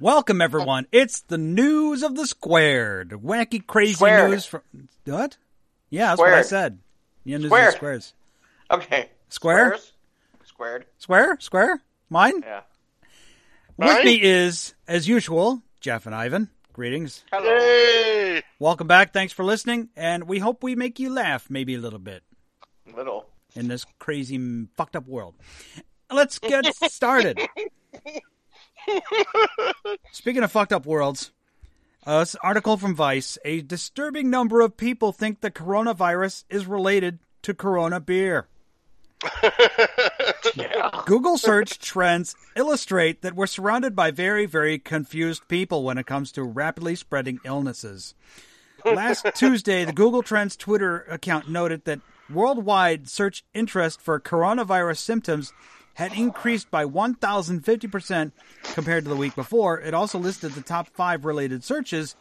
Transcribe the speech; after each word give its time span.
Welcome, 0.00 0.40
oh. 0.40 0.44
everyone. 0.44 0.86
It's 0.92 1.22
the 1.22 1.38
news 1.38 2.04
of 2.04 2.14
the 2.14 2.24
squared. 2.24 3.10
Wacky, 3.10 3.66
crazy 3.66 3.94
Squared. 3.94 4.30
news 4.30 4.44
from 4.46 4.62
what? 5.04 5.36
Yeah, 5.90 6.08
that's 6.10 6.18
what 6.20 6.28
I 6.28 6.42
Squared. 6.42 6.46
said. 6.46 6.78
Yeah, 7.24 7.36
news 7.38 7.46
of 7.46 7.50
Squared. 7.50 7.72
the 7.72 7.76
squares. 7.76 8.14
Okay. 8.70 9.08
Square? 9.28 9.64
Squares? 9.66 9.92
Squared. 10.44 10.86
Square? 10.98 11.36
Square? 11.40 11.82
Mine? 12.10 12.42
Yeah. 12.46 12.60
With 13.76 13.88
Mine? 13.88 14.04
me 14.04 14.22
is, 14.22 14.74
as 14.86 15.08
usual, 15.08 15.62
Jeff 15.80 16.06
and 16.06 16.14
Ivan. 16.14 16.48
Greetings. 16.72 17.24
Hello. 17.32 17.58
Hey! 17.58 18.42
Welcome 18.60 18.86
back. 18.86 19.12
Thanks 19.12 19.32
for 19.32 19.44
listening, 19.44 19.88
and 19.96 20.28
we 20.28 20.38
hope 20.38 20.62
we 20.62 20.76
make 20.76 21.00
you 21.00 21.12
laugh 21.12 21.50
maybe 21.50 21.74
a 21.74 21.78
little 21.78 21.98
bit 21.98 22.22
Little. 22.94 23.26
in 23.56 23.66
this 23.66 23.84
crazy, 23.98 24.38
fucked 24.76 24.94
up 24.94 25.08
world. 25.08 25.34
Let's 26.08 26.38
get 26.38 26.66
started. 26.88 27.40
Speaking 30.12 30.42
of 30.42 30.52
fucked 30.52 30.72
up 30.72 30.86
worlds, 30.86 31.32
uh, 32.06 32.20
this 32.20 32.36
article 32.36 32.76
from 32.76 32.94
Vice: 32.94 33.38
a 33.44 33.60
disturbing 33.62 34.30
number 34.30 34.60
of 34.60 34.76
people 34.76 35.12
think 35.12 35.40
the 35.40 35.50
coronavirus 35.50 36.44
is 36.48 36.66
related 36.66 37.18
to 37.42 37.54
Corona 37.54 38.00
beer. 38.00 38.48
Google 41.06 41.38
search 41.38 41.78
trends 41.78 42.36
illustrate 42.54 43.22
that 43.22 43.34
we're 43.34 43.46
surrounded 43.46 43.96
by 43.96 44.10
very, 44.10 44.46
very 44.46 44.78
confused 44.78 45.48
people 45.48 45.82
when 45.82 45.98
it 45.98 46.06
comes 46.06 46.30
to 46.32 46.42
rapidly 46.42 46.94
spreading 46.94 47.40
illnesses. 47.44 48.14
Last 48.84 49.26
Tuesday, 49.34 49.84
the 49.84 49.92
Google 49.92 50.22
Trends 50.22 50.56
Twitter 50.56 51.04
account 51.10 51.50
noted 51.50 51.84
that 51.84 52.00
worldwide 52.30 53.08
search 53.08 53.44
interest 53.54 54.00
for 54.00 54.20
coronavirus 54.20 54.98
symptoms 54.98 55.52
had 55.98 56.12
increased 56.12 56.70
by 56.70 56.84
1,050% 56.84 58.30
compared 58.62 59.02
to 59.02 59.10
the 59.10 59.16
week 59.16 59.34
before. 59.34 59.80
It 59.80 59.94
also 59.94 60.16
listed 60.16 60.52
the 60.52 60.60
top 60.60 60.86
five 60.94 61.24
related 61.24 61.64
searches 61.64 62.14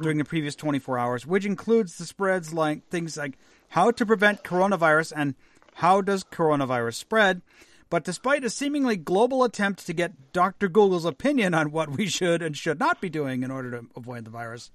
during 0.00 0.18
the 0.18 0.24
previous 0.24 0.54
24 0.54 0.96
hours, 0.96 1.26
which 1.26 1.44
includes 1.44 1.98
the 1.98 2.06
spreads 2.06 2.52
like 2.52 2.88
things 2.88 3.16
like 3.16 3.36
how 3.70 3.90
to 3.90 4.06
prevent 4.06 4.44
coronavirus 4.44 5.12
and 5.16 5.34
how 5.74 6.00
does 6.02 6.22
coronavirus 6.22 6.94
spread. 6.94 7.42
But 7.90 8.04
despite 8.04 8.44
a 8.44 8.50
seemingly 8.50 8.96
global 8.96 9.42
attempt 9.42 9.84
to 9.86 9.92
get 9.92 10.32
Dr. 10.32 10.68
Google's 10.68 11.04
opinion 11.04 11.52
on 11.52 11.72
what 11.72 11.90
we 11.90 12.06
should 12.06 12.42
and 12.42 12.56
should 12.56 12.78
not 12.78 13.00
be 13.00 13.10
doing 13.10 13.42
in 13.42 13.50
order 13.50 13.72
to 13.72 13.86
avoid 13.96 14.24
the 14.24 14.30
virus, 14.30 14.70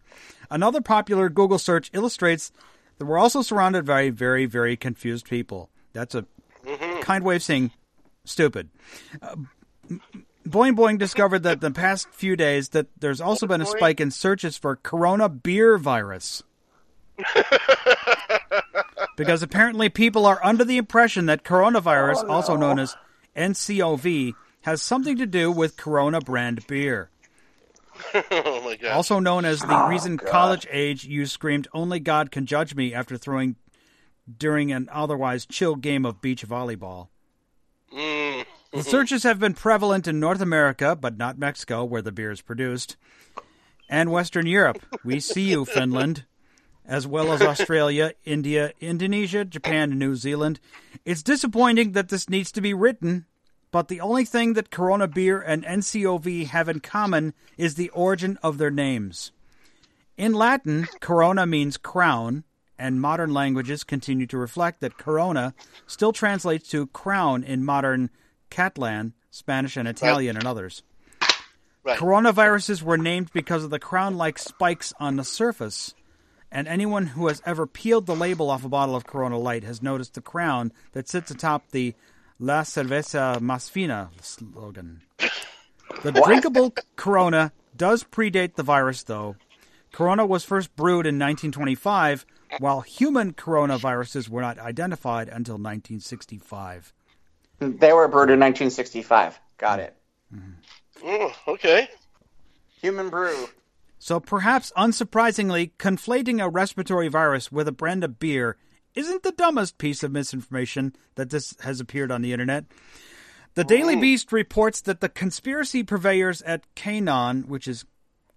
another 0.50 0.82
popular 0.82 1.30
Google 1.30 1.58
search 1.58 1.90
illustrates 1.94 2.52
that 2.98 3.06
we're 3.06 3.18
also 3.18 3.44
surrounded 3.44 3.86
by 3.86 4.10
very, 4.10 4.46
very 4.46 4.76
confused 4.76 5.30
people. 5.30 5.70
That's 5.94 6.16
a 6.16 6.26
mm-hmm. 6.66 7.00
kind 7.00 7.24
way 7.24 7.38
of 7.38 7.44
saying 7.44 7.72
stupid. 8.26 8.70
Uh, 9.22 9.36
Boing 10.48 10.76
Boing 10.76 10.98
discovered 10.98 11.44
that 11.44 11.62
the 11.62 11.72
past 11.72 12.10
few 12.10 12.36
days 12.36 12.70
that 12.70 12.88
there's 13.00 13.22
also 13.22 13.46
been 13.46 13.62
a 13.62 13.66
spike 13.66 14.00
in 14.00 14.12
searches 14.12 14.58
for 14.58 14.76
corona 14.76 15.30
beer 15.30 15.78
virus. 15.78 16.44
because 19.18 19.44
apparently 19.44 19.90
people 19.90 20.26
are 20.26 20.40
under 20.44 20.64
the 20.64 20.78
impression 20.78 21.28
that 21.28 21.44
coronavirus, 21.44 22.28
also 22.28 22.56
known 22.56 22.80
as 22.80 22.96
NCOV, 23.36 24.34
has 24.62 24.82
something 24.82 25.18
to 25.18 25.26
do 25.26 25.52
with 25.52 25.78
Corona 25.78 26.22
brand 26.22 26.66
beer. 26.68 27.10
oh 28.32 28.62
my 28.64 28.78
god. 28.78 28.92
Also 28.92 29.20
known 29.20 29.46
as 29.46 29.60
the 29.60 29.86
reason 29.90 30.18
college 30.18 30.68
age 30.72 31.04
you 31.06 31.26
screamed, 31.26 31.68
Only 31.74 32.00
God 32.00 32.32
can 32.32 32.46
judge 32.46 32.74
me 32.74 32.94
after 32.94 33.18
throwing 33.18 33.56
during 34.38 34.72
an 34.72 34.90
otherwise 34.92 35.46
chill 35.46 35.76
game 35.76 36.06
of 36.06 36.22
beach 36.22 36.48
volleyball. 36.48 37.10
Mm. 37.94 38.46
The 38.72 38.84
searches 38.84 39.24
have 39.24 39.40
been 39.40 39.54
prevalent 39.54 40.08
in 40.08 40.20
North 40.20 40.42
America, 40.42 40.96
but 40.96 41.18
not 41.18 41.38
Mexico, 41.38 41.84
where 41.84 42.02
the 42.02 42.12
beer 42.12 42.32
is 42.32 42.42
produced, 42.42 42.96
and 43.90 44.12
Western 44.12 44.48
Europe. 44.48 44.82
We 45.04 45.20
see 45.20 45.50
you, 45.50 45.66
Finland, 45.66 46.26
as 46.86 47.06
well 47.06 47.34
as 47.34 47.42
Australia, 47.42 48.14
India, 48.24 48.72
Indonesia, 48.80 49.44
Japan, 49.44 49.92
and 49.92 50.00
New 50.00 50.16
Zealand. 50.16 50.60
It's 51.04 51.24
disappointing 51.24 51.92
that 51.92 52.10
this 52.10 52.30
needs 52.30 52.52
to 52.54 52.62
be 52.62 52.74
written, 52.74 53.26
but 53.72 53.90
the 53.90 54.02
only 54.02 54.26
thing 54.26 54.54
that 54.54 54.72
Corona 54.72 55.08
Beer 55.08 55.42
and 55.42 55.66
NCOV 55.66 56.48
have 56.48 56.70
in 56.70 56.80
common 56.80 57.34
is 57.58 57.76
the 57.76 57.90
origin 57.90 58.40
of 58.42 58.58
their 58.58 58.72
names. 58.72 59.32
In 60.18 60.34
Latin, 60.34 60.88
corona 61.00 61.46
means 61.46 61.78
crown, 61.78 62.44
and 62.82 63.00
modern 63.00 63.32
languages 63.32 63.84
continue 63.84 64.26
to 64.26 64.38
reflect 64.38 64.82
that 64.82 64.98
corona 64.98 65.54
still 65.86 66.12
translates 66.12 66.68
to 66.70 66.88
crown 66.88 67.44
in 67.44 67.64
modern 67.64 68.10
Catalan, 68.50 69.14
Spanish, 69.30 69.78
and 69.78 69.88
Italian, 69.88 70.36
and 70.36 70.48
others. 70.48 70.82
Right. 71.84 71.98
Coronaviruses 71.98 72.82
were 72.82 72.98
named 72.98 73.30
because 73.34 73.64
of 73.64 73.70
the 73.70 73.80
crown 73.80 74.18
like 74.18 74.40
spikes 74.40 74.94
on 75.00 75.16
the 75.16 75.24
surface, 75.24 75.94
and 76.52 76.68
anyone 76.68 77.06
who 77.06 77.28
has 77.28 77.42
ever 77.46 77.68
peeled 77.68 78.08
the 78.08 78.16
label 78.16 78.50
off 78.50 78.66
a 78.66 78.70
bottle 78.70 78.96
of 78.96 79.06
Corona 79.06 79.38
Light 79.38 79.64
has 79.64 79.82
noticed 79.82 80.16
the 80.16 80.22
crown 80.22 80.74
that 80.94 81.08
sits 81.08 81.30
atop 81.30 81.70
the 81.70 81.94
La 82.40 82.64
Cerveza 82.64 83.38
Más 83.40 83.70
Fina 83.70 84.10
slogan. 84.22 85.02
The 86.02 86.12
drinkable 86.12 86.74
Corona 86.96 87.52
does 87.78 88.04
predate 88.04 88.56
the 88.56 88.64
virus, 88.64 89.04
though. 89.04 89.36
Corona 89.92 90.26
was 90.26 90.44
first 90.44 90.76
brewed 90.76 91.06
in 91.06 91.16
1925, 91.16 92.26
while 92.60 92.82
human 92.82 93.34
coronaviruses 93.34 94.30
were 94.30 94.42
not 94.42 94.60
identified 94.60 95.28
until 95.28 95.56
1965. 95.56 96.94
They 97.60 97.94
were 97.94 98.08
brewed 98.08 98.30
in 98.30 98.40
1965. 98.40 99.40
Got 99.58 99.80
it. 99.80 99.96
Mm-hmm. 100.34 100.52
Oh, 101.04 101.34
okay. 101.48 101.88
Human 102.82 103.10
brew. 103.10 103.48
So 104.00 104.20
perhaps 104.20 104.72
unsurprisingly, 104.76 105.72
conflating 105.78 106.44
a 106.44 106.50
respiratory 106.50 107.08
virus 107.08 107.52
with 107.52 107.68
a 107.68 107.72
brand 107.72 108.04
of 108.04 108.18
beer 108.18 108.58
isn't 108.96 109.24
the 109.24 109.32
dumbest 109.32 109.78
piece 109.78 110.04
of 110.04 110.12
misinformation 110.12 110.96
that 111.16 111.30
this 111.30 111.56
has 111.62 111.80
appeared 111.80 112.12
on 112.12 112.22
the 112.22 112.34
internet. 112.34 112.66
The 113.54 113.64
Daily 113.64 113.96
mm. 113.96 114.02
Beast 114.02 114.32
reports 114.32 114.82
that 114.82 115.02
the 115.02 115.10
conspiracy 115.10 115.84
purveyors 115.84 116.42
at 116.44 116.64
QAnon, 116.76 117.46
which 117.46 117.68
is 117.68 117.86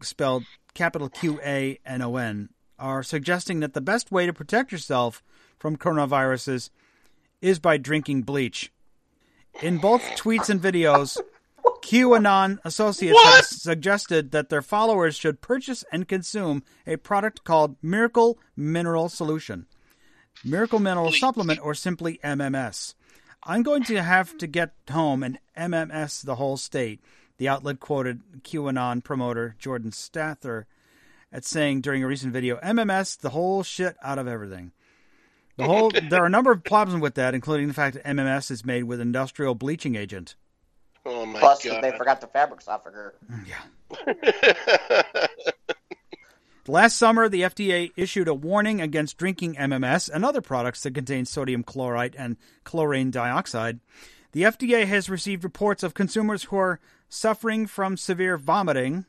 spelled 0.02 0.44
capital 0.74 1.08
Q 1.08 1.40
A 1.42 1.78
N 1.86 2.02
O 2.02 2.16
N, 2.16 2.50
are 2.78 3.02
suggesting 3.02 3.60
that 3.60 3.74
the 3.74 3.80
best 3.80 4.10
way 4.10 4.26
to 4.26 4.32
protect 4.32 4.72
yourself 4.72 5.22
from 5.58 5.76
coronaviruses 5.76 6.70
is 7.40 7.58
by 7.58 7.76
drinking 7.76 8.22
bleach. 8.22 8.72
In 9.62 9.78
both 9.78 10.02
tweets 10.16 10.50
and 10.50 10.60
videos, 10.60 11.18
QAnon 11.82 12.58
associates 12.64 13.22
have 13.22 13.44
suggested 13.44 14.30
that 14.32 14.48
their 14.48 14.62
followers 14.62 15.16
should 15.16 15.40
purchase 15.40 15.84
and 15.92 16.08
consume 16.08 16.62
a 16.86 16.96
product 16.96 17.44
called 17.44 17.76
Miracle 17.82 18.38
Mineral 18.56 19.08
Solution, 19.08 19.66
Miracle 20.42 20.78
Mineral 20.78 21.08
Bleach. 21.08 21.20
Supplement, 21.20 21.60
or 21.60 21.74
simply 21.74 22.18
MMS. 22.24 22.94
I'm 23.44 23.62
going 23.62 23.84
to 23.84 24.02
have 24.02 24.36
to 24.38 24.46
get 24.46 24.72
home 24.90 25.22
and 25.22 25.38
MMS 25.56 26.24
the 26.24 26.36
whole 26.36 26.56
state. 26.56 27.00
The 27.36 27.48
outlet 27.48 27.80
quoted 27.80 28.22
QAnon 28.42 29.04
promoter 29.04 29.54
Jordan 29.58 29.90
Sather 29.90 30.64
at 31.34 31.44
saying 31.44 31.80
during 31.80 32.02
a 32.04 32.06
recent 32.06 32.32
video, 32.32 32.56
MMS 32.60 33.18
the 33.18 33.30
whole 33.30 33.64
shit 33.64 33.96
out 34.02 34.18
of 34.18 34.28
everything. 34.28 34.70
The 35.56 35.64
whole 35.64 35.90
there 36.10 36.22
are 36.22 36.26
a 36.26 36.30
number 36.30 36.52
of 36.52 36.62
problems 36.64 37.02
with 37.02 37.16
that, 37.16 37.34
including 37.34 37.68
the 37.68 37.74
fact 37.74 37.96
that 37.96 38.04
MMS 38.04 38.50
is 38.50 38.64
made 38.64 38.84
with 38.84 39.00
industrial 39.00 39.54
bleaching 39.54 39.96
agent. 39.96 40.36
Oh 41.04 41.26
my 41.26 41.38
Plus, 41.38 41.64
god. 41.64 41.82
they 41.82 41.90
forgot 41.90 42.20
the 42.20 42.28
fabric 42.28 42.62
softener. 42.62 43.14
Mm, 43.30 43.46
yeah. 43.46 45.26
Last 46.66 46.96
summer, 46.96 47.28
the 47.28 47.42
FDA 47.42 47.92
issued 47.94 48.26
a 48.26 48.32
warning 48.32 48.80
against 48.80 49.18
drinking 49.18 49.56
MMS 49.56 50.08
and 50.08 50.24
other 50.24 50.40
products 50.40 50.82
that 50.82 50.94
contain 50.94 51.26
sodium 51.26 51.62
chlorite 51.62 52.14
and 52.16 52.38
chlorine 52.62 53.10
dioxide. 53.10 53.80
The 54.32 54.44
FDA 54.44 54.86
has 54.86 55.10
received 55.10 55.44
reports 55.44 55.82
of 55.82 55.92
consumers 55.92 56.44
who 56.44 56.56
are 56.56 56.80
suffering 57.10 57.66
from 57.66 57.98
severe 57.98 58.38
vomiting, 58.38 59.04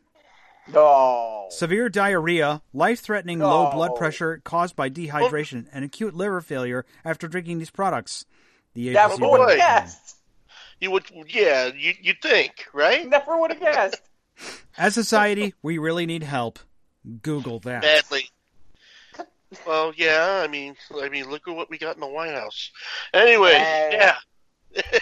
No. 0.74 1.48
severe 1.52 1.90
diarrhea, 1.90 2.62
life 2.74 3.00
threatening 3.02 3.40
low 3.40 3.70
blood 3.72 3.96
pressure 3.96 4.42
caused 4.44 4.76
by 4.76 4.90
dehydration, 4.90 5.68
and 5.72 5.86
acute 5.86 6.16
liver 6.16 6.42
failure 6.42 6.86
after 7.04 7.28
drinking 7.28 7.60
these 7.60 7.70
products. 7.70 8.26
The 8.74 8.90
Never 8.92 9.14
agency 9.14 9.30
would 9.30 9.50
have 9.50 9.58
guessed. 9.58 10.16
you 10.82 10.92
would, 10.92 11.04
yeah, 11.28 11.68
you 11.68 11.94
you 12.02 12.14
think, 12.22 12.66
right? 12.74 13.08
Never 13.08 13.40
would 13.40 13.52
have 13.52 13.60
guessed. 13.60 14.02
As 14.78 14.94
society, 14.94 15.54
we 15.62 15.78
really 15.78 16.06
need 16.06 16.24
help. 16.24 16.60
Google 17.22 17.60
that. 17.60 17.84
Badly. 17.84 18.30
Well, 19.66 19.94
yeah. 19.96 20.42
I 20.44 20.48
mean, 20.48 20.76
I 21.02 21.08
mean, 21.08 21.30
look 21.30 21.48
at 21.48 21.56
what 21.56 21.70
we 21.70 21.78
got 21.78 21.96
in 21.96 22.02
the 22.02 22.08
White 22.08 22.34
House. 22.34 22.72
Anyway, 23.14 23.52
Yeah. 23.54 24.16
yeah. 24.74 25.00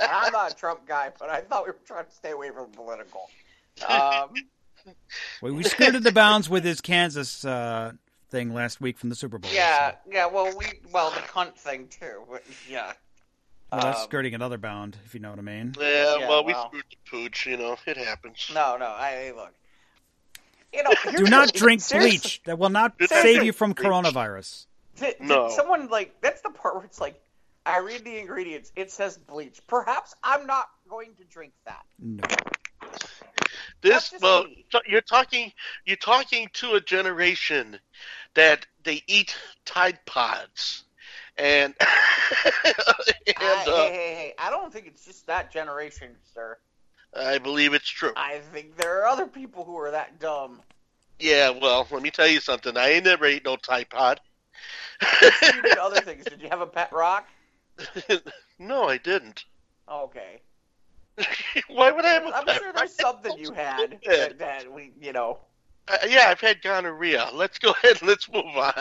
I'm 0.00 0.32
not 0.32 0.52
a 0.52 0.54
Trump 0.54 0.86
guy, 0.86 1.10
but 1.18 1.30
I 1.30 1.40
thought 1.40 1.64
we 1.64 1.70
were 1.70 1.78
trying 1.86 2.04
to 2.04 2.10
stay 2.10 2.32
away 2.32 2.50
from 2.50 2.70
the 2.70 2.76
political. 2.76 3.30
Um, 3.88 4.30
Well, 5.40 5.54
we 5.54 5.62
skirted 5.62 6.02
the 6.02 6.12
bounds 6.12 6.50
with 6.50 6.62
his 6.64 6.82
Kansas 6.82 7.42
uh, 7.44 7.92
thing 8.28 8.52
last 8.52 8.80
week 8.82 8.98
from 8.98 9.08
the 9.08 9.14
Super 9.14 9.38
Bowl. 9.38 9.50
yeah, 9.54 9.94
yeah. 10.10 10.26
Well, 10.26 10.54
we 10.58 10.66
well 10.92 11.10
the 11.10 11.20
cunt 11.20 11.54
thing 11.54 11.88
too. 11.88 12.22
But 12.30 12.42
yeah. 12.68 12.92
Well, 13.72 13.80
that's 13.80 14.00
Um, 14.00 14.04
skirting 14.04 14.34
another 14.34 14.58
bound, 14.58 14.98
if 15.06 15.14
you 15.14 15.20
know 15.20 15.30
what 15.30 15.38
I 15.38 15.42
mean. 15.42 15.74
Yeah, 15.80 16.18
Yeah, 16.18 16.28
well, 16.28 16.44
we 16.44 16.52
well. 16.52 16.68
screwed 16.68 16.84
the 16.90 17.10
pooch. 17.10 17.46
You 17.46 17.56
know, 17.56 17.76
it 17.86 17.96
happens. 17.96 18.50
No, 18.54 18.76
no. 18.76 18.84
I 18.86 19.32
look. 19.34 19.54
You 20.74 20.82
know, 20.82 20.90
here's 21.02 21.16
Do 21.16 21.24
not 21.30 21.52
drink 21.54 21.80
Seriously, 21.80 22.18
bleach. 22.18 22.42
That 22.44 22.58
will 22.58 22.68
not 22.68 22.98
Did 22.98 23.08
save 23.08 23.42
you 23.42 23.52
from 23.54 23.72
bleach? 23.72 23.86
coronavirus. 23.86 24.66
Did, 24.96 25.16
did 25.18 25.28
No. 25.28 25.48
someone 25.48 25.88
like 25.88 26.20
that's 26.20 26.42
the 26.42 26.50
part 26.50 26.74
where 26.76 26.84
it's 26.84 27.00
like, 27.00 27.18
I 27.64 27.78
read 27.78 28.04
the 28.04 28.18
ingredients. 28.18 28.70
It 28.76 28.90
says 28.90 29.16
bleach. 29.16 29.60
Perhaps 29.66 30.14
I'm 30.22 30.46
not 30.46 30.66
going 30.90 31.14
to 31.16 31.24
drink 31.24 31.54
that. 31.64 31.84
No. 31.98 32.22
This 33.82 34.14
well, 34.20 34.46
you're 34.86 35.00
talking 35.00 35.52
you're 35.84 35.96
talking 35.96 36.48
to 36.54 36.74
a 36.74 36.80
generation 36.80 37.78
that 38.34 38.66
they 38.82 39.02
eat 39.06 39.36
Tide 39.64 39.98
Pods, 40.06 40.84
and 41.36 41.74
and 42.64 42.74
I, 43.36 43.66
uh, 43.68 43.76
hey, 43.76 43.92
hey, 43.92 44.14
hey! 44.14 44.34
I 44.38 44.50
don't 44.50 44.72
think 44.72 44.86
it's 44.86 45.04
just 45.04 45.26
that 45.26 45.52
generation, 45.52 46.16
sir. 46.32 46.56
I 47.14 47.38
believe 47.38 47.74
it's 47.74 47.88
true. 47.88 48.12
I 48.16 48.38
think 48.52 48.76
there 48.76 49.02
are 49.02 49.06
other 49.06 49.26
people 49.26 49.64
who 49.64 49.76
are 49.76 49.90
that 49.90 50.18
dumb. 50.18 50.60
Yeah, 51.20 51.50
well, 51.50 51.86
let 51.90 52.02
me 52.02 52.10
tell 52.10 52.26
you 52.26 52.40
something. 52.40 52.76
I 52.76 52.90
ain't 52.90 53.04
never 53.04 53.26
ate 53.26 53.44
no 53.44 53.56
Tide 53.56 53.88
Pod. 53.90 54.20
You 55.22 55.62
did 55.62 55.78
other 55.78 56.00
things. 56.00 56.24
Did 56.24 56.42
you 56.42 56.48
have 56.48 56.60
a 56.60 56.66
pet 56.66 56.92
rock? 56.92 57.28
no, 58.58 58.88
I 58.88 58.98
didn't. 58.98 59.44
Okay. 59.90 60.40
Why 61.68 61.90
would 61.92 62.04
I 62.04 62.08
have 62.08 62.24
a 62.26 62.36
I'm 62.36 62.46
sure 62.56 62.66
rock? 62.66 62.76
there's 62.76 62.94
something 62.94 63.38
you 63.38 63.52
had 63.52 63.98
that, 64.06 64.38
that 64.38 64.72
we, 64.72 64.92
you 65.00 65.12
know. 65.12 65.38
Uh, 65.86 65.98
yeah, 66.08 66.26
I've 66.28 66.40
had 66.40 66.62
gonorrhea. 66.62 67.28
Let's 67.32 67.58
go 67.58 67.70
ahead 67.82 67.98
and 68.00 68.08
let's 68.08 68.30
move 68.32 68.44
on. 68.56 68.72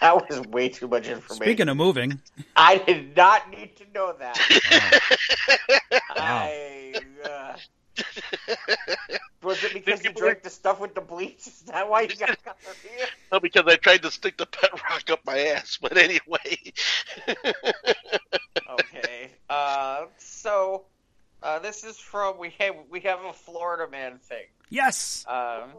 That 0.00 0.14
was 0.28 0.40
way 0.46 0.68
too 0.68 0.86
much 0.86 1.08
information. 1.08 1.44
Speaking 1.44 1.68
of 1.68 1.76
moving, 1.76 2.20
I 2.54 2.78
did 2.78 3.16
not 3.16 3.50
need 3.50 3.76
to 3.78 3.84
know 3.92 4.14
that. 4.18 4.38
wow. 5.90 6.02
I. 6.16 6.94
Uh, 7.24 7.56
was 9.42 9.64
it 9.64 9.72
because 9.74 10.04
you 10.04 10.10
People- 10.10 10.22
drank 10.22 10.44
the 10.44 10.50
stuff 10.50 10.78
with 10.78 10.94
the 10.94 11.00
bleach? 11.00 11.48
Is 11.48 11.62
that 11.66 11.88
why 11.88 12.02
you 12.02 12.14
got 12.14 12.38
gonorrhea? 12.44 13.06
no, 13.32 13.40
because 13.40 13.64
I 13.66 13.74
tried 13.74 14.02
to 14.02 14.10
stick 14.12 14.36
the 14.38 14.46
pet 14.46 14.70
rock 14.72 15.10
up 15.10 15.18
my 15.26 15.36
ass. 15.36 15.78
But 15.82 15.96
anyway, 15.98 16.58
Okay. 18.68 19.30
Uh, 19.48 20.06
so 20.18 20.84
uh, 21.42 21.58
this 21.58 21.84
is 21.84 21.96
from 21.98 22.38
we 22.38 22.54
have 22.58 22.74
we 22.90 23.00
have 23.00 23.20
a 23.24 23.32
Florida 23.32 23.90
man 23.90 24.18
thing. 24.18 24.44
yes, 24.68 25.24
Um, 25.28 25.70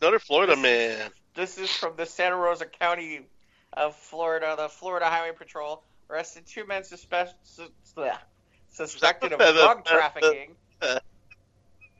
another 0.00 0.18
Florida 0.18 0.56
man. 0.56 1.10
This 1.34 1.56
is 1.58 1.70
from 1.70 1.94
the 1.96 2.04
Santa 2.06 2.36
Rosa 2.36 2.66
County 2.66 3.20
of 3.72 3.94
Florida. 3.96 4.54
The 4.58 4.68
Florida 4.68 5.06
Highway 5.06 5.34
Patrol 5.36 5.82
arrested 6.10 6.46
two 6.46 6.66
men 6.66 6.84
suspect, 6.84 7.34
sus, 7.42 7.68
bleh, 7.96 8.16
suspected 8.70 9.32
of 9.32 9.38
drug 9.54 9.84
trafficking 9.84 10.56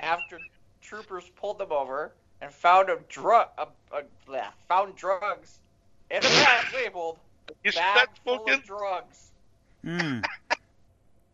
after 0.00 0.38
troopers 0.80 1.24
pulled 1.36 1.58
them 1.58 1.70
over 1.72 2.12
and 2.40 2.52
found 2.52 2.90
a 2.90 2.98
drug, 3.08 3.48
a, 3.56 3.68
a, 3.96 4.02
bleh, 4.28 4.44
found 4.68 4.96
drugs 4.96 5.60
in 6.10 6.18
a 6.18 6.20
bag 6.22 6.66
labeled 6.74 7.18
You 7.64 7.70
bag 7.72 7.94
start 7.94 8.08
full 8.24 8.34
smoking? 8.38 8.54
of 8.54 8.64
drugs. 8.64 9.30
Hmm. 9.84 10.20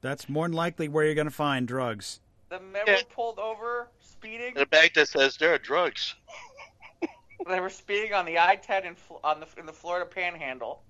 That's 0.00 0.28
more 0.28 0.46
than 0.46 0.54
likely 0.56 0.88
where 0.88 1.04
you're 1.04 1.14
going 1.14 1.26
to 1.26 1.30
find 1.30 1.66
drugs. 1.66 2.20
The 2.48 2.60
men 2.60 2.84
Yeah. 2.86 2.96
were 2.96 3.02
pulled 3.14 3.38
over 3.38 3.88
speeding. 4.00 4.54
in 4.56 4.62
a 4.62 4.66
bag 4.66 4.94
that 4.94 5.08
says 5.08 5.36
there 5.36 5.54
are 5.54 5.58
drugs. 5.58 6.14
They 7.48 7.60
were 7.60 7.70
speeding 7.70 8.12
on 8.12 8.26
the 8.26 8.38
I-10 8.40 8.84
in, 8.84 8.96
on 9.24 9.40
the 9.40 9.46
in 9.58 9.64
the 9.64 9.72
Florida 9.72 10.04
Panhandle, 10.04 10.82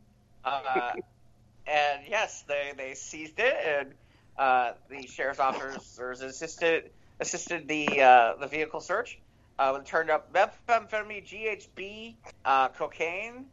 uh, 0.44 0.92
and 1.66 2.02
yes, 2.08 2.42
they 2.48 2.72
they 2.76 2.94
seized 2.94 3.38
it, 3.38 3.54
and 3.64 3.94
uh, 4.38 4.72
the 4.88 5.06
sheriff's 5.06 5.38
officers 5.38 6.22
assisted 6.22 6.90
assisted 7.20 7.68
the 7.68 8.00
uh, 8.02 8.36
the 8.40 8.46
vehicle 8.48 8.80
search. 8.80 9.18
Uh, 9.58 9.78
it 9.78 9.86
turned 9.86 10.10
up 10.10 10.32
methamphetamine, 10.32 11.24
GHB, 11.28 12.14
uh, 12.46 12.68
cocaine, 12.70 13.44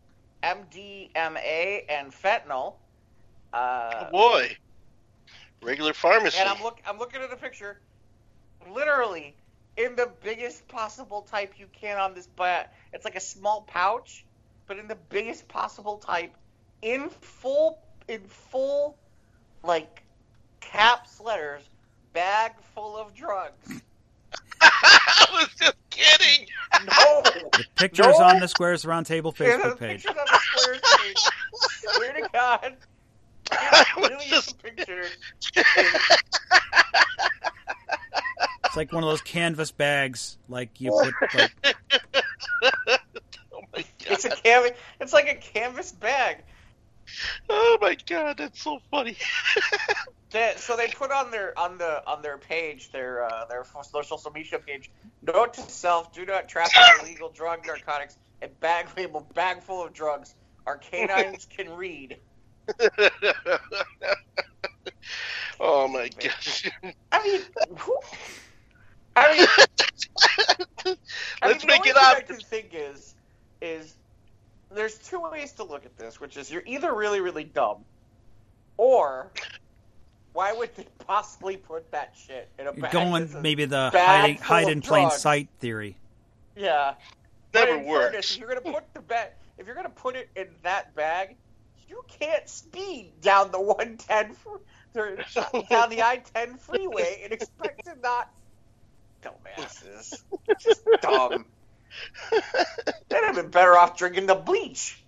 MDMA, 0.41 1.83
and 1.89 2.11
fentanyl. 2.11 2.75
Uh, 3.55 4.07
oh 4.07 4.11
boy, 4.11 4.57
regular 5.63 5.93
pharmacy. 5.93 6.37
and 6.39 6.49
I'm 6.49 6.61
look 6.61 6.79
I'm 6.85 6.97
looking 6.99 7.21
at 7.21 7.29
the 7.29 7.37
picture, 7.37 7.79
literally 8.69 9.35
in 9.77 9.95
the 9.95 10.11
biggest 10.23 10.67
possible 10.67 11.21
type 11.21 11.53
you 11.57 11.67
can 11.71 11.97
on 11.97 12.13
this 12.13 12.27
bat. 12.27 12.73
It's 12.93 13.05
like 13.05 13.15
a 13.15 13.19
small 13.21 13.61
pouch, 13.61 14.25
but 14.67 14.77
in 14.77 14.87
the 14.87 14.95
biggest 15.09 15.47
possible 15.47 15.97
type, 15.97 16.33
in 16.81 17.09
full 17.09 17.79
in 18.09 18.21
full 18.27 18.97
like 19.63 20.03
caps 20.59 21.21
letters, 21.21 21.61
bag 22.13 22.51
full 22.73 22.97
of 22.97 23.13
drugs. 23.15 23.81
I 24.61 25.27
was 25.31 25.49
just 25.59 25.75
kidding. 25.89 26.47
No, 26.85 27.21
The 27.23 27.65
pictures 27.75 28.17
No. 28.19 28.25
on 28.25 28.39
the 28.39 28.47
Squares 28.47 28.83
Roundtable 28.83 29.37
Yeah, 29.39 29.57
Facebook 29.57 29.69
the 29.71 29.75
page. 29.77 30.03
pictures 30.03 30.17
on 30.19 30.25
the 30.29 30.39
squares 30.39 30.81
page. 30.97 31.17
Swear 31.93 32.13
to 32.13 32.29
God. 32.33 32.75
I 33.51 33.85
It's 33.97 33.97
was 33.97 34.25
just. 34.29 34.61
picture. 34.61 35.05
It's 38.65 38.75
like 38.77 38.91
one 38.91 39.03
of 39.03 39.09
those 39.09 39.21
canvas 39.21 39.71
bags, 39.71 40.37
like 40.49 40.81
you 40.81 40.91
put. 40.91 41.13
Like, 41.33 41.53
oh 42.63 43.61
my 43.73 43.81
god! 43.81 43.85
It's 44.07 44.25
a 44.25 44.29
canvas. 44.31 44.71
It's 44.99 45.13
like 45.13 45.29
a 45.29 45.35
canvas 45.35 45.93
bag. 45.93 46.43
Oh 47.49 47.77
my 47.79 47.95
god, 48.07 48.37
that's 48.37 48.61
so 48.61 48.79
funny. 48.91 49.15
That, 50.31 50.59
so 50.59 50.75
they 50.75 50.89
put 50.89 51.11
on 51.11 51.31
their 51.31 51.57
on 51.57 51.77
the 51.77 52.05
on 52.05 52.21
their 52.21 52.37
page 52.37 52.91
their 52.91 53.23
uh, 53.23 53.45
their 53.45 53.63
social 53.63 54.19
media 54.33 54.59
page. 54.59 54.91
Note 55.21 55.53
to 55.53 55.61
self: 55.61 56.11
Do 56.11 56.25
not 56.25 56.49
traffic 56.49 56.75
illegal 57.01 57.29
drug, 57.29 57.65
narcotics, 57.65 58.17
and 58.41 58.59
bag 58.59 58.87
labeled 58.97 59.33
bag 59.33 59.61
full 59.63 59.85
of 59.85 59.93
drugs. 59.93 60.35
Our 60.65 60.77
canines 60.77 61.45
can 61.45 61.69
read. 61.69 62.17
Oh 65.59 65.87
my 65.87 66.09
gosh. 66.19 66.69
I 67.11 67.23
mean, 67.23 67.41
who, 67.77 67.97
I 69.15 69.37
mean, 69.37 69.47
I 71.41 71.47
Let's 71.47 71.63
mean, 71.65 71.67
make 71.67 71.83
the 71.83 71.89
it 71.89 71.95
only 71.97 72.01
thing 72.01 72.15
I 72.15 72.19
up. 72.19 72.27
can 72.27 72.37
think 72.37 72.69
is 72.73 73.15
is 73.61 73.95
there's 74.71 74.97
two 74.97 75.19
ways 75.31 75.53
to 75.53 75.63
look 75.63 75.85
at 75.85 75.97
this, 75.97 76.19
which 76.19 76.37
is 76.37 76.51
you're 76.51 76.63
either 76.65 76.93
really 76.93 77.21
really 77.21 77.43
dumb, 77.43 77.85
or 78.77 79.31
why 80.33 80.51
would 80.53 80.75
they 80.75 80.87
possibly 81.07 81.57
put 81.57 81.89
that 81.91 82.13
shit 82.15 82.49
in 82.59 82.67
a 82.67 82.73
bag? 82.73 82.91
going 82.91 83.41
maybe 83.41 83.65
the 83.65 83.89
hiding, 83.93 84.37
hide 84.37 84.69
in 84.69 84.81
plain 84.81 85.07
drugs. 85.07 85.21
sight 85.21 85.49
theory. 85.59 85.97
Yeah. 86.55 86.95
But 87.51 87.65
Never 87.65 87.77
in 87.79 87.85
fairness, 87.85 88.13
works. 88.15 88.31
If 88.33 88.37
you're 88.39 88.47
gonna 88.49 88.61
put 88.73 88.93
the 88.93 88.99
bag, 89.01 89.29
if 89.57 89.65
you're 89.65 89.75
gonna 89.75 89.89
put 89.89 90.15
it 90.17 90.29
in 90.35 90.47
that 90.63 90.93
bag, 90.95 91.37
you 91.87 92.03
can't 92.19 92.47
speed 92.47 93.13
down 93.21 93.51
the 93.51 93.59
110 93.59 94.33
fr- 94.33 94.49
there- 94.93 95.15
down 95.69 95.89
the 95.89 96.01
I-10 96.03 96.59
freeway 96.59 97.21
and 97.23 97.33
expect 97.33 97.85
to 97.85 97.95
not. 98.01 98.29
Dumbasses, 99.21 100.23
just 100.59 100.83
dumb. 101.01 101.45
They'd 103.09 103.23
have 103.23 103.35
been 103.35 103.49
better 103.49 103.75
off 103.75 103.97
drinking 103.97 104.27
the 104.27 104.35
bleach. 104.35 105.03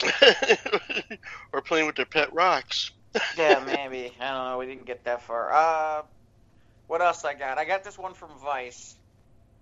or 1.52 1.60
playing 1.62 1.86
with 1.86 1.96
their 1.96 2.06
pet 2.06 2.32
rocks. 2.32 2.92
Yeah, 3.36 3.62
maybe. 3.66 4.12
I 4.20 4.30
don't 4.32 4.44
know. 4.44 4.58
We 4.58 4.66
didn't 4.66 4.86
get 4.86 5.04
that 5.04 5.22
far. 5.22 5.52
Uh, 5.52 6.02
what 6.86 7.02
else 7.02 7.24
I 7.24 7.34
got? 7.34 7.58
I 7.58 7.64
got 7.64 7.82
this 7.82 7.98
one 7.98 8.14
from 8.14 8.30
Vice. 8.42 8.94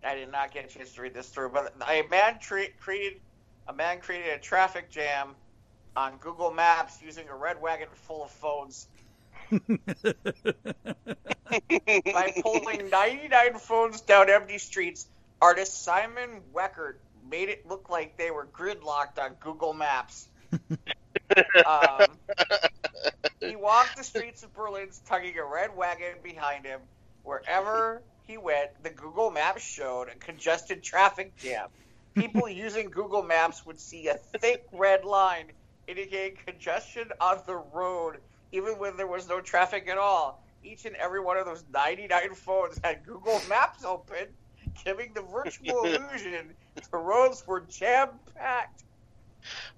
I 0.04 0.14
did 0.14 0.30
not 0.30 0.52
get 0.52 0.66
a 0.66 0.68
chance 0.68 0.92
to 0.92 1.02
read 1.02 1.14
this 1.14 1.28
through, 1.28 1.50
but 1.50 1.74
a 1.88 2.02
man 2.10 2.38
tre- 2.38 2.72
created 2.80 3.20
a 3.66 3.72
man 3.72 4.00
created 4.00 4.32
a 4.32 4.38
traffic 4.38 4.90
jam 4.90 5.34
on 5.96 6.16
Google 6.18 6.50
Maps 6.50 6.98
using 7.02 7.28
a 7.28 7.34
red 7.34 7.60
wagon 7.60 7.88
full 7.92 8.24
of 8.24 8.30
phones 8.30 8.88
by 9.50 9.60
pulling 12.42 12.90
99 12.90 13.54
phones 13.58 14.00
down 14.02 14.28
empty 14.28 14.58
streets. 14.58 15.06
Artist 15.40 15.84
Simon 15.84 16.40
Weckert 16.54 16.96
made 17.30 17.48
it 17.48 17.66
look 17.66 17.88
like 17.90 18.16
they 18.16 18.30
were 18.30 18.46
gridlocked 18.46 19.18
on 19.18 19.34
Google 19.40 19.72
Maps. 19.72 20.28
um, 21.66 22.06
he 23.40 23.56
walked 23.56 23.96
the 23.96 24.04
streets 24.04 24.42
of 24.42 24.54
Berlin, 24.54 24.88
tugging 25.06 25.38
a 25.38 25.44
red 25.44 25.76
wagon 25.76 26.14
behind 26.22 26.64
him. 26.64 26.80
Wherever 27.22 28.02
he 28.26 28.38
went, 28.38 28.70
the 28.82 28.90
Google 28.90 29.30
Maps 29.30 29.62
showed 29.62 30.08
a 30.08 30.14
congested 30.16 30.82
traffic 30.82 31.36
jam. 31.36 31.68
People 32.14 32.48
using 32.48 32.90
Google 32.90 33.22
Maps 33.22 33.66
would 33.66 33.78
see 33.78 34.08
a 34.08 34.14
thick 34.14 34.64
red 34.72 35.04
line 35.04 35.46
indicating 35.86 36.36
congestion 36.46 37.10
on 37.20 37.42
the 37.46 37.56
road, 37.56 38.18
even 38.52 38.78
when 38.78 38.96
there 38.96 39.06
was 39.06 39.28
no 39.28 39.40
traffic 39.40 39.88
at 39.88 39.98
all. 39.98 40.42
Each 40.62 40.84
and 40.84 40.96
every 40.96 41.20
one 41.20 41.36
of 41.36 41.46
those 41.46 41.64
99 41.72 42.34
phones 42.34 42.78
had 42.82 43.04
Google 43.04 43.40
Maps 43.48 43.84
open, 43.84 44.28
giving 44.84 45.14
the 45.14 45.22
virtual 45.22 45.84
illusion 45.94 46.54
the 46.90 46.98
roads 46.98 47.44
were 47.46 47.60
jam 47.60 48.20
packed. 48.36 48.84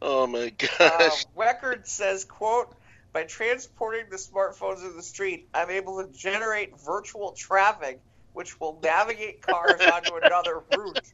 Oh 0.02 0.26
my 0.26 0.50
Uh, 0.84 1.10
gosh. 1.10 1.26
Weckert 1.36 1.86
says, 1.86 2.24
quote, 2.24 2.74
By 3.12 3.24
transporting 3.24 4.10
the 4.10 4.16
smartphones 4.16 4.84
in 4.84 4.96
the 4.96 5.02
street, 5.02 5.48
I'm 5.54 5.70
able 5.70 6.02
to 6.04 6.12
generate 6.12 6.78
virtual 6.84 7.32
traffic, 7.36 8.02
which 8.32 8.58
will 8.60 8.80
navigate 8.82 9.42
cars 9.42 9.80
onto 9.80 10.14
another 10.16 10.58
route. 10.58 11.12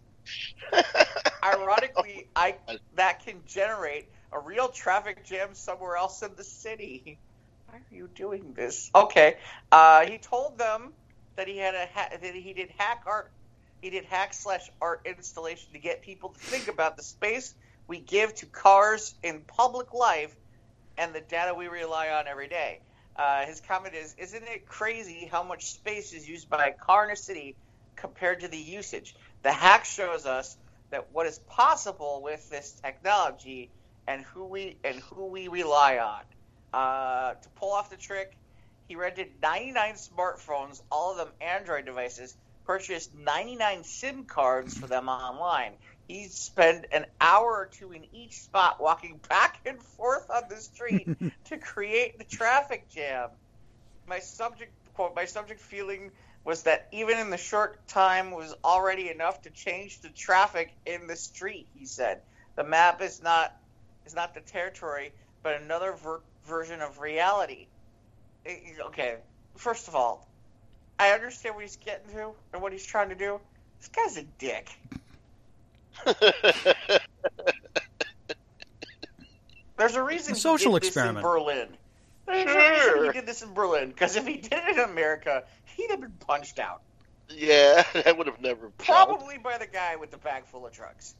Ironically, 1.44 2.30
I 2.34 2.58
that 2.94 3.24
can 3.24 3.42
generate 3.46 4.08
a 4.34 4.40
real 4.40 4.68
traffic 4.68 5.24
jam 5.24 5.54
somewhere 5.54 5.96
else 5.96 6.22
in 6.22 6.34
the 6.36 6.44
city. 6.44 7.20
Why 7.66 7.76
are 7.76 7.96
you 7.96 8.08
doing 8.08 8.52
this? 8.54 8.90
Okay, 8.94 9.36
uh, 9.72 10.04
he 10.06 10.18
told 10.18 10.58
them 10.58 10.92
that 11.36 11.48
he 11.48 11.56
had 11.56 11.74
a 11.74 11.86
ha- 11.94 12.10
that 12.20 12.34
he 12.34 12.52
did 12.52 12.70
hack 12.76 13.02
art, 13.06 13.30
he 13.80 13.90
did 13.90 14.04
hack 14.04 14.34
slash 14.34 14.68
art 14.80 15.00
installation 15.06 15.72
to 15.72 15.78
get 15.78 16.02
people 16.02 16.30
to 16.30 16.40
think 16.40 16.68
about 16.68 16.96
the 16.96 17.02
space 17.02 17.54
we 17.86 18.00
give 18.00 18.34
to 18.36 18.46
cars 18.46 19.14
in 19.22 19.42
public 19.46 19.92
life 19.92 20.34
and 20.96 21.14
the 21.14 21.20
data 21.20 21.54
we 21.54 21.68
rely 21.68 22.08
on 22.10 22.26
every 22.26 22.48
day. 22.48 22.80
Uh, 23.16 23.44
his 23.46 23.60
comment 23.60 23.94
is, 23.94 24.14
"Isn't 24.14 24.44
it 24.44 24.66
crazy 24.66 25.28
how 25.30 25.42
much 25.42 25.66
space 25.66 26.12
is 26.12 26.28
used 26.28 26.48
by 26.48 26.66
a 26.66 26.72
car 26.72 27.04
in 27.04 27.10
a 27.12 27.16
city 27.16 27.56
compared 27.96 28.40
to 28.40 28.48
the 28.48 28.58
usage? 28.58 29.14
The 29.42 29.52
hack 29.52 29.84
shows 29.84 30.26
us 30.26 30.56
that 30.90 31.12
what 31.12 31.26
is 31.26 31.38
possible 31.40 32.22
with 32.22 32.48
this 32.48 32.72
technology 32.84 33.70
and 34.06 34.22
who 34.22 34.44
we 34.44 34.76
and 34.84 35.00
who 35.00 35.26
we 35.26 35.48
rely 35.48 35.98
on. 35.98 36.22
Uh, 36.72 37.34
to 37.34 37.48
pull 37.50 37.72
off 37.72 37.90
the 37.90 37.96
trick, 37.96 38.36
he 38.88 38.96
rented 38.96 39.28
99 39.42 39.94
smartphones, 39.94 40.82
all 40.90 41.12
of 41.12 41.18
them 41.18 41.28
Android 41.40 41.86
devices, 41.86 42.36
purchased 42.66 43.14
99 43.14 43.84
SIM 43.84 44.24
cards 44.24 44.76
for 44.76 44.86
them 44.86 45.08
online. 45.08 45.72
He 46.08 46.28
spent 46.28 46.86
an 46.92 47.06
hour 47.20 47.46
or 47.46 47.70
two 47.72 47.92
in 47.92 48.04
each 48.12 48.40
spot, 48.40 48.82
walking 48.82 49.20
back 49.28 49.60
and 49.64 49.82
forth 49.82 50.28
on 50.30 50.42
the 50.50 50.56
street 50.56 51.08
to 51.46 51.58
create 51.58 52.18
the 52.18 52.24
traffic 52.24 52.90
jam. 52.90 53.30
My 54.06 54.18
subject 54.18 54.72
quote, 54.94 55.14
my 55.14 55.24
subject 55.24 55.60
feeling 55.60 56.10
was 56.44 56.64
that 56.64 56.88
even 56.92 57.18
in 57.18 57.30
the 57.30 57.36
short 57.36 57.86
time 57.88 58.30
was 58.30 58.54
already 58.64 59.10
enough 59.10 59.42
to 59.42 59.50
change 59.50 60.00
the 60.00 60.10
traffic 60.10 60.72
in 60.86 61.06
the 61.06 61.16
street. 61.16 61.66
He 61.74 61.86
said 61.86 62.20
the 62.56 62.64
map 62.64 63.00
is 63.02 63.22
not 63.22 63.54
is 64.06 64.14
not 64.14 64.34
the 64.34 64.40
territory, 64.40 65.12
but 65.42 65.60
another 65.60 65.92
ver- 65.92 66.20
version 66.46 66.80
of 66.80 66.98
reality. 67.00 67.66
It- 68.44 68.78
okay, 68.86 69.16
first 69.56 69.88
of 69.88 69.94
all, 69.94 70.28
I 70.98 71.10
understand 71.10 71.54
what 71.54 71.62
he's 71.64 71.76
getting 71.76 72.08
to 72.14 72.32
and 72.52 72.62
what 72.62 72.72
he's 72.72 72.86
trying 72.86 73.08
to 73.10 73.14
do. 73.14 73.40
This 73.80 73.88
guy's 73.88 74.16
a 74.18 74.22
dick. 74.38 74.70
There's 79.76 79.96
a 79.96 80.02
reason 80.02 80.34
A 80.34 80.36
social 80.36 80.74
he 80.74 80.80
did 80.80 80.86
experiment. 80.86 81.16
this 81.16 81.24
in 81.24 81.30
Berlin. 81.30 81.68
There's 82.26 82.46
a 82.48 82.52
Sure. 82.52 82.94
reason 82.94 83.04
he 83.06 83.12
did 83.20 83.26
this 83.26 83.42
in 83.42 83.52
Berlin 83.54 83.88
because 83.88 84.16
if 84.16 84.26
he 84.26 84.36
did 84.36 84.52
it 84.52 84.76
in 84.78 84.84
America, 84.84 85.42
he'd 85.76 85.90
have 85.90 86.00
been 86.00 86.12
punched 86.20 86.58
out. 86.58 86.82
yeah, 87.28 87.82
that 87.92 88.16
would 88.16 88.26
have 88.28 88.40
never 88.40 88.70
felt. 88.78 89.08
Probably 89.08 89.38
by 89.38 89.58
the 89.58 89.66
guy 89.66 89.96
with 89.96 90.10
the 90.10 90.16
bag 90.18 90.44
full 90.46 90.64
of 90.66 90.72
drugs. 90.72 91.14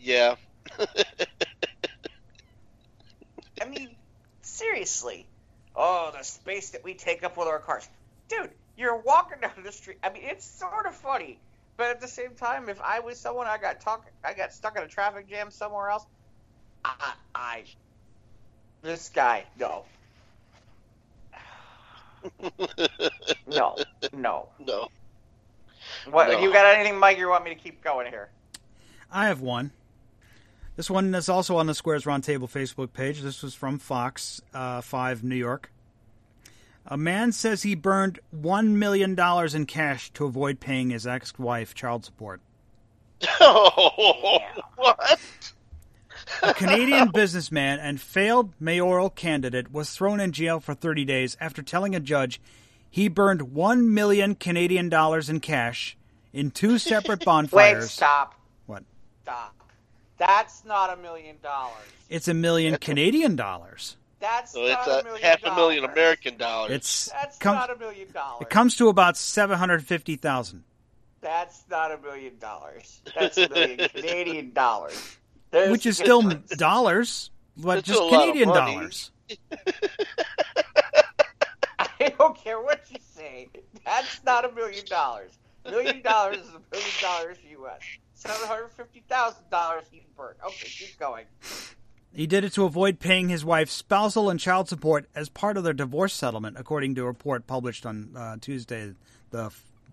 Yeah. 0.00 0.36
I 3.60 3.66
mean, 3.68 3.94
seriously. 4.86 5.26
Oh, 5.76 6.12
the 6.16 6.22
space 6.22 6.70
that 6.70 6.84
we 6.84 6.94
take 6.94 7.24
up 7.24 7.36
with 7.36 7.48
our 7.48 7.58
cars. 7.58 7.88
Dude, 8.28 8.50
you're 8.76 8.96
walking 8.96 9.40
down 9.40 9.50
the 9.64 9.72
street. 9.72 9.98
I 10.02 10.10
mean, 10.10 10.22
it's 10.24 10.44
sort 10.44 10.86
of 10.86 10.94
funny, 10.94 11.38
but 11.76 11.88
at 11.90 12.00
the 12.00 12.08
same 12.08 12.34
time, 12.36 12.68
if 12.68 12.80
I 12.80 13.00
was 13.00 13.18
someone 13.18 13.46
I 13.46 13.58
got 13.58 13.80
talk, 13.80 14.06
I 14.24 14.34
got 14.34 14.52
stuck 14.52 14.76
in 14.76 14.82
a 14.82 14.88
traffic 14.88 15.28
jam 15.28 15.50
somewhere 15.50 15.90
else, 15.90 16.06
I, 16.84 17.14
I 17.34 17.64
this 18.82 19.08
guy, 19.08 19.44
no, 19.58 19.84
no, 23.46 23.76
no. 24.12 24.48
no. 24.58 24.88
What 26.10 26.28
No. 26.28 26.40
you 26.40 26.52
got 26.52 26.66
anything, 26.66 26.98
Mike? 26.98 27.18
You 27.18 27.28
want 27.28 27.44
me 27.44 27.50
to 27.54 27.60
keep 27.60 27.82
going 27.82 28.06
here? 28.06 28.28
I 29.10 29.26
have 29.26 29.40
one. 29.40 29.70
This 30.76 30.90
one 30.90 31.14
is 31.14 31.28
also 31.28 31.56
on 31.56 31.66
the 31.66 31.74
Squares 31.74 32.04
Roundtable 32.04 32.50
Facebook 32.50 32.92
page. 32.92 33.20
This 33.20 33.42
was 33.42 33.54
from 33.54 33.78
Fox 33.78 34.42
uh, 34.52 34.80
5 34.80 35.22
New 35.22 35.36
York. 35.36 35.70
A 36.86 36.96
man 36.96 37.32
says 37.32 37.62
he 37.62 37.74
burned 37.74 38.18
$1 38.36 38.68
million 38.70 39.18
in 39.54 39.66
cash 39.66 40.10
to 40.10 40.24
avoid 40.26 40.60
paying 40.60 40.90
his 40.90 41.06
ex 41.06 41.38
wife 41.38 41.74
child 41.74 42.04
support. 42.04 42.40
Oh, 43.40 44.38
what? 44.76 45.18
A 46.42 46.52
Canadian 46.52 47.08
businessman 47.14 47.78
and 47.78 48.00
failed 48.00 48.52
mayoral 48.60 49.08
candidate 49.08 49.72
was 49.72 49.92
thrown 49.92 50.20
in 50.20 50.32
jail 50.32 50.60
for 50.60 50.74
30 50.74 51.04
days 51.06 51.36
after 51.40 51.62
telling 51.62 51.94
a 51.94 52.00
judge 52.00 52.40
he 52.90 53.08
burned 53.08 53.52
1 53.54 53.94
million 53.94 54.34
Canadian 54.34 54.88
dollars 54.90 55.30
in 55.30 55.40
cash 55.40 55.96
in 56.34 56.50
two 56.50 56.76
separate 56.78 57.24
bonfires. 57.24 57.84
Wait, 57.84 57.90
stop, 57.90 58.34
What? 58.66 58.84
stop. 59.22 59.54
That's 60.18 60.64
not 60.64 60.96
a 60.96 61.00
million 61.00 61.36
dollars. 61.42 61.74
It's 62.08 62.28
a 62.28 62.34
million 62.34 62.76
Canadian 62.76 63.36
dollars. 63.36 63.96
That's 64.20 64.52
So 64.52 64.64
it's 64.64 64.86
a 64.86 65.00
a 65.00 65.04
million 65.04 65.22
half 65.22 65.42
a 65.44 65.54
million 65.54 65.82
dollars. 65.82 65.96
American 65.96 66.36
dollars. 66.36 66.70
It's 66.72 67.06
That's 67.10 67.36
comes 67.38 67.56
not 67.56 67.70
a 67.70 67.78
million 67.78 68.10
dollars. 68.12 68.42
it 68.42 68.50
comes 68.50 68.76
to 68.76 68.88
about 68.88 69.16
750,000. 69.16 70.64
That's 71.20 71.64
not 71.70 71.90
a 71.92 71.98
million 71.98 72.38
dollars. 72.38 73.00
That's 73.18 73.36
a 73.38 73.48
million 73.48 73.88
Canadian 73.94 74.52
dollars. 74.52 75.16
There's 75.50 75.70
which 75.70 75.86
is 75.86 75.96
still 75.96 76.22
dollars, 76.56 77.30
but 77.56 77.78
It's 77.78 77.88
just 77.88 78.00
a 78.00 78.04
lot 78.04 78.14
of 78.14 78.20
Canadian 78.20 78.48
dollars. 78.48 79.10
I 81.78 82.08
don't 82.18 82.36
care 82.36 82.60
what 82.60 82.80
you 82.90 82.98
say. 83.00 83.48
That's 83.84 84.22
not 84.24 84.44
a 84.44 84.52
million 84.52 84.84
dollars. 84.86 85.32
Million 85.64 86.02
dollars 86.02 86.38
is 86.38 86.48
a 86.48 86.60
million 86.72 86.90
dollars 87.00 87.36
U.S. 87.50 87.80
Seven 88.14 88.46
hundred 88.48 88.70
fifty 88.70 89.02
thousand 89.08 89.50
dollars 89.50 89.84
he 89.90 90.02
burnt. 90.16 90.36
Okay, 90.44 90.68
keep 90.68 90.98
going. 90.98 91.26
He 92.14 92.26
did 92.28 92.44
it 92.44 92.52
to 92.52 92.64
avoid 92.64 93.00
paying 93.00 93.28
his 93.28 93.44
wife's 93.44 93.72
spousal 93.72 94.30
and 94.30 94.38
child 94.38 94.68
support 94.68 95.06
as 95.16 95.28
part 95.28 95.56
of 95.56 95.64
their 95.64 95.72
divorce 95.72 96.14
settlement, 96.14 96.56
according 96.58 96.94
to 96.94 97.02
a 97.02 97.06
report 97.06 97.46
published 97.48 97.84
on 97.84 98.10
uh, 98.16 98.36
Tuesday, 98.40 98.92
the 99.30 99.50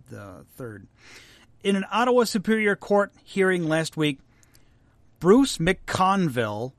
the 0.10 0.46
third. 0.56 0.88
In 1.64 1.76
an 1.76 1.86
Ottawa 1.92 2.24
Superior 2.26 2.76
Court 2.76 3.12
hearing 3.24 3.68
last 3.68 3.98
week, 3.98 4.20
Bruce 5.20 5.58
McConville, 5.58 6.74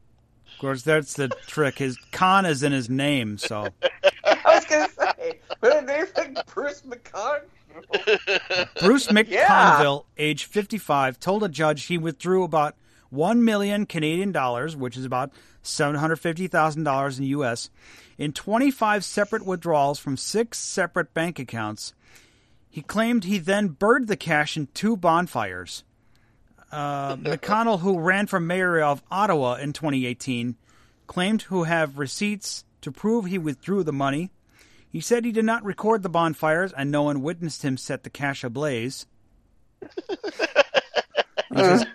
of 0.53 0.59
course, 0.61 0.83
that's 0.83 1.15
the 1.15 1.29
trick. 1.47 1.79
His 1.79 1.97
con 2.13 2.47
is 2.47 2.63
in 2.63 2.73
his 2.73 2.89
name, 2.89 3.37
so 3.37 3.69
I 4.25 4.41
was 4.47 4.65
gonna 4.67 4.89
say, 4.89 5.41
but 5.61 5.83
a 5.83 5.87
name 5.87 6.07
like 6.17 6.47
Bruce 6.47 6.83
McCon. 6.83 7.41
Bruce 8.81 9.11
Yeah. 9.11 9.13
McConville, 9.13 10.05
age 10.19 10.45
55, 10.45 11.19
told 11.21 11.43
a 11.43 11.49
judge 11.49 11.85
he 11.85 11.99
withdrew 11.99 12.43
about 12.45 12.75
1 13.11 13.45
million 13.45 13.87
Canadian 13.87 14.33
dollars, 14.33 14.75
which 14.75 14.97
is 14.97 15.05
about 15.05 15.31
$750,000 15.63 17.19
in 17.19 17.25
US, 17.25 17.71
in 18.19 18.33
25 18.33 19.05
separate 19.05 19.45
withdrawals 19.47 19.99
from 19.99 20.17
six 20.17 20.59
separate 20.59 21.13
bank 21.15 21.39
accounts. 21.39 21.95
He 22.69 22.81
claimed 22.83 23.25
he 23.25 23.39
then 23.39 23.69
burned 23.69 24.09
the 24.09 24.17
cash 24.17 24.57
in 24.57 24.69
two 24.75 24.97
bonfires. 24.97 25.85
Uh, 26.71 27.17
McConnell, 27.17 27.81
who 27.81 27.99
ran 27.99 28.27
for 28.27 28.41
mayor 28.41 28.81
of 28.81 29.03
Ottawa 29.11 29.55
in 29.57 29.73
2018, 29.75 30.57
claimed 31.07 31.41
to 31.41 31.65
have 31.65 31.99
receipts 31.99 32.65
to 32.81 32.91
prove 32.91 33.27
he 33.27 33.37
withdrew 33.39 33.83
the 33.85 33.93
money. 33.93 34.31
He 34.93 35.01
said 35.01 35.25
he 35.25 35.33
did 35.33 35.47
not 35.47 35.65
record 35.65 36.03
the 36.03 36.11
bonfires 36.11 36.71
and 36.75 36.91
no 36.91 37.05
one 37.05 37.23
witnessed 37.23 37.63
him 37.63 37.79
set 37.79 38.03
the 38.03 38.11
cash 38.11 38.45
ablaze. 38.45 39.07
Says, 41.57 41.87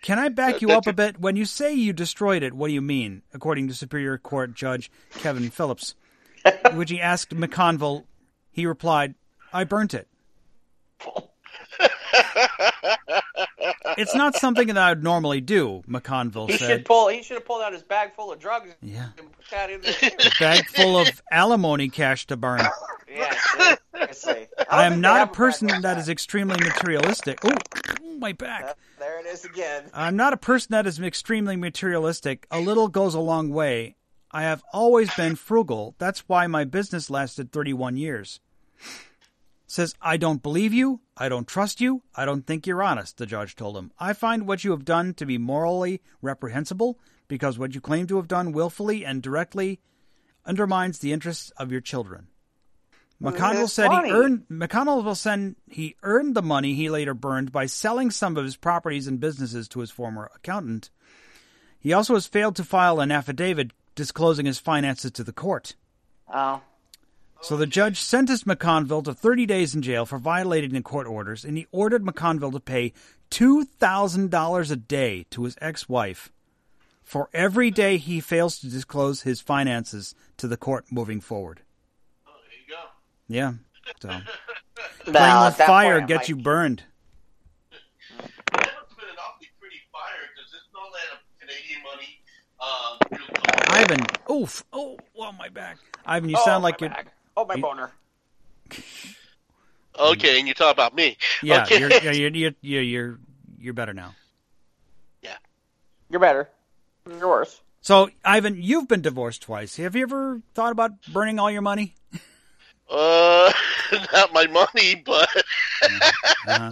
Can 0.00 0.20
I 0.20 0.28
back 0.28 0.62
you 0.62 0.70
up 0.70 0.86
a 0.86 0.92
bit? 0.92 1.20
When 1.20 1.34
you 1.34 1.44
say 1.44 1.74
you 1.74 1.92
destroyed 1.92 2.44
it, 2.44 2.54
what 2.54 2.68
do 2.68 2.72
you 2.74 2.80
mean? 2.80 3.22
According 3.34 3.66
to 3.66 3.74
Superior 3.74 4.16
Court 4.16 4.54
Judge 4.54 4.92
Kevin 5.14 5.50
Phillips, 5.50 5.96
which 6.74 6.90
he 6.90 7.00
asked 7.00 7.34
McConville, 7.34 8.04
he 8.52 8.64
replied, 8.64 9.16
I 9.52 9.64
burnt 9.64 9.92
it. 9.92 10.06
It's 13.98 14.14
not 14.14 14.34
something 14.36 14.68
that 14.68 14.78
I 14.78 14.90
would 14.90 15.02
normally 15.02 15.40
do, 15.40 15.82
McConville 15.88 16.50
He 16.50 16.56
said. 16.58 16.66
should 16.68 16.84
pull. 16.84 17.08
He 17.08 17.22
should 17.22 17.34
have 17.36 17.44
pulled 17.44 17.62
out 17.62 17.72
his 17.72 17.82
bag 17.82 18.14
full 18.14 18.32
of 18.32 18.38
drugs 18.38 18.70
Yeah. 18.82 19.08
and 19.18 19.32
put 19.32 19.44
that 19.50 19.70
in 19.70 19.80
there. 19.82 19.92
too. 20.10 20.30
Bag 20.38 20.66
full 20.68 20.98
of 20.98 21.22
alimony 21.30 21.88
cash 21.88 22.26
to 22.26 22.36
burn. 22.36 22.60
yeah, 23.12 23.34
don't 23.94 24.48
I 24.70 24.84
am 24.86 25.00
not 25.00 25.28
a 25.28 25.32
person 25.32 25.68
that 25.82 25.98
is 25.98 26.08
extremely 26.08 26.56
materialistic. 26.62 27.40
Oh, 27.44 27.50
my 28.18 28.32
back. 28.32 28.76
There 28.98 29.18
it 29.20 29.26
is 29.26 29.44
again. 29.44 29.84
I'm 29.92 30.16
not 30.16 30.32
a 30.32 30.36
person 30.36 30.68
that 30.72 30.86
is 30.86 31.00
extremely 31.00 31.56
materialistic. 31.56 32.46
A 32.50 32.60
little 32.60 32.88
goes 32.88 33.14
a 33.14 33.20
long 33.20 33.50
way. 33.50 33.96
I 34.30 34.42
have 34.42 34.62
always 34.72 35.12
been 35.14 35.34
frugal. 35.34 35.96
That's 35.98 36.20
why 36.28 36.46
my 36.46 36.64
business 36.64 37.10
lasted 37.10 37.50
31 37.50 37.96
years. 37.96 38.40
Says, 39.70 39.94
I 40.02 40.16
don't 40.16 40.42
believe 40.42 40.74
you. 40.74 41.00
I 41.16 41.28
don't 41.28 41.46
trust 41.46 41.80
you. 41.80 42.02
I 42.16 42.24
don't 42.24 42.44
think 42.44 42.66
you're 42.66 42.82
honest, 42.82 43.18
the 43.18 43.24
judge 43.24 43.54
told 43.54 43.76
him. 43.76 43.92
I 44.00 44.14
find 44.14 44.48
what 44.48 44.64
you 44.64 44.72
have 44.72 44.84
done 44.84 45.14
to 45.14 45.24
be 45.24 45.38
morally 45.38 46.00
reprehensible, 46.20 46.98
because 47.28 47.56
what 47.56 47.72
you 47.72 47.80
claim 47.80 48.08
to 48.08 48.16
have 48.16 48.26
done 48.26 48.50
willfully 48.50 49.04
and 49.04 49.22
directly 49.22 49.78
undermines 50.44 50.98
the 50.98 51.12
interests 51.12 51.52
of 51.56 51.70
your 51.70 51.80
children. 51.80 52.26
McConnell 53.22 53.54
That's 53.54 53.74
said 53.74 53.86
funny. 53.86 54.08
he 54.08 54.14
earned 54.14 54.46
McConnell 54.50 55.04
will 55.04 55.14
send 55.14 55.54
he 55.68 55.94
earned 56.02 56.34
the 56.34 56.42
money 56.42 56.74
he 56.74 56.90
later 56.90 57.14
burned 57.14 57.52
by 57.52 57.66
selling 57.66 58.10
some 58.10 58.36
of 58.36 58.42
his 58.42 58.56
properties 58.56 59.06
and 59.06 59.20
businesses 59.20 59.68
to 59.68 59.78
his 59.78 59.92
former 59.92 60.32
accountant. 60.34 60.90
He 61.78 61.92
also 61.92 62.14
has 62.14 62.26
failed 62.26 62.56
to 62.56 62.64
file 62.64 62.98
an 62.98 63.12
affidavit 63.12 63.70
disclosing 63.94 64.46
his 64.46 64.58
finances 64.58 65.12
to 65.12 65.22
the 65.22 65.32
court. 65.32 65.76
Oh. 66.26 66.60
So 67.42 67.56
the 67.56 67.66
judge 67.66 68.00
sentenced 68.00 68.46
McConville 68.46 69.04
to 69.04 69.14
30 69.14 69.46
days 69.46 69.74
in 69.74 69.82
jail 69.82 70.04
for 70.04 70.18
violating 70.18 70.72
the 70.72 70.82
court 70.82 71.06
orders, 71.06 71.44
and 71.44 71.56
he 71.56 71.66
ordered 71.72 72.04
McConville 72.04 72.52
to 72.52 72.60
pay 72.60 72.92
$2,000 73.30 74.70
a 74.70 74.76
day 74.76 75.26
to 75.30 75.44
his 75.44 75.56
ex-wife 75.60 76.30
for 77.10 77.28
every 77.34 77.72
day 77.72 77.96
he 77.96 78.20
fails 78.20 78.60
to 78.60 78.68
disclose 78.68 79.22
his 79.22 79.40
finances 79.40 80.14
to 80.36 80.46
the 80.46 80.56
court 80.56 80.84
moving 80.92 81.20
forward. 81.20 81.60
Oh, 82.24 82.30
there 82.44 82.52
you 82.56 82.68
go. 82.72 82.82
Yeah. 83.26 83.54
So 84.00 84.08
No, 85.08 85.18
playing 85.18 85.44
with 85.44 85.56
fire 85.56 85.98
point, 85.98 86.08
gets 86.08 86.20
might- 86.20 86.28
you 86.28 86.36
burned. 86.36 86.84
That 87.72 87.80
must 88.20 88.60
have 88.60 88.96
been 88.96 89.08
an 89.08 89.16
awfully 89.26 89.48
pretty 89.58 89.80
fire 89.90 90.22
because 90.32 90.52
there's 90.52 90.70
no 90.72 90.82
land 90.86 91.10
of 91.14 91.20
Canadian 91.40 91.82
money. 91.82 92.22
Um, 92.60 92.98
real 93.10 93.82
Ivan, 93.82 94.06
oof, 94.30 94.64
oh, 94.72 94.96
oh 95.18 95.32
my 95.32 95.48
back. 95.48 95.78
Ivan, 96.06 96.30
you 96.30 96.36
oh, 96.38 96.44
sound 96.44 96.62
like 96.62 96.80
you're 96.80 96.90
back. 96.90 97.08
Oh, 97.36 97.44
my 97.46 97.56
boner. 97.56 97.90
Okay, 99.98 100.38
and 100.38 100.46
you 100.48 100.54
talk 100.54 100.72
about 100.72 100.94
me. 100.94 101.18
yeah, 101.42 101.62
okay. 101.64 101.78
you're, 101.78 101.90
you're, 101.90 102.12
you're, 102.12 102.30
you're, 102.30 102.52
you're, 102.62 102.82
you're, 102.82 103.18
you're 103.58 103.74
better 103.74 103.92
now. 103.92 104.14
Yeah. 105.20 105.36
You're 106.08 106.20
better. 106.20 106.48
You're 107.06 107.28
worse. 107.28 107.60
So, 107.82 108.08
Ivan, 108.24 108.56
you've 108.62 108.88
been 108.88 109.02
divorced 109.02 109.42
twice. 109.42 109.76
Have 109.76 109.96
you 109.96 110.02
ever 110.04 110.40
thought 110.54 110.72
about 110.72 110.92
burning 111.12 111.38
all 111.38 111.50
your 111.50 111.60
money? 111.60 111.96
Uh, 112.88 113.52
not 114.12 114.32
my 114.32 114.46
money, 114.46 114.94
but 115.04 115.28
Uh-huh. 116.48 116.70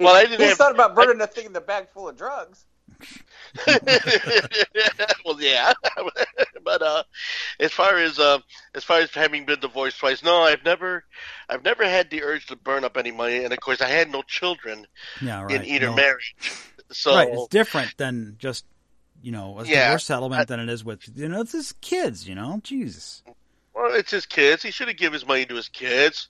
well, 0.00 0.14
I 0.16 0.24
didn't 0.24 0.40
He 0.40 0.46
have. 0.48 0.58
thought 0.58 0.72
about 0.74 0.94
burning 0.94 1.20
a 1.22 1.26
thing 1.26 1.46
in 1.46 1.52
the 1.52 1.60
bag 1.60 1.88
full 1.94 2.08
of 2.08 2.16
drugs. 2.16 2.64
well, 5.24 5.40
yeah, 5.40 5.72
but 6.64 6.82
uh, 6.82 7.02
as 7.60 7.72
far 7.72 7.96
as 7.96 8.18
uh, 8.18 8.38
as 8.74 8.84
far 8.84 9.00
as 9.00 9.10
having 9.14 9.46
been 9.46 9.60
divorced 9.60 9.98
twice, 9.98 10.22
no, 10.22 10.42
I've 10.42 10.64
never, 10.64 11.04
I've 11.48 11.64
never 11.64 11.84
had 11.84 12.10
the 12.10 12.22
urge 12.22 12.46
to 12.46 12.56
burn 12.56 12.84
up 12.84 12.96
any 12.96 13.10
money, 13.10 13.44
and 13.44 13.52
of 13.52 13.60
course, 13.60 13.80
I 13.80 13.88
had 13.88 14.10
no 14.10 14.22
children 14.22 14.86
Yeah, 15.20 15.42
right. 15.42 15.54
in 15.56 15.64
either 15.64 15.86
No. 15.88 15.94
marriage, 15.96 16.34
so 16.92 17.16
Right, 17.16 17.28
it's 17.32 17.48
different 17.48 17.96
than 17.96 18.36
just 18.38 18.64
you 19.22 19.32
know 19.32 19.58
a 19.58 19.66
Yeah, 19.66 19.80
divorce 19.80 20.04
settlement 20.04 20.48
than 20.48 20.60
it 20.60 20.68
is 20.68 20.84
with 20.84 21.00
you 21.14 21.28
know 21.28 21.40
it's 21.40 21.52
his 21.52 21.72
kids. 21.80 22.28
You 22.28 22.34
know, 22.34 22.60
Jesus. 22.62 23.22
Well, 23.78 23.94
it's 23.94 24.10
his 24.10 24.26
kids. 24.26 24.62
He 24.62 24.70
should 24.70 24.88
have 24.88 24.96
given 24.96 25.12
his 25.14 25.26
money 25.26 25.46
to 25.46 25.54
his 25.54 25.68
kids, 25.68 26.28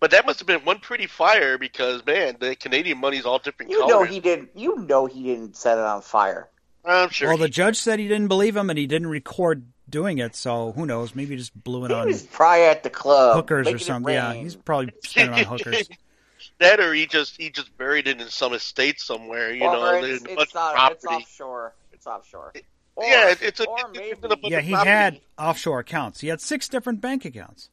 but 0.00 0.10
that 0.10 0.26
must 0.26 0.38
have 0.40 0.46
been 0.46 0.64
one 0.64 0.78
pretty 0.80 1.06
fire 1.06 1.56
because 1.58 2.04
man, 2.04 2.36
the 2.40 2.56
Canadian 2.56 2.98
money's 2.98 3.24
all 3.24 3.38
different 3.38 3.70
You 3.70 3.78
colors. 3.80 3.90
know 3.90 4.02
he 4.04 4.20
didn't. 4.20 4.50
You 4.54 4.76
know 4.76 5.06
he 5.06 5.22
didn't 5.22 5.56
set 5.56 5.78
it 5.78 5.84
on 5.84 6.02
fire. 6.02 6.48
I'm 6.84 7.10
sure. 7.10 7.28
well, 7.28 7.38
the 7.38 7.44
he- 7.46 7.50
judge 7.50 7.76
said 7.76 7.98
he 7.98 8.08
didn't 8.08 8.28
believe 8.28 8.56
him 8.56 8.70
and 8.70 8.78
he 8.78 8.86
didn't 8.86 9.08
record 9.08 9.64
doing 9.90 10.18
it. 10.18 10.34
So 10.36 10.72
who 10.72 10.86
knows? 10.86 11.14
Maybe 11.14 11.30
he 11.30 11.36
just 11.36 11.54
blew 11.62 11.84
it 11.84 11.88
He 11.88 11.94
on 11.94 12.06
was 12.06 12.22
probably 12.22 12.64
at 12.64 12.82
the 12.82 12.90
club. 12.90 13.36
hookers 13.36 13.68
or 13.68 13.78
something. 13.78 14.14
Yeah, 14.14 14.32
he's 14.34 14.56
probably 14.56 14.90
spending 15.04 15.34
on 15.34 15.44
hookers. 15.58 15.88
that 16.58 16.80
or 16.80 16.94
he 16.94 17.06
just 17.06 17.36
he 17.36 17.50
just 17.50 17.76
buried 17.76 18.08
it 18.08 18.20
in 18.20 18.28
some 18.28 18.52
estate 18.54 19.00
somewhere. 19.00 19.52
You 19.52 19.64
or 19.64 19.72
know, 19.72 19.94
it's, 19.96 20.22
there's 20.22 20.38
it's 20.38 20.54
not. 20.54 20.92
It's 20.92 21.04
offshore. 21.04 21.74
It's 21.92 22.06
offshore. 22.06 22.52
Or, 22.98 23.04
yeah, 23.06 23.30
it- 23.30 23.42
it's 23.42 23.60
a- 23.60 23.66
or 23.68 23.78
it's- 23.78 23.92
maybe, 23.94 24.08
it's 24.10 24.24
a 24.24 24.28
bunch 24.28 24.40
Yeah, 24.42 24.60
he 24.60 24.72
property. 24.72 24.90
had 24.90 25.20
offshore 25.38 25.78
accounts. 25.78 26.20
He 26.20 26.26
had 26.28 26.40
six 26.40 26.68
different 26.68 27.00
bank 27.00 27.24
accounts. 27.24 27.70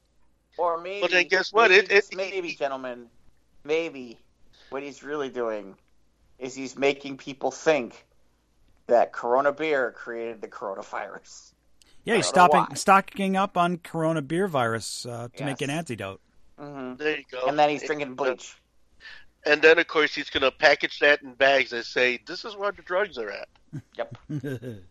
or 0.58 0.80
maybe. 0.80 1.02
Well, 1.02 1.10
then 1.10 1.28
guess 1.28 1.52
what? 1.52 1.72
Maybe, 1.72 1.86
It- 1.86 1.92
it- 1.92 1.96
just 1.96 2.16
maybe, 2.16 2.54
gentlemen, 2.56 3.10
maybe 3.64 4.18
what 4.70 4.84
he's 4.84 5.02
really 5.04 5.30
doing 5.30 5.76
is 6.40 6.54
he's 6.56 6.78
making 6.78 7.18
people 7.18 7.50
think 7.52 8.06
that 8.88 9.12
Corona 9.12 9.52
beer 9.52 9.92
created 9.92 10.42
the 10.42 10.48
coronavirus. 10.48 11.54
Yeah, 12.04 12.16
he's 12.18 12.32
I 12.32 12.36
don't 12.36 12.54
know 12.54 12.60
stopping 12.60 12.76
stocking 12.76 13.36
up 13.36 13.58
on 13.58 13.80
corona 13.80 14.22
beer 14.22 14.48
virus 14.48 15.06
uh, 15.08 15.28
to 15.38 15.44
make 15.44 15.62
an 15.62 15.72
antidote. 15.72 16.22
hmm 16.60 16.94
There 16.96 17.18
you 17.18 17.24
go. 17.32 17.48
And 17.48 17.58
then 17.58 17.70
he's 17.72 17.82
drinking 17.84 18.14
bleach. 18.14 18.56
And 19.46 19.62
then 19.62 19.78
of 19.80 19.88
course 19.88 20.14
he's 20.16 20.30
gonna 20.30 20.52
package 20.52 21.00
that 21.00 21.22
in 21.24 21.34
bags 21.34 21.74
and 21.74 21.84
say, 21.84 22.20
"This 22.26 22.46
is 22.46 22.56
where 22.56 22.72
the 22.72 22.82
drugs 22.84 23.18
are 23.18 23.30
at." 23.32 23.50
Yep. 23.98 24.18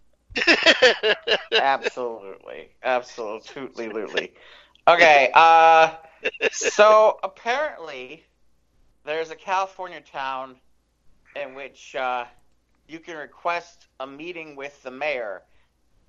absolutely, 1.52 2.70
absolutely, 2.82 3.86
absolutely. 3.86 4.32
Okay, 4.86 5.30
uh, 5.34 5.94
so 6.52 7.18
apparently 7.22 8.24
there's 9.04 9.30
a 9.30 9.36
California 9.36 10.00
town 10.00 10.56
in 11.36 11.54
which 11.54 11.94
uh, 11.96 12.24
you 12.88 12.98
can 12.98 13.16
request 13.16 13.86
a 14.00 14.06
meeting 14.06 14.56
with 14.56 14.82
the 14.82 14.90
mayor, 14.90 15.42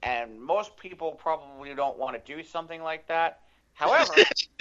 and 0.03 0.41
most 0.41 0.75
people 0.77 1.11
probably 1.11 1.73
don't 1.73 1.97
want 1.97 2.15
to 2.23 2.35
do 2.35 2.43
something 2.43 2.81
like 2.81 3.07
that. 3.07 3.39
However, 3.73 4.13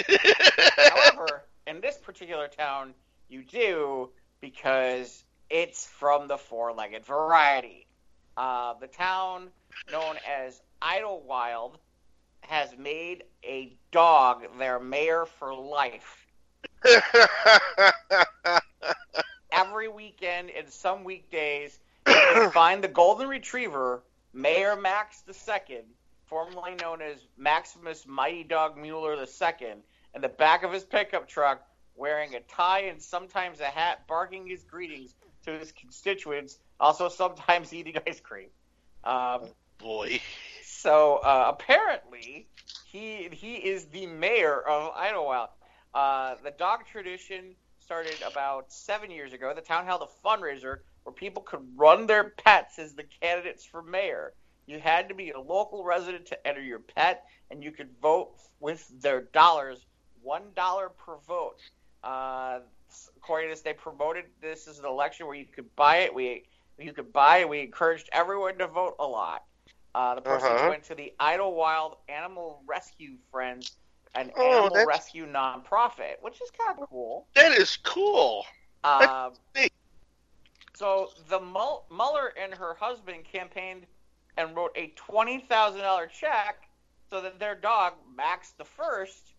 however, 0.77 1.45
in 1.67 1.81
this 1.81 1.97
particular 1.97 2.49
town, 2.49 2.95
you 3.29 3.43
do 3.43 4.11
because 4.41 5.25
it's 5.51 5.87
from 5.87 6.29
the 6.29 6.37
four-legged 6.37 7.05
variety. 7.05 7.87
Uh, 8.37 8.75
the 8.81 8.87
town 8.89 9.49
known 9.91 10.17
as 10.29 10.61
Idyllwild 10.83 11.77
has 12.41 12.77
made 12.77 13.25
a 13.45 13.77
dog 13.91 14.45
their 14.59 14.79
mayor 14.79 15.25
for 15.25 15.55
life. 15.55 16.27
Every 19.53 19.89
weekend 19.89 20.51
and 20.51 20.69
some 20.69 21.05
weekdays, 21.05 21.79
you 22.07 22.15
can 22.33 22.51
find 22.53 22.83
the 22.83 22.89
golden 22.89 23.29
retriever, 23.29 24.03
Mayor 24.33 24.75
Max 24.77 25.23
II, 25.29 25.83
formerly 26.27 26.75
known 26.81 27.01
as 27.01 27.19
Maximus 27.37 28.05
Mighty 28.07 28.43
Dog 28.43 28.77
Mueller 28.77 29.15
II, 29.15 29.75
in 30.15 30.21
the 30.21 30.29
back 30.29 30.65
of 30.65 30.73
his 30.73 30.83
pickup 30.83 31.29
truck, 31.29 31.67
wearing 31.95 32.35
a 32.35 32.41
tie 32.41 32.81
and 32.81 33.01
sometimes 33.01 33.61
a 33.61 33.67
hat, 33.67 34.07
barking 34.09 34.47
his 34.47 34.65
greetings 34.65 35.15
to 35.45 35.59
his 35.59 35.73
constituents, 35.73 36.59
also 36.81 37.09
sometimes 37.09 37.73
eating 37.73 37.97
ice 38.07 38.21
cream. 38.21 38.49
Um, 39.05 39.43
Boy, 39.79 40.21
so 40.63 41.17
uh, 41.17 41.47
apparently, 41.49 42.49
he 42.87 43.29
he 43.33 43.55
is 43.57 43.87
the 43.87 44.07
mayor 44.07 44.61
of 44.61 44.95
Idyllwild. 44.95 45.49
Uh, 45.93 46.37
the 46.43 46.53
dog 46.53 46.87
tradition 46.91 47.55
started 47.81 48.17
about 48.27 48.73
seven 48.73 49.11
years 49.11 49.33
ago. 49.33 49.53
The 49.55 49.61
town 49.61 49.85
held 49.85 50.03
a 50.03 50.27
fundraiser 50.27 50.79
where 51.03 51.13
people 51.13 51.43
could 51.43 51.61
run 51.77 52.07
their 52.07 52.31
pets 52.31 52.79
as 52.79 52.95
the 52.95 53.05
candidates 53.21 53.65
for 53.65 53.83
mayor. 53.83 54.33
You 54.67 54.79
had 54.79 55.09
to 55.09 55.15
be 55.15 55.31
a 55.31 55.41
local 55.41 55.85
resident 55.85 56.27
to 56.27 56.47
enter 56.47 56.63
your 56.63 56.79
pet, 56.79 57.25
and 57.51 57.63
you 57.63 57.71
could 57.71 57.91
vote 58.01 58.33
with 58.61 58.89
their 59.03 59.21
dollars, 59.21 59.85
one 60.23 60.45
dollar 60.57 60.89
per 60.89 61.17
vote. 61.27 61.61
Uh, 62.03 62.61
according 63.17 63.49
to 63.49 63.53
this, 63.55 63.63
they 63.63 63.73
promoted 63.73 64.25
this 64.41 64.67
as 64.69 64.79
an 64.79 64.85
election 64.87 65.27
where 65.27 65.37
you 65.37 65.47
could 65.47 65.75
buy 65.77 65.99
it. 65.99 66.15
We 66.15 66.45
you 66.79 66.93
could 66.93 67.13
buy. 67.13 67.39
it. 67.39 67.49
We 67.49 67.61
encouraged 67.61 68.09
everyone 68.13 68.59
to 68.59 68.67
vote 68.67 68.97
a 68.99 69.07
lot. 69.07 69.45
Uh, 69.95 70.17
the 70.17 70.21
person 70.23 70.49
Uh-huh. 70.51 70.69
went 70.71 70.83
to 70.85 70.95
the 70.97 71.13
Idyllwild 71.21 71.99
Animal 72.09 72.63
Rescue 72.67 73.17
Friends, 73.31 73.77
an 74.17 74.33
Oh, 74.37 74.43
animal 74.51 74.71
that's- 74.71 74.87
rescue 74.87 75.25
nonprofit, 75.27 76.21
which 76.21 76.41
is 76.43 76.51
kind 76.51 76.77
of 76.81 76.89
cool. 76.89 77.29
that 77.35 77.53
is 77.53 77.77
cool. 77.77 78.45
Um, 78.83 79.35
so 80.75 81.11
the 81.29 81.39
Mull- 81.41 81.87
Mueller 81.91 82.33
and 82.37 82.53
her 82.55 82.75
husband 82.75 83.25
campaigned 83.25 83.87
and 84.37 84.55
wrote 84.57 84.73
a 84.75 84.89
twenty 84.97 85.39
thousand 85.41 85.81
dollar 85.83 86.07
check 86.09 86.69
so 87.09 87.21
that 87.21 87.39
their 87.39 87.55
dog 87.55 87.95
Max 88.17 88.51
the 88.59 88.65
First 88.65 89.35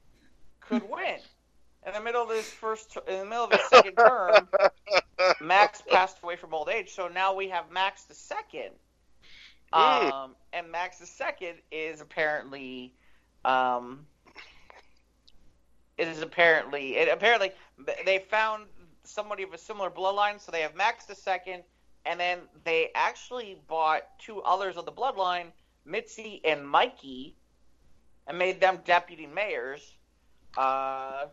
could 0.62 0.84
win. 0.90 1.20
In 1.86 1.94
the 1.94 2.02
middle 2.02 2.24
of 2.24 2.30
his 2.30 2.46
first, 2.50 2.98
in 3.08 3.20
the 3.20 3.26
middle 3.26 3.46
of 3.46 3.52
his 3.52 3.62
second 3.70 3.96
term, 3.96 4.48
Max 5.42 5.82
passed 5.88 6.18
away 6.24 6.36
from 6.36 6.54
old 6.54 6.68
age. 6.70 6.94
So 6.94 7.08
now 7.08 7.34
we 7.36 7.50
have 7.50 7.70
Max 7.72 8.04
the 8.04 8.16
Second, 8.16 8.72
Mm. 9.74 10.12
um, 10.12 10.36
and 10.54 10.72
Max 10.72 11.00
the 11.00 11.06
Second 11.06 11.56
is 11.72 12.00
apparently, 12.00 12.94
um, 13.44 14.06
it 15.98 16.08
is 16.08 16.22
apparently, 16.22 16.98
it 16.98 17.10
apparently 17.10 17.52
they 18.06 18.20
found 18.20 18.66
somebody 19.04 19.44
of 19.44 19.54
a 19.54 19.58
similar 19.58 19.90
bloodline, 19.90 20.40
so 20.40 20.52
they 20.52 20.62
have 20.62 20.76
Max 20.76 21.06
the 21.06 21.16
Second, 21.16 21.64
and 22.06 22.20
then 22.20 22.40
they 22.64 22.92
actually 22.96 23.58
bought 23.68 24.04
two 24.20 24.42
others 24.44 24.78
of 24.78 24.86
the 24.86 24.92
bloodline, 24.92 25.48
Mitzi 25.86 26.42
and 26.46 26.68
Mikey, 26.68 27.36
and 28.28 28.38
made 28.38 28.60
them 28.60 28.80
deputy 28.86 29.28
mayors. 29.28 29.94
Uh, 30.58 31.26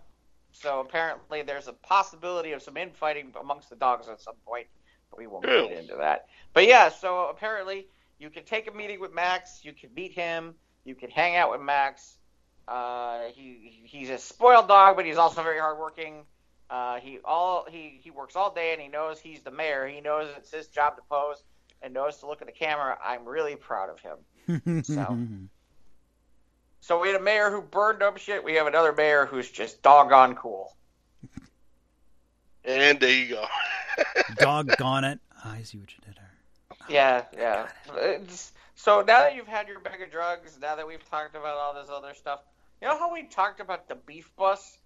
so 0.52 0.80
apparently, 0.80 1.42
there's 1.42 1.68
a 1.68 1.72
possibility 1.72 2.52
of 2.52 2.62
some 2.62 2.76
infighting 2.76 3.32
amongst 3.40 3.70
the 3.70 3.76
dogs 3.76 4.08
at 4.08 4.20
some 4.20 4.36
point. 4.46 4.66
But 5.10 5.18
we 5.18 5.26
won't 5.26 5.44
Ew. 5.46 5.68
get 5.68 5.78
into 5.78 5.96
that. 5.96 6.26
But 6.52 6.66
yeah, 6.66 6.88
so 6.88 7.28
apparently 7.28 7.88
you 8.18 8.30
can 8.30 8.44
take 8.44 8.68
a 8.68 8.72
meeting 8.72 9.00
with 9.00 9.12
Max. 9.12 9.60
You 9.62 9.72
can 9.72 9.90
meet 9.94 10.12
him. 10.12 10.54
You 10.84 10.94
can 10.94 11.10
hang 11.10 11.36
out 11.36 11.50
with 11.50 11.60
Max. 11.60 12.18
Uh, 12.68 13.24
he 13.34 13.82
he's 13.84 14.10
a 14.10 14.18
spoiled 14.18 14.68
dog, 14.68 14.96
but 14.96 15.04
he's 15.04 15.16
also 15.16 15.42
very 15.42 15.58
hardworking. 15.58 16.24
Uh, 16.70 16.98
he 17.00 17.18
all 17.24 17.66
he 17.68 18.00
he 18.02 18.10
works 18.10 18.36
all 18.36 18.54
day, 18.54 18.72
and 18.72 18.80
he 18.80 18.88
knows 18.88 19.20
he's 19.20 19.40
the 19.42 19.50
mayor. 19.50 19.86
He 19.86 20.00
knows 20.00 20.28
it's 20.36 20.50
his 20.50 20.68
job 20.68 20.96
to 20.96 21.02
pose, 21.10 21.42
and 21.82 21.92
knows 21.92 22.18
to 22.18 22.26
look 22.26 22.40
at 22.40 22.46
the 22.46 22.52
camera. 22.52 22.96
I'm 23.04 23.26
really 23.26 23.56
proud 23.56 23.90
of 23.90 24.00
him. 24.00 24.82
So. 24.84 25.18
So 26.82 27.00
we 27.00 27.08
had 27.08 27.20
a 27.20 27.22
mayor 27.22 27.48
who 27.48 27.62
burned 27.62 28.02
up 28.02 28.18
shit. 28.18 28.42
We 28.42 28.54
have 28.54 28.66
another 28.66 28.92
mayor 28.92 29.24
who's 29.24 29.48
just 29.48 29.82
doggone 29.82 30.34
cool. 30.34 30.76
And 32.64 32.98
there 32.98 33.10
you 33.10 33.28
go. 33.28 33.44
Doggone 34.36 35.04
it. 35.04 35.20
Ah, 35.44 35.54
I 35.54 35.62
see 35.62 35.78
what 35.78 35.90
you 35.92 35.98
did 36.04 36.16
there. 36.16 36.30
Yeah, 36.88 37.22
oh, 37.32 37.36
yeah. 37.38 37.66
It's- 38.14 38.52
uh, 38.54 38.58
so 38.74 38.98
now 39.00 39.20
that 39.20 39.36
you've 39.36 39.46
had 39.46 39.68
your 39.68 39.78
bag 39.78 40.02
of 40.02 40.10
drugs, 40.10 40.58
now 40.60 40.74
that 40.74 40.86
we've 40.86 41.08
talked 41.08 41.36
about 41.36 41.56
all 41.56 41.72
this 41.72 41.88
other 41.88 42.14
stuff, 42.14 42.40
you 42.80 42.88
know 42.88 42.98
how 42.98 43.12
we 43.12 43.22
talked 43.24 43.60
about 43.60 43.88
the 43.88 43.94
beef 43.94 44.34
bus 44.36 44.78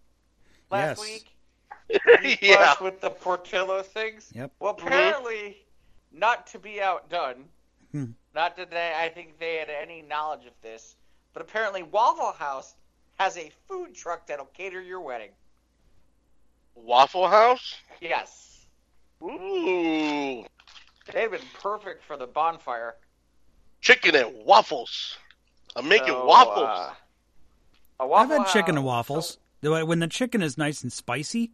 last 0.70 0.98
Yes. 0.98 1.00
week? 1.88 2.00
Beef 2.22 2.42
yeah. 2.42 2.56
bus 2.56 2.80
with 2.80 3.00
the 3.00 3.08
Portillo 3.08 3.82
things. 3.82 4.30
Yep. 4.34 4.52
Well, 4.60 4.74
mm-hmm. 4.74 4.86
apparently, 4.86 5.56
not 6.12 6.46
to 6.48 6.58
be 6.58 6.82
outdone, 6.82 7.44
Hmm. 7.92 8.06
not 8.34 8.56
that 8.56 8.70
they, 8.70 8.92
I 8.94 9.08
think 9.08 9.38
they 9.38 9.56
had 9.56 9.70
any 9.70 10.02
knowledge 10.02 10.44
of 10.44 10.52
this, 10.60 10.96
but 11.36 11.42
apparently 11.42 11.82
Waffle 11.82 12.32
House 12.32 12.74
has 13.18 13.36
a 13.36 13.50
food 13.68 13.94
truck 13.94 14.26
that'll 14.26 14.46
cater 14.46 14.80
your 14.80 15.02
wedding. 15.02 15.28
Waffle 16.74 17.28
House? 17.28 17.74
Yes. 18.00 18.64
Ooh. 19.22 20.46
They've 21.12 21.30
been 21.30 21.40
perfect 21.60 22.02
for 22.04 22.16
the 22.16 22.26
bonfire. 22.26 22.94
Chicken 23.82 24.14
and 24.14 24.46
waffles. 24.46 25.18
I'm 25.76 25.86
making 25.86 26.06
So, 26.08 26.24
waffles. 26.24 26.56
uh, 26.64 26.94
a 28.00 28.02
I've 28.04 28.08
Waffle 28.08 28.38
had 28.44 28.52
chicken 28.54 28.78
and 28.78 28.86
waffles. 28.86 29.36
Do 29.60 29.74
I- 29.74 29.82
When 29.82 29.98
the 29.98 30.08
chicken 30.08 30.40
is 30.40 30.56
nice 30.56 30.82
and 30.82 30.90
spicy, 30.90 31.50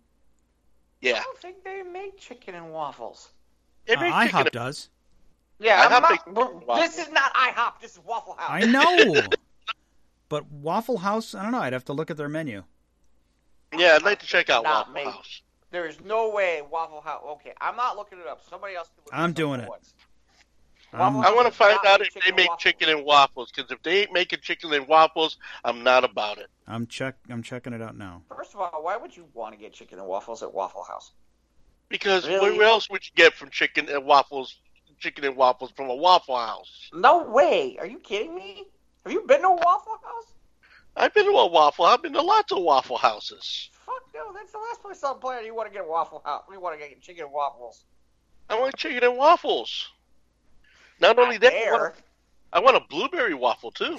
Yeah. 1.01 1.15
I 1.15 1.15
yeah. 1.17 1.23
don't 1.25 1.39
think 1.39 1.65
they 1.65 1.83
make 1.83 2.19
chicken 2.21 2.55
and 2.55 2.73
waffles. 2.73 3.31
They 3.87 3.97
uh, 3.97 4.01
make 4.01 4.13
IHOP 4.15 4.31
chicken 4.45 4.51
does. 4.53 4.91
Yeah, 5.59 5.89
IHOP 5.89 6.01
not, 6.33 6.67
makes 6.69 6.95
this 6.95 7.05
is 7.09 7.13
not 7.13 7.35
IHOP. 7.35 7.81
This 7.81 7.95
is 7.95 8.01
Waffle 8.05 8.35
House. 8.35 8.49
I 8.49 8.61
know. 8.61 9.23
but 10.33 10.51
Waffle 10.51 10.97
House, 10.97 11.35
I 11.35 11.43
don't 11.43 11.53
know. 11.53 11.59
I'd 11.61 11.75
have 11.75 11.85
to 11.85 11.93
look 11.93 12.11
at 12.11 12.17
their 12.17 12.27
menu. 12.29 12.63
Yeah, 13.77 13.93
I'd 13.97 14.03
like 14.03 14.19
to 14.21 14.27
check 14.27 14.49
out 14.49 14.65
Not 14.65 14.89
Waffle 14.89 14.95
me. 14.95 15.05
House. 15.05 15.43
There 15.71 15.87
is 15.87 16.01
no 16.07 16.31
way 16.31 16.63
Waffle 16.71 17.03
House. 17.03 17.23
Okay, 17.33 17.53
I'm 17.61 17.77
not 17.77 17.99
looking 17.99 18.19
it 18.19 18.27
up. 18.27 18.41
Somebody 18.49 18.75
else 18.75 18.89
can 18.97 19.05
look 19.05 19.13
I'm 19.13 19.33
this 19.33 19.37
doing 19.37 19.61
it. 19.61 19.69
once. 19.69 19.93
Um, 20.95 21.19
I 21.21 21.31
want 21.35 21.49
to 21.49 21.53
find 21.53 21.79
out 21.87 22.01
if 22.01 22.15
they 22.15 22.31
make 22.33 22.49
waffles. 22.49 22.63
chicken 22.63 22.89
and 22.89 23.05
waffles. 23.05 23.53
Because 23.55 23.71
if 23.71 23.83
they 23.83 24.01
ain't 24.05 24.13
making 24.15 24.39
chicken 24.41 24.73
and 24.73 24.89
waffles, 24.89 25.37
I'm 25.67 25.85
not 25.85 26.03
about 26.03 26.39
it. 26.39 26.47
I'm 26.67 26.87
check. 26.87 27.17
I'm 27.29 27.43
checking 27.43 27.75
it 27.75 27.83
out 27.83 27.95
now. 27.99 28.23
First 28.35 28.55
of 28.55 28.61
all, 28.61 28.83
why 28.83 28.97
would 28.97 29.15
you 29.15 29.27
want 29.35 29.55
to 29.55 29.61
get 29.61 29.75
chicken 29.75 29.99
and 29.99 30.09
waffles 30.09 30.43
at 30.43 30.53
Waffle 30.55 30.85
House? 30.85 31.13
Because 31.91 32.27
Really? 32.27 32.57
where 32.57 32.67
else 32.69 32.89
would 32.89 33.05
you 33.05 33.13
get 33.17 33.35
from 33.35 33.51
chicken 33.51 33.87
and 33.91 34.07
waffles? 34.07 34.57
Chicken 34.99 35.25
and 35.27 35.37
waffles 35.37 35.71
from 35.77 35.91
a 35.91 35.95
Waffle 35.95 36.37
House. 36.39 36.89
No 36.95 37.23
way. 37.25 37.77
Are 37.79 37.87
you 37.87 37.99
kidding 37.99 38.35
me? 38.35 38.65
Have 39.05 39.13
you 39.13 39.23
been 39.27 39.41
to 39.41 39.49
a 39.49 39.55
Waffle 39.55 39.99
House? 40.05 40.35
I've 40.97 41.15
been 41.15 41.25
to 41.25 41.33
a 41.33 41.47
Waffle. 41.47 41.87
House. 41.87 41.95
I've 41.95 42.03
been 42.03 42.13
to 42.13 42.23
lots 42.23 42.53
of 42.53 42.63
Waffle 42.63 42.97
Houses. 42.97 43.71
Fuck 43.85 44.03
no. 44.15 44.33
That's 44.33 44.53
the 44.53 44.59
last 44.59 44.83
place 44.83 45.03
on 45.03 45.17
the 45.17 45.21
planet 45.21 45.45
you 45.45 45.55
want 45.55 45.69
to 45.69 45.73
get 45.73 45.85
a 45.85 45.89
Waffle 45.89 46.23
House. 46.25 46.45
You 46.51 46.61
want 46.61 46.81
to 46.81 46.89
get 46.89 47.01
chicken 47.01 47.25
and 47.25 47.33
waffles. 47.33 47.85
I 48.49 48.59
want 48.59 48.77
chicken 48.77 49.03
and 49.03 49.17
waffles. 49.17 49.89
Not 51.01 51.19
only 51.19 51.39
that, 51.39 51.53
I 51.53 51.71
want, 51.71 51.95
there. 51.95 52.05
I 52.53 52.61
want 52.61 52.77
a 52.77 52.81
blueberry 52.89 53.35
waffle 53.35 53.73
too, 53.73 53.99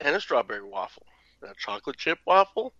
and 0.00 0.16
a 0.16 0.20
strawberry 0.20 0.62
waffle, 0.62 1.04
and 1.42 1.50
a 1.50 1.54
chocolate 1.58 1.96
chip 1.96 2.18
waffle. 2.26 2.72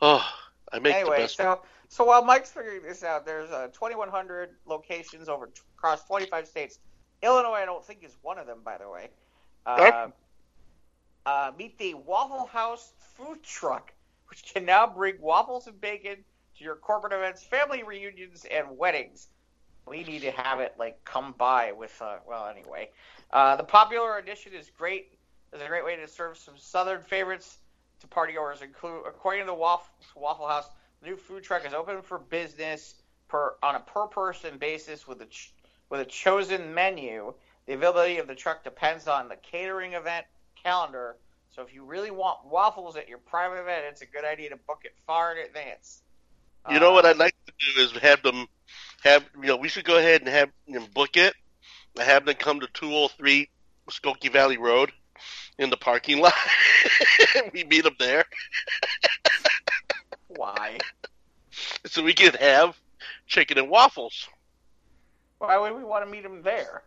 Oh, 0.00 0.26
I 0.72 0.78
make 0.78 0.94
the 0.94 1.00
anyway, 1.00 1.18
best. 1.18 1.36
so 1.36 1.62
so 1.88 2.04
while 2.04 2.24
Mike's 2.24 2.50
figuring 2.50 2.82
this 2.82 3.04
out, 3.04 3.24
there's 3.24 3.50
uh, 3.50 3.68
2,100 3.68 4.50
locations 4.66 5.28
over 5.28 5.50
across 5.76 6.04
25 6.04 6.46
states. 6.46 6.78
Illinois, 7.22 7.54
I 7.54 7.64
don't 7.64 7.84
think 7.84 8.04
is 8.04 8.16
one 8.22 8.38
of 8.38 8.46
them, 8.46 8.58
by 8.64 8.78
the 8.78 8.88
way. 8.88 9.10
Uh, 9.68 10.08
uh, 11.26 11.52
meet 11.58 11.78
the 11.78 11.92
Waffle 11.94 12.46
House 12.46 12.92
food 13.16 13.42
truck, 13.42 13.92
which 14.30 14.42
can 14.54 14.64
now 14.64 14.86
bring 14.86 15.20
waffles 15.20 15.66
and 15.66 15.78
bacon 15.78 16.24
to 16.56 16.64
your 16.64 16.76
corporate 16.76 17.12
events, 17.12 17.42
family 17.42 17.82
reunions, 17.82 18.46
and 18.50 18.78
weddings. 18.78 19.28
We 19.86 20.04
need 20.04 20.22
to 20.22 20.30
have 20.30 20.60
it 20.60 20.74
like 20.78 21.04
come 21.04 21.34
by 21.36 21.72
with. 21.72 21.94
Uh, 22.00 22.16
well, 22.26 22.46
anyway, 22.46 22.88
uh, 23.30 23.56
the 23.56 23.64
popular 23.64 24.18
edition 24.18 24.52
is 24.54 24.70
great. 24.70 25.18
Is 25.52 25.60
a 25.60 25.66
great 25.66 25.84
way 25.84 25.96
to 25.96 26.08
serve 26.08 26.36
some 26.36 26.54
southern 26.56 27.02
favorites 27.02 27.58
to 28.00 28.06
partygoers. 28.06 28.62
Include, 28.62 29.04
according 29.06 29.42
to 29.42 29.46
the 29.46 29.54
Waffle, 29.54 29.92
Waffle 30.14 30.46
House, 30.46 30.68
the 31.02 31.08
new 31.08 31.16
food 31.16 31.42
truck 31.42 31.66
is 31.66 31.74
open 31.74 32.02
for 32.02 32.18
business 32.18 32.94
per 33.28 33.54
on 33.62 33.74
a 33.74 33.80
per 33.80 34.06
person 34.06 34.56
basis 34.58 35.06
with 35.06 35.20
a 35.20 35.26
ch- 35.26 35.54
with 35.90 36.00
a 36.00 36.06
chosen 36.06 36.74
menu. 36.74 37.34
The 37.68 37.74
availability 37.74 38.16
of 38.16 38.26
the 38.26 38.34
truck 38.34 38.64
depends 38.64 39.06
on 39.08 39.28
the 39.28 39.36
catering 39.36 39.92
event 39.92 40.24
calendar. 40.64 41.16
So 41.50 41.60
if 41.60 41.74
you 41.74 41.84
really 41.84 42.10
want 42.10 42.46
waffles 42.46 42.96
at 42.96 43.10
your 43.10 43.18
private 43.18 43.60
event, 43.60 43.84
it's 43.90 44.00
a 44.00 44.06
good 44.06 44.24
idea 44.24 44.48
to 44.48 44.56
book 44.56 44.80
it 44.84 44.94
far 45.06 45.36
in 45.36 45.46
advance. 45.46 46.02
You 46.70 46.80
know 46.80 46.92
Uh, 46.92 46.94
what 46.94 47.04
I'd 47.04 47.18
like 47.18 47.34
to 47.44 47.52
do 47.58 47.82
is 47.82 47.92
have 48.02 48.22
them 48.22 48.46
have 49.04 49.22
you 49.34 49.48
know 49.48 49.56
we 49.56 49.68
should 49.68 49.84
go 49.84 49.98
ahead 49.98 50.22
and 50.22 50.30
have 50.30 50.50
them 50.66 50.86
book 50.94 51.18
it. 51.18 51.34
Have 51.98 52.24
them 52.24 52.36
come 52.36 52.60
to 52.60 52.68
203 52.72 53.50
Skokie 53.90 54.32
Valley 54.32 54.56
Road 54.56 54.90
in 55.58 55.68
the 55.68 55.76
parking 55.76 56.20
lot. 56.20 56.32
we 57.52 57.64
meet 57.64 57.84
them 57.84 57.96
there 57.98 58.24
Why? 60.28 60.78
so 61.84 62.02
we 62.02 62.14
can 62.14 62.32
have 62.34 62.78
chicken 63.26 63.58
and 63.58 63.68
waffles. 63.68 64.26
Why 65.38 65.58
would 65.58 65.74
we 65.76 65.84
want 65.84 66.06
to 66.06 66.10
meet 66.10 66.22
them 66.22 66.40
there? 66.42 66.82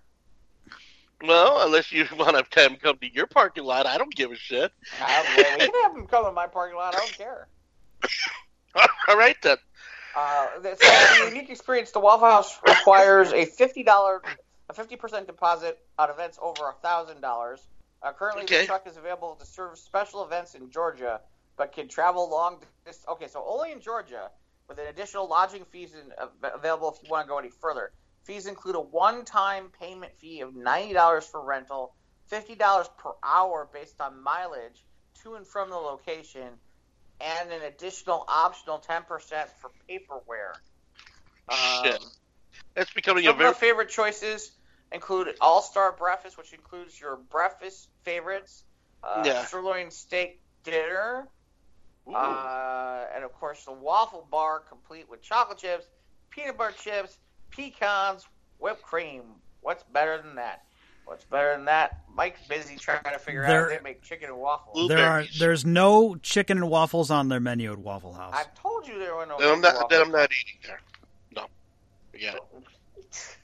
Well, 1.23 1.65
unless 1.65 1.91
you 1.91 2.05
want 2.17 2.31
to 2.31 2.37
have 2.37 2.49
them 2.49 2.77
come 2.81 2.97
to 2.97 3.13
your 3.13 3.27
parking 3.27 3.63
lot, 3.63 3.85
I 3.85 3.97
don't 3.97 4.13
give 4.13 4.31
a 4.31 4.35
shit. 4.35 4.71
Uh, 5.01 5.23
well, 5.37 5.59
we 5.59 5.65
can 5.65 5.83
have 5.83 5.95
him 5.95 6.07
come 6.07 6.25
to 6.25 6.31
my 6.31 6.47
parking 6.47 6.77
lot. 6.77 6.95
I 6.95 6.99
don't 6.99 7.17
care. 7.17 7.47
All 9.07 9.17
right 9.17 9.35
then. 9.43 9.57
Uh, 10.15 10.47
that's 10.61 10.81
a 10.83 11.29
unique 11.29 11.49
experience. 11.49 11.91
The 11.91 11.99
Waffle 11.99 12.27
House 12.27 12.59
requires 12.67 13.31
a 13.31 13.45
fifty 13.45 13.83
dollar, 13.83 14.21
a 14.69 14.73
fifty 14.73 14.95
percent 14.95 15.27
deposit 15.27 15.79
on 15.97 16.09
events 16.09 16.37
over 16.41 16.69
a 16.69 16.73
thousand 16.81 17.21
dollars. 17.21 17.61
Uh, 18.03 18.11
currently, 18.11 18.43
Okay. 18.43 18.61
the 18.61 18.67
truck 18.67 18.87
is 18.87 18.97
available 18.97 19.35
to 19.35 19.45
serve 19.45 19.77
special 19.77 20.23
events 20.25 20.55
in 20.55 20.69
Georgia, 20.71 21.21
but 21.55 21.71
can 21.71 21.87
travel 21.87 22.29
long. 22.29 22.57
Dis- 22.85 23.05
okay, 23.07 23.27
so 23.27 23.43
only 23.47 23.71
in 23.71 23.79
Georgia, 23.79 24.31
with 24.67 24.79
an 24.79 24.87
additional 24.87 25.27
lodging 25.29 25.63
fees 25.65 25.93
in, 25.93 26.11
uh, 26.17 26.27
available 26.55 26.91
if 26.91 27.03
you 27.03 27.09
want 27.09 27.25
to 27.25 27.29
go 27.29 27.37
any 27.37 27.49
further. 27.49 27.91
Fees 28.23 28.45
include 28.45 28.75
a 28.75 28.79
one-time 28.81 29.71
payment 29.79 30.15
fee 30.17 30.41
of 30.41 30.55
ninety 30.55 30.93
dollars 30.93 31.25
for 31.25 31.43
rental, 31.43 31.95
fifty 32.27 32.55
dollars 32.55 32.87
per 32.97 33.11
hour 33.23 33.67
based 33.73 33.99
on 33.99 34.21
mileage 34.21 34.85
to 35.23 35.35
and 35.35 35.47
from 35.47 35.69
the 35.69 35.75
location, 35.75 36.49
and 37.19 37.51
an 37.51 37.63
additional 37.63 38.23
optional 38.27 38.79
ten 38.79 39.03
percent 39.03 39.49
for 39.59 39.71
paperware. 39.89 40.53
Shit. 41.83 42.01
That's 42.75 42.93
becoming 42.93 43.25
a 43.25 43.27
Some 43.27 43.39
of 43.39 43.45
our 43.45 43.53
favorite 43.53 43.89
choices 43.89 44.51
include 44.91 45.35
All 45.41 45.61
Star 45.61 45.91
Breakfast, 45.97 46.37
which 46.37 46.53
includes 46.53 46.99
your 46.99 47.17
breakfast 47.17 47.89
favorites, 48.03 48.63
uh, 49.03 49.23
Yeah. 49.25 49.45
sirloin 49.45 49.89
steak 49.91 50.39
dinner, 50.63 51.27
uh, 52.07 53.05
and 53.15 53.23
of 53.23 53.33
course 53.33 53.65
the 53.65 53.71
waffle 53.73 54.27
bar, 54.29 54.59
complete 54.59 55.09
with 55.09 55.21
chocolate 55.21 55.57
chips, 55.57 55.85
peanut 56.29 56.57
butter 56.57 56.75
chips, 56.77 57.17
pecans, 57.51 58.25
whipped 58.59 58.81
cream. 58.81 59.23
What's 59.61 59.83
better 59.83 60.21
than 60.21 60.35
that? 60.35 60.63
What's 61.05 61.25
better 61.25 61.55
than 61.55 61.65
that? 61.65 62.01
Mike's 62.15 62.41
busy 62.47 62.77
trying 62.77 63.03
to 63.03 63.19
figure 63.19 63.45
There- 63.45 63.65
out 63.65 63.71
how 63.71 63.77
to 63.77 63.83
make 63.83 64.01
chicken 64.01 64.29
and 64.29 64.37
waffles. 64.37 64.87
There 64.87 65.05
are 65.05 65.25
there's 65.39 65.65
no 65.65 66.15
chicken 66.15 66.57
and 66.59 66.69
waffles 66.69 67.11
on 67.11 67.27
their 67.27 67.39
menu 67.39 67.71
at 67.71 67.79
Waffle 67.79 68.13
House. 68.13 68.33
I've 68.35 68.53
told 68.55 68.87
you 68.87 68.97
there 68.99 69.15
were 69.15 69.25
no. 69.25 69.37
then 69.39 69.49
I'm 69.51 69.61
not. 69.61 69.73
waffles. 69.73 69.89
Then 69.89 70.01
I'm 70.01 70.11
not 70.11 70.29
eating 70.31 70.59
there. 70.65 70.79
No, 71.35 71.45
forget 72.11 72.35
it. 72.35 72.43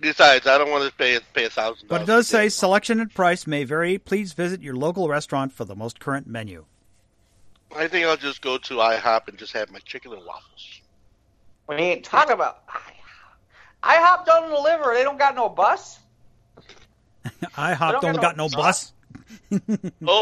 Besides, 0.00 0.46
I 0.48 0.58
don't 0.58 0.70
want 0.70 0.88
to 0.90 0.96
pay 0.96 1.18
pay 1.32 1.44
a 1.44 1.50
thousand. 1.50 1.88
But 1.88 2.02
it 2.02 2.06
does 2.06 2.26
say 2.26 2.48
selection 2.48 2.98
and 3.00 3.12
price 3.14 3.46
may 3.46 3.64
vary. 3.64 3.98
Please 3.98 4.32
visit 4.32 4.60
your 4.62 4.74
local 4.74 5.08
restaurant 5.08 5.52
for 5.52 5.64
the 5.64 5.76
most 5.76 6.00
current 6.00 6.26
menu. 6.26 6.64
I 7.76 7.88
think 7.88 8.06
I'll 8.06 8.16
just 8.16 8.42
go 8.42 8.58
to 8.58 8.74
IHOP 8.74 9.28
and 9.28 9.38
just 9.38 9.52
have 9.52 9.70
my 9.70 9.78
chicken 9.80 10.12
and 10.12 10.24
waffles. 10.24 10.80
We 11.76 11.82
ain't 11.82 12.04
talking 12.04 12.32
about. 12.34 12.62
I 13.82 13.96
IHOP 13.96 14.26
don't 14.26 14.50
deliver. 14.50 14.94
They 14.94 15.02
don't 15.02 15.18
got 15.18 15.34
no 15.34 15.48
bus. 15.48 15.98
IHOP 17.56 17.92
don't 17.92 18.02
don't 18.02 18.14
got 18.14 18.22
got 18.22 18.36
no 18.36 18.46
no 18.48 18.56
bus. 18.56 18.92
Oh, 19.52 19.58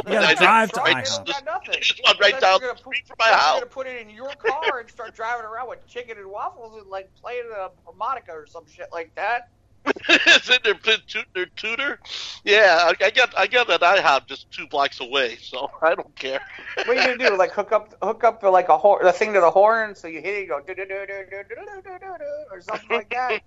You 0.07 0.13
gotta 0.13 0.29
I- 0.29 0.35
drive 0.35 0.73
to 0.73 0.81
right, 0.81 0.97
IHOP. 0.97 1.07
Still 1.07 1.25
got 1.25 1.45
nothing. 1.45 1.81
Just 1.81 2.01
one 2.03 2.17
right 2.21 2.41
down 2.41 2.61
the 2.61 2.67
gonna 2.67 2.73
put- 2.75 2.79
street 2.81 3.07
from 3.07 3.17
my 3.19 3.27
house. 3.27 3.53
You're 3.55 3.61
gonna 3.63 3.71
put 3.71 3.87
it 3.87 4.01
in 4.03 4.11
your 4.11 4.31
car 4.35 4.81
and 4.81 4.91
start 4.91 5.15
driving 5.15 5.45
around 5.47 5.69
with 5.69 5.87
chicken 5.87 6.17
and 6.19 6.27
waffles 6.29 6.81
and 6.81 6.89
like 6.91 7.11
playing 7.21 7.45
a 7.57 7.71
harmonica 7.85 8.33
or 8.33 8.47
some 8.47 8.65
shit 8.67 8.89
like 8.93 9.15
that. 9.17 9.51
Is 9.87 10.51
it 10.51 10.63
their 10.63 10.75
tu- 10.75 11.25
their 11.35 11.47
tutor? 11.47 11.99
Yeah, 12.45 12.79
I, 12.83 13.05
I 13.05 13.11
got 13.11 13.37
I 13.37 13.47
got 13.47 13.71
an 13.71 13.79
IHOP 13.79 14.27
just 14.27 14.51
two 14.51 14.67
blocks 14.67 15.01
away, 15.01 15.37
so 15.41 15.71
I 15.83 15.95
don't 15.95 16.15
care. 16.17 16.41
What 16.75 16.89
are 16.89 16.95
you 16.95 17.01
gonna 17.01 17.31
do? 17.31 17.37
Like 17.37 17.53
hook 17.53 17.73
up, 17.73 17.95
hook 18.03 18.25
up 18.25 18.43
like 18.43 18.69
a 18.69 18.77
horn, 18.77 19.05
the 19.05 19.13
thing 19.13 19.33
to 19.35 19.41
the 19.41 19.51
horn, 19.51 19.95
so 19.95 20.07
you 20.09 20.21
hit 20.21 20.35
it, 20.35 20.41
you 20.43 20.49
go 20.49 20.61
do 20.61 20.75
do 20.75 20.85
do 20.85 21.07
do 21.07 21.25
do 21.31 21.43
do 21.49 21.55
do 21.83 21.99
do 21.99 22.19
do 22.19 22.25
or 22.51 22.61
something 22.61 22.89
like 22.91 23.11
that. 23.11 23.41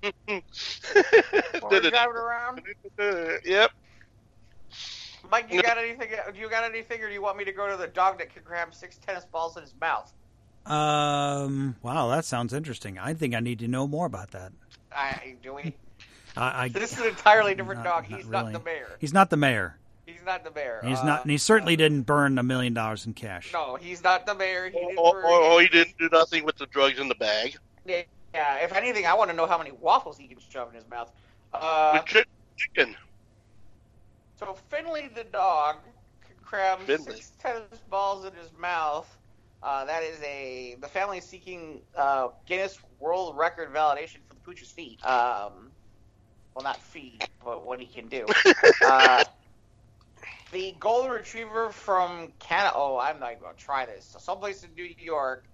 While 1.59 1.71
we're 1.71 1.89
driving 1.89 2.15
around. 2.15 2.61
yep. 3.45 3.71
Mike, 5.29 5.51
you 5.51 5.61
got 5.61 5.77
anything? 5.77 6.09
Do 6.33 6.39
you 6.39 6.49
got 6.49 6.63
anything, 6.63 7.01
or 7.01 7.07
do 7.07 7.13
you 7.13 7.21
want 7.21 7.37
me 7.37 7.45
to 7.45 7.51
go 7.51 7.69
to 7.69 7.77
the 7.77 7.87
dog 7.87 8.17
that 8.19 8.33
can 8.33 8.43
grab 8.43 8.73
six 8.73 8.97
tennis 8.97 9.25
balls 9.25 9.55
in 9.55 9.63
his 9.63 9.73
mouth? 9.79 10.11
Um. 10.65 11.75
Wow, 11.81 12.09
that 12.09 12.25
sounds 12.25 12.53
interesting. 12.53 12.97
I 12.97 13.13
think 13.13 13.35
I 13.35 13.39
need 13.39 13.59
to 13.59 13.67
know 13.67 13.87
more 13.87 14.05
about 14.05 14.31
that. 14.31 14.51
I 14.91 15.35
do 15.41 15.53
we? 15.55 15.75
I. 16.35 16.63
I 16.65 16.67
This 16.69 16.93
is 16.93 16.99
an 16.99 17.07
entirely 17.07 17.55
different 17.55 17.83
Not- 17.83 18.03
dog. 18.03 18.09
not 18.09 18.17
He's 18.19 18.27
really. 18.27 18.43
not 18.43 18.53
the 18.53 18.59
mayor. 18.65 18.97
he's 18.99 19.13
not 19.13 19.29
the 19.29 19.37
mayor. 19.37 19.77
He's 20.05 20.23
not 20.25 20.43
the 20.43 20.51
mayor. 20.51 20.81
He's 20.83 20.99
Uh, 20.99 21.05
not. 21.05 21.21
And 21.23 21.31
he 21.31 21.37
certainly 21.37 21.75
didn't 21.75 22.01
burn 22.03 22.37
a 22.37 22.43
million 22.43 22.73
dollars 22.73 23.05
in 23.05 23.13
cash. 23.13 23.53
No, 23.53 23.75
he's 23.75 24.03
not 24.03 24.25
the 24.25 24.35
mayor. 24.35 24.69
He 24.69 24.77
Or, 24.77 24.87
didn't 24.87 24.97
or, 24.99 25.13
burn 25.13 25.25
or, 25.25 25.41
or 25.41 25.61
he 25.61 25.67
didn't 25.69 25.97
do 25.97 26.09
nothing 26.11 26.43
with 26.43 26.57
the 26.57 26.65
drugs 26.65 26.99
in 26.99 27.07
the 27.07 27.15
bag. 27.15 27.57
Yeah, 27.85 28.03
if 28.57 28.73
anything, 28.73 29.05
I 29.05 29.13
want 29.13 29.29
to 29.29 29.35
know 29.35 29.45
how 29.45 29.57
many 29.57 29.71
waffles 29.71 30.17
he 30.17 30.27
can 30.27 30.39
shove 30.39 30.69
in 30.69 30.75
his 30.75 30.89
mouth. 30.89 31.11
Uh, 31.53 31.99
With 32.13 32.25
chicken. 32.57 32.95
so 34.39 34.57
Finley 34.69 35.09
the 35.13 35.23
dog 35.23 35.77
can 36.25 36.35
cram 36.43 36.79
Finley. 36.79 37.13
six 37.15 37.31
tennis 37.39 37.79
balls 37.89 38.25
in 38.25 38.33
his 38.33 38.49
mouth. 38.57 39.07
Uh, 39.61 39.85
that 39.85 40.03
is 40.03 40.19
a 40.23 40.75
the 40.81 40.87
family 40.87 41.19
is 41.19 41.25
seeking 41.25 41.81
uh, 41.95 42.29
Guinness 42.47 42.77
World 42.99 43.37
Record 43.37 43.71
validation 43.73 44.17
for 44.27 44.33
the 44.33 44.41
pooch's 44.43 44.71
feat. 44.71 45.03
Um, 45.05 45.71
well, 46.55 46.63
not 46.63 46.77
feet, 46.77 47.27
but 47.43 47.65
what 47.65 47.79
he 47.79 47.85
can 47.85 48.07
do. 48.07 48.25
uh, 48.85 49.23
the 50.51 50.75
golden 50.79 51.11
retriever 51.11 51.69
from 51.71 52.31
Canada. 52.39 52.73
Oh, 52.75 52.99
I'm 52.99 53.19
not 53.19 53.39
going 53.41 53.55
to 53.55 53.61
try 53.61 53.85
this. 53.85 54.05
So 54.05 54.19
someplace 54.19 54.63
in 54.63 54.69
New 54.75 54.93
York 54.99 55.45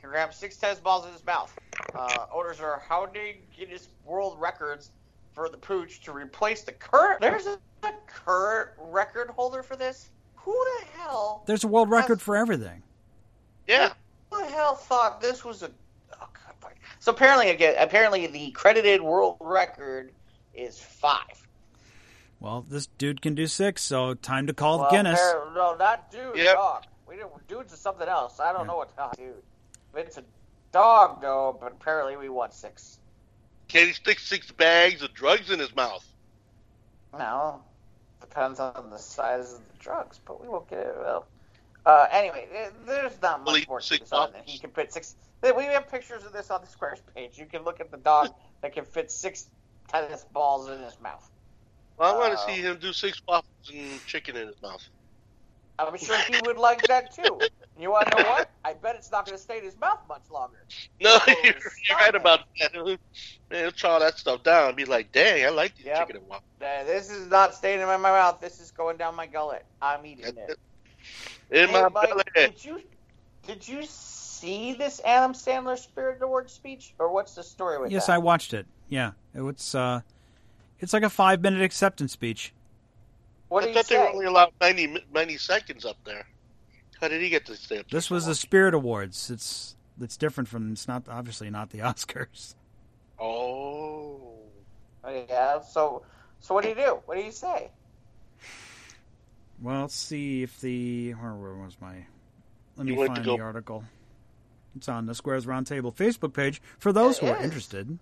can 0.00 0.10
grab 0.10 0.34
six 0.34 0.56
tennis 0.56 0.78
balls 0.78 1.06
in 1.06 1.12
his 1.12 1.24
mouth. 1.24 1.56
Uh, 1.94 2.26
owners 2.32 2.60
are 2.60 2.82
hounding 2.88 3.36
Guinness 3.56 3.88
World 4.04 4.36
Records 4.38 4.90
for 5.32 5.48
the 5.48 5.56
pooch 5.56 6.02
to 6.02 6.12
replace 6.12 6.62
the 6.62 6.72
current. 6.72 7.20
There's 7.20 7.46
a, 7.46 7.58
a 7.82 7.92
current 8.06 8.70
record 8.78 9.30
holder 9.30 9.62
for 9.62 9.76
this. 9.76 10.10
Who 10.36 10.52
the 10.52 10.86
hell? 10.98 11.44
There's 11.46 11.64
a 11.64 11.68
world 11.68 11.88
record 11.88 12.20
for 12.20 12.36
everything. 12.36 12.82
Yeah. 13.66 13.92
Who 14.30 14.42
the 14.42 14.50
hell 14.50 14.74
thought 14.74 15.20
this 15.20 15.44
was 15.44 15.62
a? 15.62 15.70
Oh 16.20 16.28
God! 16.60 16.72
So 16.98 17.12
apparently, 17.12 17.50
again, 17.50 17.76
apparently 17.78 18.26
the 18.26 18.50
credited 18.50 19.00
world 19.00 19.36
record 19.40 20.12
is 20.54 20.78
five. 20.78 21.46
Well, 22.40 22.64
this 22.68 22.86
dude 22.98 23.22
can 23.22 23.34
do 23.34 23.46
six, 23.46 23.82
so 23.82 24.14
time 24.14 24.48
to 24.48 24.52
call 24.54 24.80
Well, 24.80 24.90
Guinness. 24.90 25.20
appar- 25.20 25.54
no, 25.54 25.76
not 25.76 26.10
dude. 26.10 26.36
Yep. 26.36 26.54
Dog. 26.54 26.84
We 27.06 27.16
didn't. 27.16 27.46
Dudes 27.46 27.72
is 27.72 27.78
something 27.80 28.08
else. 28.08 28.40
I 28.40 28.52
don't 28.52 28.62
Yeah. 28.62 28.66
know 28.68 28.76
what 28.78 28.96
dog. 28.96 29.16
Dude. 29.16 29.42
It's 29.94 30.18
a 30.18 30.24
dog 30.72 31.20
though, 31.20 31.56
but 31.60 31.72
apparently 31.72 32.16
we 32.16 32.28
want 32.28 32.52
six. 32.52 32.98
Can 33.68 33.86
he 33.86 33.92
stick 33.92 34.18
six 34.18 34.50
bags 34.50 35.02
of 35.02 35.14
drugs 35.14 35.50
in 35.50 35.58
his 35.58 35.74
mouth? 35.76 36.04
No, 37.16 37.62
depends 38.20 38.58
on 38.58 38.90
the 38.90 38.98
size 38.98 39.52
of 39.54 39.60
the 39.68 39.78
drugs, 39.78 40.18
but 40.24 40.40
we 40.40 40.48
won't 40.48 40.68
get 40.68 40.80
it. 40.80 40.94
Well, 40.98 41.26
uh, 41.86 42.06
anyway, 42.10 42.70
there's 42.86 43.20
not 43.20 43.44
Well, 43.44 43.54
much 43.54 43.60
he- 43.62 43.66
more 43.68 43.80
to 43.80 43.98
this 43.98 44.12
on 44.12 44.32
than 44.32 44.42
he 44.44 44.58
can 44.58 44.70
fit 44.70 44.92
six. 44.92 45.14
We 45.42 45.64
have 45.64 45.88
pictures 45.88 46.24
of 46.24 46.32
this 46.32 46.50
on 46.50 46.60
the 46.60 46.66
Squares 46.68 47.00
page. 47.14 47.38
You 47.38 47.46
can 47.46 47.62
look 47.64 47.80
at 47.80 47.90
the 47.90 47.96
dog 47.98 48.34
that 48.62 48.72
can 48.72 48.84
fit 48.84 49.10
six 49.10 49.48
tennis 49.92 50.24
balls 50.32 50.68
in 50.68 50.80
his 50.82 51.00
mouth. 51.00 51.30
Well, 51.98 52.14
I 52.14 52.18
want 52.18 52.32
to 52.32 52.38
Uh, 52.38 52.46
see 52.52 52.60
him 52.60 52.78
do 52.78 52.92
six 52.92 53.20
waffles 53.28 53.44
and 53.72 54.04
chicken 54.04 54.36
in 54.36 54.48
his 54.48 54.60
mouth. 54.62 54.82
I'm 55.78 55.96
sure 55.98 56.20
he 56.20 56.38
would 56.38 56.58
like 56.58 56.86
that 56.88 57.14
too. 57.14 57.44
You 57.78 57.90
want 57.90 58.08
to 58.08 58.16
know 58.16 58.22
what? 58.22 58.50
I 58.64 58.74
bet 58.74 58.96
it's 58.96 59.10
not 59.12 59.26
going 59.26 59.36
to 59.36 59.42
stay 59.42 59.58
in 59.58 59.64
his 59.64 59.78
mouth 59.78 59.98
much 60.08 60.30
longer. 60.30 60.58
No, 61.00 61.18
Oh, 61.28 61.44
you're, 61.44 61.54
you're 61.88 61.98
right 61.98 62.14
about 62.14 62.40
that. 62.60 62.74
Man, 62.74 62.98
he'll 63.50 63.72
try 63.72 63.90
all 63.90 64.00
that 64.00 64.18
stuff 64.18 64.42
down 64.42 64.68
and 64.68 64.76
be 64.76 64.84
like, 64.84 65.12
dang, 65.12 65.44
I 65.44 65.50
like 65.50 65.74
these 65.76 65.86
Yep. 65.86 65.98
chicken 65.98 66.16
and 66.16 66.26
waffles. 66.26 66.44
This 66.60 67.10
is 67.10 67.28
not 67.28 67.54
staying 67.54 67.80
in 67.80 67.86
my 67.86 67.96
mouth. 67.96 68.40
This 68.40 68.60
is 68.60 68.70
going 68.70 68.96
down 68.96 69.14
my 69.16 69.26
gullet. 69.26 69.64
I'm 69.80 70.06
eating 70.06 70.24
That's 70.24 70.36
it. 70.38 70.54
it. 71.50 71.64
In 71.64 71.70
Hey, 71.70 71.72
my 71.72 71.88
Mike, 71.92 72.10
belly. 72.10 72.22
Did 72.36 72.64
you 72.64 72.80
did 73.46 73.66
you 73.68 73.82
see 73.86 74.74
this 74.74 75.00
Adam 75.04 75.32
Sandler 75.32 75.78
Spirit 75.78 76.22
Award 76.22 76.50
speech, 76.50 76.94
or 76.98 77.12
what's 77.12 77.34
the 77.34 77.42
story 77.42 77.78
with 77.80 77.90
Yes, 77.90 78.02
that? 78.02 78.08
Yes, 78.08 78.08
I 78.08 78.18
watched 78.18 78.54
it. 78.54 78.66
Yeah, 78.92 79.12
it's 79.32 79.74
uh, 79.74 80.02
it's 80.78 80.92
like 80.92 81.02
a 81.02 81.08
five 81.08 81.40
minute 81.40 81.62
acceptance 81.62 82.12
speech. 82.12 82.52
What 83.48 83.62
I 83.62 83.68
did 83.68 83.76
he 83.76 83.82
thought 83.82 83.88
they 83.88 83.96
only 84.12 84.26
allowed 84.26 84.52
90, 84.60 84.86
mi- 84.88 85.04
90 85.14 85.38
seconds 85.38 85.86
up 85.86 85.96
there. 86.04 86.26
How 87.00 87.08
did 87.08 87.22
he 87.22 87.30
get 87.30 87.46
to 87.46 87.56
stay 87.56 87.78
up 87.78 87.88
This 87.90 88.10
was 88.10 88.26
the? 88.26 88.34
Spirit 88.34 88.74
Awards. 88.74 89.30
It's 89.30 89.76
it's 89.98 90.18
different 90.18 90.46
from 90.46 90.72
it's 90.72 90.86
not 90.86 91.08
obviously 91.08 91.48
not 91.48 91.70
the 91.70 91.78
Oscars. 91.90 92.54
Oh. 93.18 94.34
Oh, 95.04 95.24
yeah. 95.26 95.62
So 95.62 96.02
so 96.40 96.52
what 96.54 96.62
do 96.62 96.68
you 96.68 96.74
do? 96.74 97.00
What 97.06 97.16
do 97.16 97.22
you 97.22 97.32
say? 97.32 97.70
Well, 99.62 99.80
let's 99.82 99.94
see 99.94 100.42
if 100.42 100.60
the 100.60 101.12
where, 101.12 101.32
where 101.32 101.54
was 101.54 101.78
my? 101.80 102.04
Let 102.76 102.86
You 102.86 102.96
me 102.96 103.06
find 103.06 103.24
go- 103.24 103.38
the 103.38 103.42
article. 103.42 103.84
It's 104.76 104.88
on 104.90 105.06
the 105.06 105.14
Squares 105.14 105.46
Roundtable 105.46 105.94
Facebook 105.94 106.34
page 106.34 106.60
for 106.78 106.92
those 106.92 107.18
who 107.18 107.26
It 107.26 107.30
are 107.30 107.42
interested. 107.42 107.98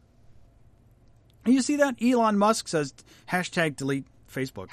And 1.44 1.54
you 1.54 1.62
see 1.62 1.76
that 1.76 1.96
Elon 2.02 2.36
Musk 2.38 2.68
says 2.68 2.92
hashtag 3.30 3.76
delete 3.76 4.04
Facebook. 4.32 4.68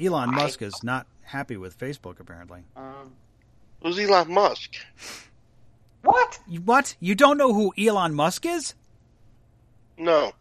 Elon 0.00 0.30
I- 0.30 0.36
Musk 0.36 0.62
is 0.62 0.82
not 0.82 1.06
happy 1.22 1.56
with 1.56 1.78
Facebook 1.78 2.20
apparently. 2.20 2.64
Um, 2.76 3.12
Who's 3.82 3.98
Elon 3.98 4.32
Musk? 4.32 4.74
what? 6.02 6.38
You, 6.48 6.60
what? 6.60 6.94
You 7.00 7.14
don't 7.14 7.36
know 7.38 7.52
who 7.52 7.72
Elon 7.78 8.14
Musk 8.14 8.46
is? 8.46 8.74
No. 9.98 10.32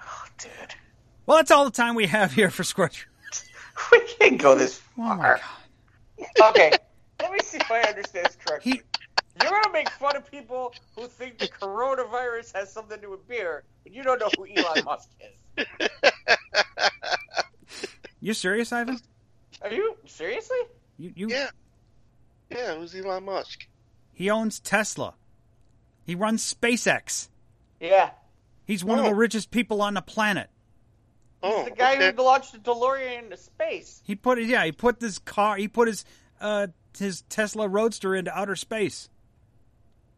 Oh, 0.00 0.24
dude. 0.38 0.50
Well, 1.26 1.38
that's 1.38 1.50
all 1.50 1.64
the 1.64 1.70
time 1.70 1.94
we 1.94 2.06
have 2.06 2.32
here 2.32 2.50
for 2.50 2.64
Squares. 2.64 3.04
We 3.90 4.00
can't 4.20 4.40
go 4.40 4.54
this 4.54 4.80
Oh 4.96 5.02
my 5.02 5.16
far. 5.16 5.40
god. 6.38 6.50
okay, 6.50 6.70
let 7.20 7.32
me 7.32 7.38
see 7.42 7.58
if 7.58 7.68
I 7.70 7.80
understand 7.80 8.26
this 8.26 8.36
correctly. 8.46 8.72
He 8.72 8.82
You're 9.40 9.50
gonna 9.50 9.72
make 9.72 9.88
fun 9.90 10.16
of 10.16 10.30
people 10.30 10.72
who 10.96 11.06
think 11.06 11.38
the 11.38 11.48
coronavirus 11.48 12.54
has 12.54 12.72
something 12.72 12.96
to 12.98 13.02
do 13.02 13.10
with 13.10 13.26
beer, 13.28 13.64
but 13.82 13.92
you 13.92 14.02
don't 14.02 14.20
know 14.20 14.30
who 14.36 14.46
Elon 14.46 14.84
Musk 14.84 15.08
is. 15.56 15.66
You 18.20 18.32
serious, 18.34 18.72
Ivan? 18.72 18.98
Are 19.62 19.70
you 19.72 19.96
seriously? 20.06 20.56
You 20.98 21.12
you 21.16 21.28
yeah. 21.28 21.50
Yeah, 22.50 22.74
who's 22.76 22.94
Elon 22.94 23.24
Musk? 23.24 23.66
he 24.12 24.30
owns 24.30 24.60
Tesla. 24.60 25.14
He 26.04 26.14
runs 26.14 26.54
SpaceX. 26.54 27.28
Yeah. 27.80 28.10
He's 28.64 28.84
one 28.84 28.98
of 29.00 29.04
Oh. 29.04 29.08
the 29.08 29.14
richest 29.14 29.50
people 29.50 29.82
on 29.82 29.94
the 29.94 30.02
planet. 30.02 30.48
Oh, 31.42 31.64
the 31.64 31.72
guy 31.72 31.94
okay. 31.96 32.12
who 32.14 32.22
launched 32.22 32.52
the 32.52 32.58
DeLorean 32.58 33.24
into 33.24 33.36
space. 33.36 34.00
He 34.04 34.14
put 34.14 34.38
it 34.38 34.46
yeah, 34.46 34.64
he 34.64 34.72
put 34.72 35.00
this 35.00 35.18
car 35.18 35.56
he 35.56 35.66
put 35.68 35.88
his 35.88 36.04
uh 36.40 36.68
his 36.96 37.22
Tesla 37.22 37.66
Roadster 37.68 38.14
into 38.14 38.36
outer 38.38 38.54
space. 38.56 39.08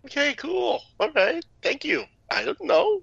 Okay, 0.07 0.35
cool. 0.35 0.81
All 1.01 1.11
right. 1.11 1.45
Thank 1.63 1.85
you. 1.85 2.05
I 2.31 2.45
don't 2.45 2.63
know. 2.63 3.03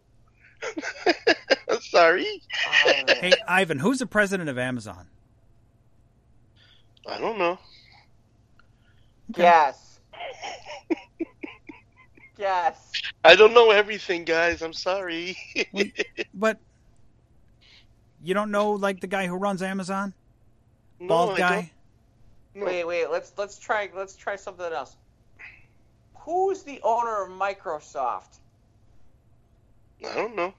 Sorry. 1.81 2.41
Um, 2.87 3.05
Hey 3.19 3.33
Ivan, 3.45 3.79
who's 3.79 3.99
the 3.99 4.05
president 4.05 4.49
of 4.49 4.57
Amazon? 4.57 5.07
I 7.05 7.19
don't 7.19 7.37
know. 7.37 7.59
Yes. 9.35 9.99
yes. 12.37 12.91
I 13.25 13.35
don't 13.35 13.53
know 13.53 13.71
everything, 13.71 14.23
guys. 14.23 14.61
I'm 14.61 14.73
sorry. 14.73 15.35
But 16.33 16.59
you 18.21 18.33
don't 18.33 18.51
know 18.51 18.71
like 18.71 19.01
the 19.01 19.07
guy 19.07 19.27
who 19.27 19.35
runs 19.35 19.61
Amazon? 19.61 20.13
no, 20.99 21.07
Bald 21.09 21.31
I 21.31 21.37
guy? 21.37 21.71
don't. 22.55 22.65
Wait, 22.65 22.85
wait. 22.85 23.09
Let's 23.09 23.33
let's 23.37 23.59
try 23.59 23.89
let's 23.93 24.15
try 24.15 24.37
something 24.37 24.71
else. 24.71 24.95
Who's 26.25 26.63
the 26.63 26.79
owner 26.83 27.23
of 27.23 27.29
Microsoft? 27.29 28.37
I 30.05 30.13
don't 30.15 30.35
know. 30.35 30.53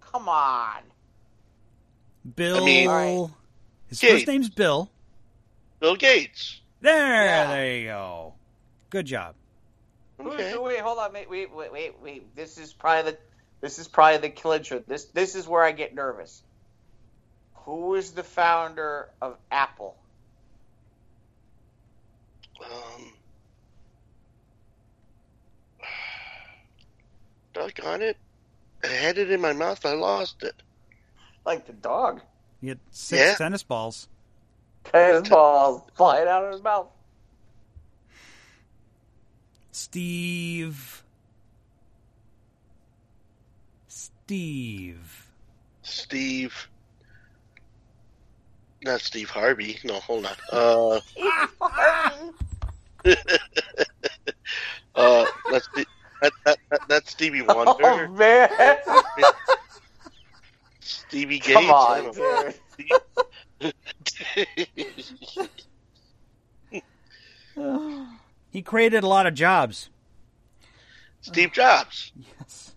Come 0.00 0.28
on. 0.28 0.82
Bill 2.36 2.62
I 2.62 2.64
mean- 2.64 2.88
Alright. 2.88 3.30
His 3.88 4.00
Gates. 4.00 4.12
first 4.14 4.26
name's 4.28 4.48
Bill. 4.50 4.90
Bill 5.80 5.94
Gates. 5.96 6.60
There, 6.80 7.24
Yeah. 7.24 7.46
there 7.48 7.76
you 7.76 7.86
go. 7.86 8.34
Good 8.90 9.06
job. 9.06 9.34
Okay. 10.20 10.52
the, 10.52 10.60
wait, 10.60 10.80
hold 10.80 10.98
on. 10.98 11.12
Wait, 11.12 11.28
wait, 11.28 11.52
wait, 11.52 11.72
wait, 11.72 12.00
wait. 12.00 12.36
This 12.36 12.56
is 12.58 12.72
probably 12.72 13.12
the 13.12 13.18
this 13.60 13.78
is 13.78 13.88
probably 13.88 14.18
the 14.18 14.30
clincher. 14.30 14.82
This 14.86 15.04
this 15.06 15.34
is 15.34 15.48
where 15.48 15.62
I 15.62 15.72
get 15.72 15.94
nervous. 15.94 16.42
Who 17.64 17.94
is 17.94 18.12
the 18.12 18.22
founder 18.22 19.08
of 19.20 19.36
Apple? 19.50 19.96
Um, 22.64 23.12
doggone 27.54 28.02
it. 28.02 28.16
I 28.82 28.88
had 28.88 29.16
it 29.18 29.30
in 29.30 29.40
my 29.40 29.52
mouth. 29.52 29.84
I 29.86 29.94
lost 29.94 30.42
it. 30.42 30.54
Like 31.46 31.66
the 31.66 31.72
dog. 31.72 32.20
He 32.60 32.68
had 32.68 32.78
six 32.90 33.20
Yeah. 33.20 33.34
tennis 33.36 33.62
balls. 33.62 34.08
Tennis 34.84 35.28
balls 35.28 35.82
flying 35.94 36.28
out 36.28 36.44
of 36.44 36.52
his 36.52 36.62
mouth. 36.62 36.88
Steve. 39.72 41.02
Steve. 43.88 45.26
Steve. 45.82 46.68
Not 48.82 49.00
Steve 49.00 49.30
Harvey. 49.30 49.78
No, 49.84 49.94
hold 50.00 50.26
on. 50.26 50.36
Uh, 50.52 51.00
uh, 54.94 55.26
that's 55.50 55.68
the, 55.74 55.86
that, 56.22 56.32
that, 56.44 56.58
that, 56.70 56.80
that's 56.88 57.10
Stevie 57.10 57.42
oh 57.48 57.54
Wonder. 57.54 58.08
man! 58.08 58.48
Stevie 60.80 61.38
Gates. 61.38 61.52
Come 61.52 61.70
on, 61.70 62.10
oh. 62.16 62.52
dude. 67.56 68.14
He 68.50 68.62
created 68.62 69.04
a 69.04 69.08
lot 69.08 69.26
of 69.26 69.34
jobs. 69.34 69.90
Steve 71.20 71.52
Jobs. 71.52 72.12
Yes. 72.38 72.74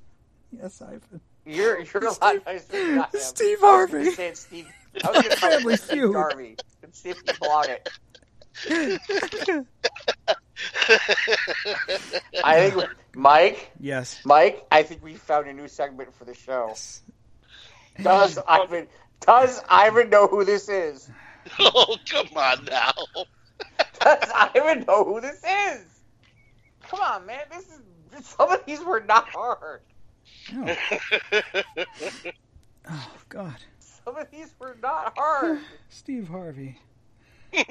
Yes, 0.52 0.82
Ivan. 0.82 1.20
You're 1.46 1.80
you're 1.82 2.06
a 2.06 2.12
lot 2.22 2.46
nicer 2.46 2.66
than 2.72 3.00
I 3.00 3.04
am. 3.04 3.08
Steve 3.16 3.58
I 3.62 3.66
was 3.66 3.90
Harvey. 3.92 3.98
gonna 4.06 4.12
say 4.12 4.28
it's 4.28 4.40
Steve. 4.42 4.68
I 5.04 5.12
was 5.12 5.22
gonna 5.22 5.36
Family 5.36 5.76
Steve 5.78 6.00
Feud. 6.00 6.16
Harvey. 6.16 6.56
Let's 6.82 7.00
see 7.00 7.10
if 7.10 7.18
you 7.18 7.34
belong 7.40 7.66
it. 7.70 7.90
I 12.44 12.70
think 12.70 12.90
Mike, 13.18 13.72
yes. 13.80 14.22
Mike. 14.26 14.64
I 14.72 14.84
think 14.84 15.04
we 15.04 15.16
found 15.16 15.48
a 15.48 15.54
new 15.54 15.68
segment 15.68 16.14
for 16.14 16.24
the 16.24 16.36
show. 16.36 16.76
Does 18.00 18.38
Ivan? 18.48 18.88
Does 19.22 19.60
Ivan 19.68 20.12
know 20.12 20.28
who 20.28 20.46
this 20.46 20.70
is? 20.70 21.10
oh, 21.60 21.98
come 22.08 22.28
on 22.36 22.64
now. 22.66 22.92
Does 24.00 24.30
Ivan 24.36 24.86
know 24.88 25.04
who 25.04 25.20
this 25.20 25.44
is? 25.44 25.86
Come 26.88 27.00
on, 27.02 27.26
man. 27.26 27.40
This 27.50 27.66
is 27.66 27.82
some 28.24 28.52
of 28.52 28.64
these 28.68 28.84
were 28.84 29.00
not 29.00 29.28
hard. 29.30 29.82
Oh, 30.54 30.76
oh, 32.88 33.12
God. 33.30 33.56
Some 33.80 34.16
of 34.16 34.30
these 34.30 34.54
were 34.60 34.78
not 34.84 35.18
hard. 35.18 35.60
Steve 35.90 36.28
Harvey. 36.28 36.78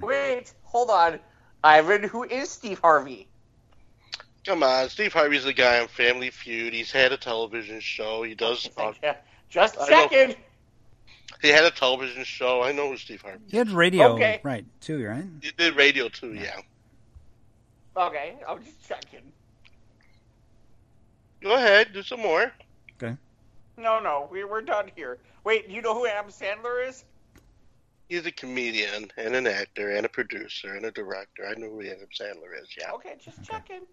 Wait, 0.00 0.54
hold 0.62 0.90
on. 0.90 1.18
Ivan, 1.64 2.02
who 2.02 2.24
is 2.24 2.50
Steve 2.50 2.78
Harvey? 2.80 3.28
Come 4.44 4.62
on, 4.64 4.88
Steve 4.88 5.12
Harvey's 5.12 5.44
the 5.44 5.52
guy 5.52 5.80
on 5.80 5.86
Family 5.88 6.30
Feud. 6.30 6.72
He's 6.74 6.90
had 6.90 7.12
a 7.12 7.16
television 7.16 7.78
show. 7.80 8.22
He 8.24 8.34
does. 8.34 8.68
Uh, 8.76 8.92
Yeah, 9.02 9.16
Just 9.48 9.76
I 9.80 9.88
know. 9.88 10.34
he 11.40 11.48
had 11.48 11.64
a 11.64 11.70
television 11.70 12.24
show. 12.24 12.62
I 12.62 12.72
know 12.72 12.88
who 12.88 12.96
Steve 12.96 13.22
Harvey. 13.22 13.44
He 13.48 13.56
had 13.56 13.70
radio, 13.70 14.14
Okay. 14.14 14.40
right, 14.42 14.64
too, 14.80 15.04
right? 15.06 15.24
He 15.40 15.52
did 15.56 15.76
radio 15.76 16.08
too. 16.08 16.34
Yeah. 16.34 16.60
Okay, 17.96 18.34
I'm 18.48 18.62
just 18.64 18.86
checking. 18.88 19.20
Go 21.40 21.54
ahead, 21.54 21.92
do 21.92 22.02
some 22.02 22.20
more. 22.20 22.50
Okay. 23.02 23.16
No, 23.76 24.00
no, 24.00 24.28
we, 24.30 24.44
we're 24.44 24.62
done 24.62 24.90
here. 24.96 25.18
Wait, 25.44 25.68
you 25.68 25.82
know 25.82 25.94
who 25.94 26.06
Adam 26.06 26.30
Sandler 26.30 26.88
is? 26.88 27.04
He's 28.12 28.26
a 28.26 28.30
comedian 28.30 29.10
and 29.16 29.34
an 29.34 29.46
actor 29.46 29.88
and 29.96 30.04
a 30.04 30.08
producer 30.10 30.74
and 30.74 30.84
a 30.84 30.90
director. 30.90 31.46
I 31.48 31.58
know 31.58 31.70
who 31.70 31.80
Adam 31.80 32.08
Sandler 32.14 32.60
is. 32.62 32.68
Yeah. 32.78 32.92
Okay, 32.92 33.14
just 33.18 33.42
checking. 33.42 33.86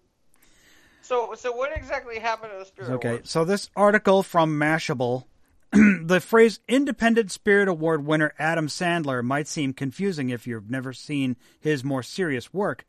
So, 1.00 1.32
so 1.34 1.52
what 1.52 1.74
exactly 1.74 2.18
happened 2.18 2.52
to 2.52 2.58
the 2.58 2.66
Spirit 2.66 2.90
Okay, 2.96 3.08
Awards? 3.08 3.30
so 3.30 3.46
this 3.46 3.70
article 3.74 4.22
from 4.22 4.60
Mashable, 4.60 5.24
the 5.72 6.20
phrase 6.20 6.60
Independent 6.68 7.30
Spirit 7.30 7.66
Award 7.66 8.04
winner 8.04 8.34
Adam 8.38 8.66
Sandler 8.66 9.24
might 9.24 9.48
seem 9.48 9.72
confusing 9.72 10.28
if 10.28 10.46
you've 10.46 10.70
never 10.70 10.92
seen 10.92 11.36
his 11.58 11.82
more 11.82 12.02
serious 12.02 12.52
work. 12.52 12.84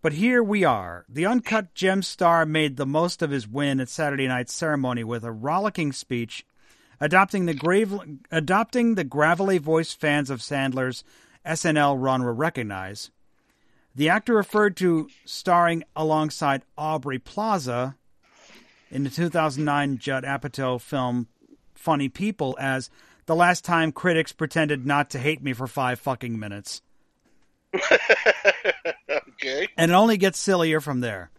But 0.00 0.12
here 0.12 0.44
we 0.44 0.62
are. 0.62 1.04
The 1.08 1.26
Uncut 1.26 1.74
Gem 1.74 2.04
star 2.04 2.46
made 2.46 2.76
the 2.76 2.86
most 2.86 3.20
of 3.20 3.30
his 3.30 3.48
win 3.48 3.80
at 3.80 3.88
Saturday 3.88 4.28
night's 4.28 4.54
ceremony 4.54 5.02
with 5.02 5.24
a 5.24 5.32
rollicking 5.32 5.90
speech, 5.90 6.46
adopting 7.00 7.46
the 7.46 7.54
grave, 7.54 7.98
adopting 8.30 8.94
the 8.94 9.04
gravelly 9.04 9.58
voice 9.58 9.92
fans 9.92 10.30
of 10.30 10.40
Sandler's 10.40 11.04
SNL 11.44 11.96
run 11.98 12.22
will 12.22 12.32
recognize. 12.32 13.10
The 13.94 14.08
actor 14.08 14.34
referred 14.34 14.76
to 14.78 15.08
starring 15.24 15.84
alongside 15.94 16.62
Aubrey 16.78 17.18
Plaza 17.18 17.96
in 18.90 19.04
the 19.04 19.10
2009 19.10 19.98
Judd 19.98 20.24
Apatow 20.24 20.80
film 20.80 21.28
Funny 21.74 22.08
People 22.08 22.56
as 22.58 22.90
the 23.26 23.34
last 23.36 23.64
time 23.64 23.92
critics 23.92 24.32
pretended 24.32 24.86
not 24.86 25.10
to 25.10 25.18
hate 25.18 25.42
me 25.42 25.52
for 25.52 25.66
five 25.66 26.00
fucking 26.00 26.38
minutes. 26.38 26.82
okay. 27.74 29.68
And 29.76 29.90
it 29.90 29.94
only 29.94 30.16
gets 30.16 30.38
sillier 30.38 30.80
from 30.80 31.00
there. 31.00 31.30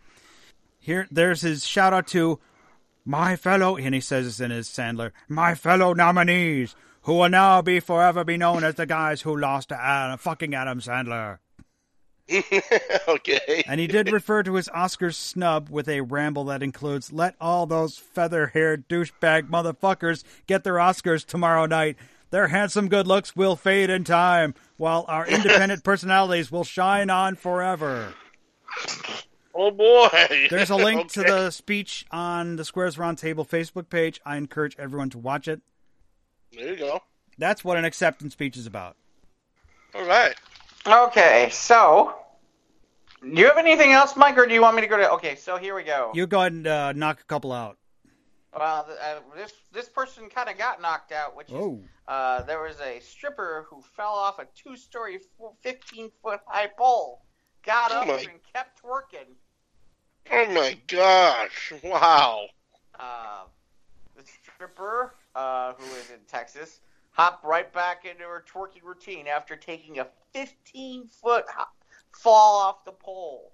Here, 0.79 1.07
there's 1.09 1.41
his 1.41 1.65
shout 1.65 1.93
out 1.93 2.07
to 2.07 2.39
my 3.05 3.35
fellow, 3.35 3.77
and 3.77 3.93
he 3.93 4.01
says 4.01 4.25
this 4.25 4.39
in 4.39 4.51
his 4.51 4.67
Sandler, 4.67 5.11
my 5.27 5.55
fellow 5.55 5.93
nominees, 5.93 6.75
who 7.03 7.15
will 7.15 7.29
now 7.29 7.61
be 7.61 7.79
forever 7.79 8.23
be 8.23 8.37
known 8.37 8.63
as 8.63 8.75
the 8.75 8.85
guys 8.85 9.21
who 9.21 9.35
lost 9.35 9.69
to 9.69 9.79
Adam, 9.79 10.17
fucking 10.17 10.55
Adam 10.55 10.79
Sandler. 10.79 11.39
okay. 13.07 13.63
And 13.67 13.79
he 13.79 13.87
did 13.87 14.11
refer 14.11 14.43
to 14.43 14.55
his 14.55 14.69
Oscars 14.69 15.15
snub 15.15 15.69
with 15.69 15.89
a 15.89 16.01
ramble 16.01 16.45
that 16.45 16.63
includes 16.63 17.11
let 17.11 17.35
all 17.41 17.65
those 17.65 17.97
feather 17.97 18.47
haired 18.47 18.87
douchebag 18.87 19.49
motherfuckers 19.49 20.23
get 20.47 20.63
their 20.63 20.75
Oscars 20.75 21.25
tomorrow 21.25 21.65
night. 21.65 21.97
Their 22.29 22.47
handsome 22.47 22.87
good 22.87 23.05
looks 23.05 23.35
will 23.35 23.55
fade 23.55 23.89
in 23.89 24.05
time, 24.05 24.55
while 24.77 25.05
our 25.07 25.27
independent 25.27 25.83
personalities 25.83 26.51
will 26.51 26.63
shine 26.63 27.09
on 27.09 27.35
forever. 27.35 28.13
Oh 29.55 29.71
boy. 29.71 30.47
There's 30.49 30.69
a 30.69 30.75
link 30.75 31.11
to 31.13 31.21
the 31.21 31.51
speech 31.51 32.05
on 32.11 32.55
the 32.55 32.65
Squares 32.65 32.95
Roundtable 32.97 33.47
Facebook 33.47 33.89
page. 33.89 34.19
I 34.25 34.37
encourage 34.37 34.75
everyone 34.79 35.09
to 35.11 35.17
watch 35.19 35.47
it. 35.47 35.61
There 36.51 36.69
you 36.71 36.75
go. 36.77 37.03
That's 37.37 37.63
what 37.63 37.77
an 37.77 37.85
acceptance 37.85 38.33
speech 38.33 38.57
is 38.57 38.65
about. 38.67 38.95
All 39.95 40.05
right. 40.05 40.35
Okay, 40.85 41.49
so 41.51 42.15
do 43.21 43.29
you 43.29 43.47
have 43.47 43.57
anything 43.57 43.91
else, 43.91 44.15
Mike, 44.15 44.37
or 44.37 44.45
do 44.45 44.53
you 44.53 44.61
want 44.61 44.75
me 44.75 44.81
to 44.81 44.87
go 44.87 44.97
to? 44.97 45.11
Okay, 45.13 45.35
so 45.35 45.57
here 45.57 45.75
we 45.75 45.83
go. 45.83 46.11
You 46.13 46.27
go 46.27 46.41
ahead 46.41 46.51
and 46.53 46.67
uh, 46.67 46.91
knock 46.93 47.21
a 47.21 47.23
couple 47.25 47.51
out. 47.51 47.77
Well, 48.57 48.87
uh, 49.01 49.19
this 49.35 49.51
this 49.71 49.89
person 49.89 50.29
kind 50.29 50.49
of 50.49 50.57
got 50.57 50.79
knocked 50.81 51.11
out, 51.11 51.35
which 51.35 51.47
is 51.47 51.55
Oh, 51.55 51.79
uh, 52.07 52.43
there 52.43 52.61
was 52.61 52.79
a 52.81 52.99
stripper 52.99 53.65
who 53.69 53.81
fell 53.95 54.11
off 54.13 54.37
a 54.39 54.45
two-story, 54.55 55.19
15-foot 55.65 56.41
high 56.45 56.67
pole, 56.77 57.21
got 57.65 57.91
Oh 57.91 58.01
up 58.01 58.07
my- 58.07 58.13
and 58.15 58.39
kept 58.53 58.83
working. 58.83 59.35
Oh 60.31 60.45
my 60.53 60.77
gosh! 60.88 61.73
Wow. 61.83 62.47
Uh, 62.99 63.45
the 64.15 64.23
stripper, 64.23 65.15
uh, 65.36 65.73
who 65.73 65.86
is 65.95 66.09
in 66.09 66.19
Texas, 66.27 66.79
hopped 67.12 67.43
right 67.45 67.71
back 67.73 68.05
into 68.05 68.23
her 68.23 68.43
twerking 68.47 68.83
routine 68.83 69.27
after 69.27 69.55
taking 69.55 69.99
a 69.99 70.07
15-foot 70.36 71.45
hop, 71.49 71.73
fall 72.12 72.59
off 72.62 72.86
the 72.86 72.91
pole. 72.91 73.53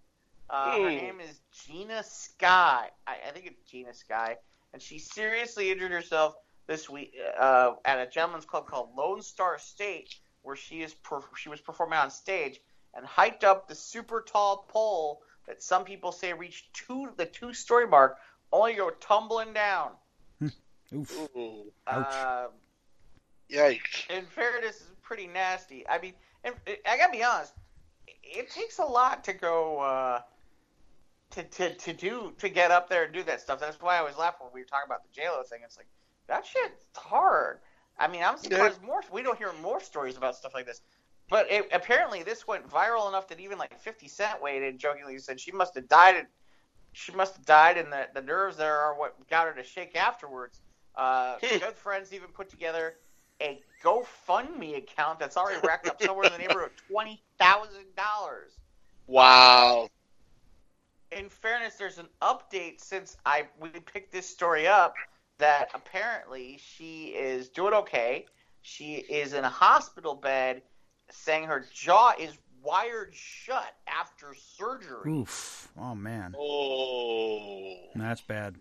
Uh, 0.49 0.79
her 0.79 0.91
Hmm. 0.91 0.95
name 0.95 1.19
is 1.19 1.39
Gina 1.65 2.03
Sky. 2.03 2.89
I, 3.07 3.15
I 3.27 3.31
think 3.31 3.45
it's 3.47 3.61
Gina 3.69 3.93
Sky, 3.93 4.37
and 4.73 4.81
she 4.81 4.99
seriously 4.99 5.71
injured 5.71 5.91
herself 5.91 6.35
this 6.67 6.89
week 6.89 7.15
uh, 7.39 7.73
at 7.85 7.99
a 7.99 8.09
gentleman's 8.09 8.45
club 8.45 8.67
called 8.67 8.95
Lone 8.95 9.21
Star 9.21 9.57
State, 9.59 10.09
where 10.43 10.55
she 10.55 10.81
is 10.81 10.93
per- 10.93 11.21
she 11.37 11.49
was 11.49 11.61
performing 11.61 11.99
on 11.99 12.11
stage 12.11 12.59
and 12.95 13.05
hiked 13.05 13.43
up 13.43 13.67
the 13.67 13.75
super 13.75 14.21
tall 14.21 14.65
pole 14.69 15.21
that 15.49 15.61
some 15.63 15.83
people 15.83 16.11
say 16.11 16.31
reached 16.31 16.73
two 16.73 17.09
the 17.17 17.25
two 17.25 17.53
story 17.53 17.87
mark, 17.87 18.17
only 18.53 18.73
to 18.73 18.77
go 18.77 18.89
tumbling 18.91 19.51
down. 19.51 19.91
oof. 20.41 21.29
Ooh. 21.35 21.65
Ouch. 21.87 22.13
Uh, 22.13 22.47
Yikes. 23.51 24.09
in 24.11 24.25
fairness, 24.27 24.75
is 24.75 24.87
pretty 25.01 25.25
nasty. 25.27 25.85
I 25.89 25.99
mean, 25.99 26.13
and 26.43 26.53
I 26.87 26.97
gotta 26.97 27.11
be 27.11 27.23
honest, 27.23 27.51
it 28.23 28.51
takes 28.51 28.77
a 28.77 28.85
lot 28.85 29.23
to 29.23 29.33
go 29.33 29.79
uh, 29.79 30.21
to, 31.31 31.43
to 31.43 31.73
to 31.73 31.93
do 31.93 32.31
to 32.37 32.47
get 32.47 32.69
up 32.69 32.87
there 32.87 33.05
and 33.05 33.13
do 33.13 33.23
that 33.23 33.41
stuff. 33.41 33.59
That's 33.59 33.81
why 33.81 33.97
I 33.97 34.03
was 34.03 34.15
laughing 34.17 34.45
when 34.45 34.53
we 34.53 34.61
were 34.61 34.67
talking 34.67 34.85
about 34.85 35.01
the 35.03 35.19
JLo 35.19 35.45
thing. 35.47 35.61
It's 35.65 35.77
like 35.77 35.87
that 36.27 36.45
shit's 36.45 36.85
hard. 36.95 37.57
I 37.97 38.07
mean, 38.07 38.21
I'm 38.23 38.37
surprised 38.37 38.83
more 38.83 39.01
we 39.11 39.23
don't 39.23 39.37
hear 39.37 39.51
more 39.63 39.81
stories 39.81 40.15
about 40.15 40.35
stuff 40.35 40.53
like 40.53 40.67
this. 40.67 40.81
But 41.29 41.51
it, 41.51 41.69
apparently, 41.71 42.23
this 42.23 42.47
went 42.47 42.67
viral 42.69 43.07
enough 43.07 43.27
that 43.29 43.39
even 43.39 43.57
like 43.59 43.79
50 43.79 44.07
Cent 44.07 44.41
weighed 44.41 44.63
in 44.63 44.77
jokingly 44.77 45.17
said 45.19 45.39
she 45.39 45.51
must 45.51 45.75
have 45.75 45.87
died 45.87 46.25
she 46.93 47.11
must 47.11 47.35
have 47.37 47.45
died, 47.45 47.77
and 47.77 47.91
the, 47.91 48.07
the 48.13 48.21
nerves 48.21 48.57
there 48.57 48.77
are 48.77 48.97
what 48.97 49.15
got 49.29 49.47
her 49.47 49.53
to 49.53 49.63
shake 49.63 49.95
afterwards. 49.95 50.61
Uh, 50.95 51.37
Hmm. 51.41 51.57
good 51.59 51.75
friends 51.77 52.13
even 52.13 52.29
put 52.29 52.49
together 52.49 52.95
a 53.41 53.63
GoFundMe 53.83 54.77
account 54.77 55.19
that's 55.19 55.37
already 55.37 55.61
racked 55.65 55.87
up 55.87 56.01
somewhere 56.01 56.25
in 56.25 56.31
the 56.31 56.37
neighborhood 56.37 56.71
of 56.71 56.75
twenty 56.91 57.23
thousand 57.39 57.95
dollars. 57.95 58.57
Wow. 59.07 59.87
In 61.11 61.29
fairness, 61.29 61.75
there's 61.75 61.97
an 61.99 62.09
update 62.21 62.81
since 62.81 63.17
I 63.25 63.47
we 63.59 63.69
picked 63.69 64.11
this 64.11 64.29
story 64.29 64.67
up 64.67 64.95
that 65.37 65.69
apparently 65.73 66.57
she 66.57 67.07
is 67.07 67.49
doing 67.49 67.73
okay. 67.73 68.25
She 68.61 68.95
is 68.95 69.33
in 69.33 69.45
a 69.45 69.49
hospital 69.49 70.15
bed, 70.15 70.61
saying 71.11 71.45
her 71.45 71.65
jaw 71.73 72.13
is 72.19 72.37
wired 72.61 73.13
shut 73.13 73.75
after 73.87 74.33
surgery. 74.35 75.09
Oof. 75.11 75.69
Oh 75.79 75.95
man, 75.95 76.35
Oh. 76.37 77.75
that's 77.95 78.21
bad. 78.21 78.55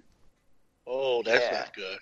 Oh, 0.87 1.23
that's 1.23 1.45
Yeah. 1.45 1.59
not 1.59 1.75
good. 1.75 1.99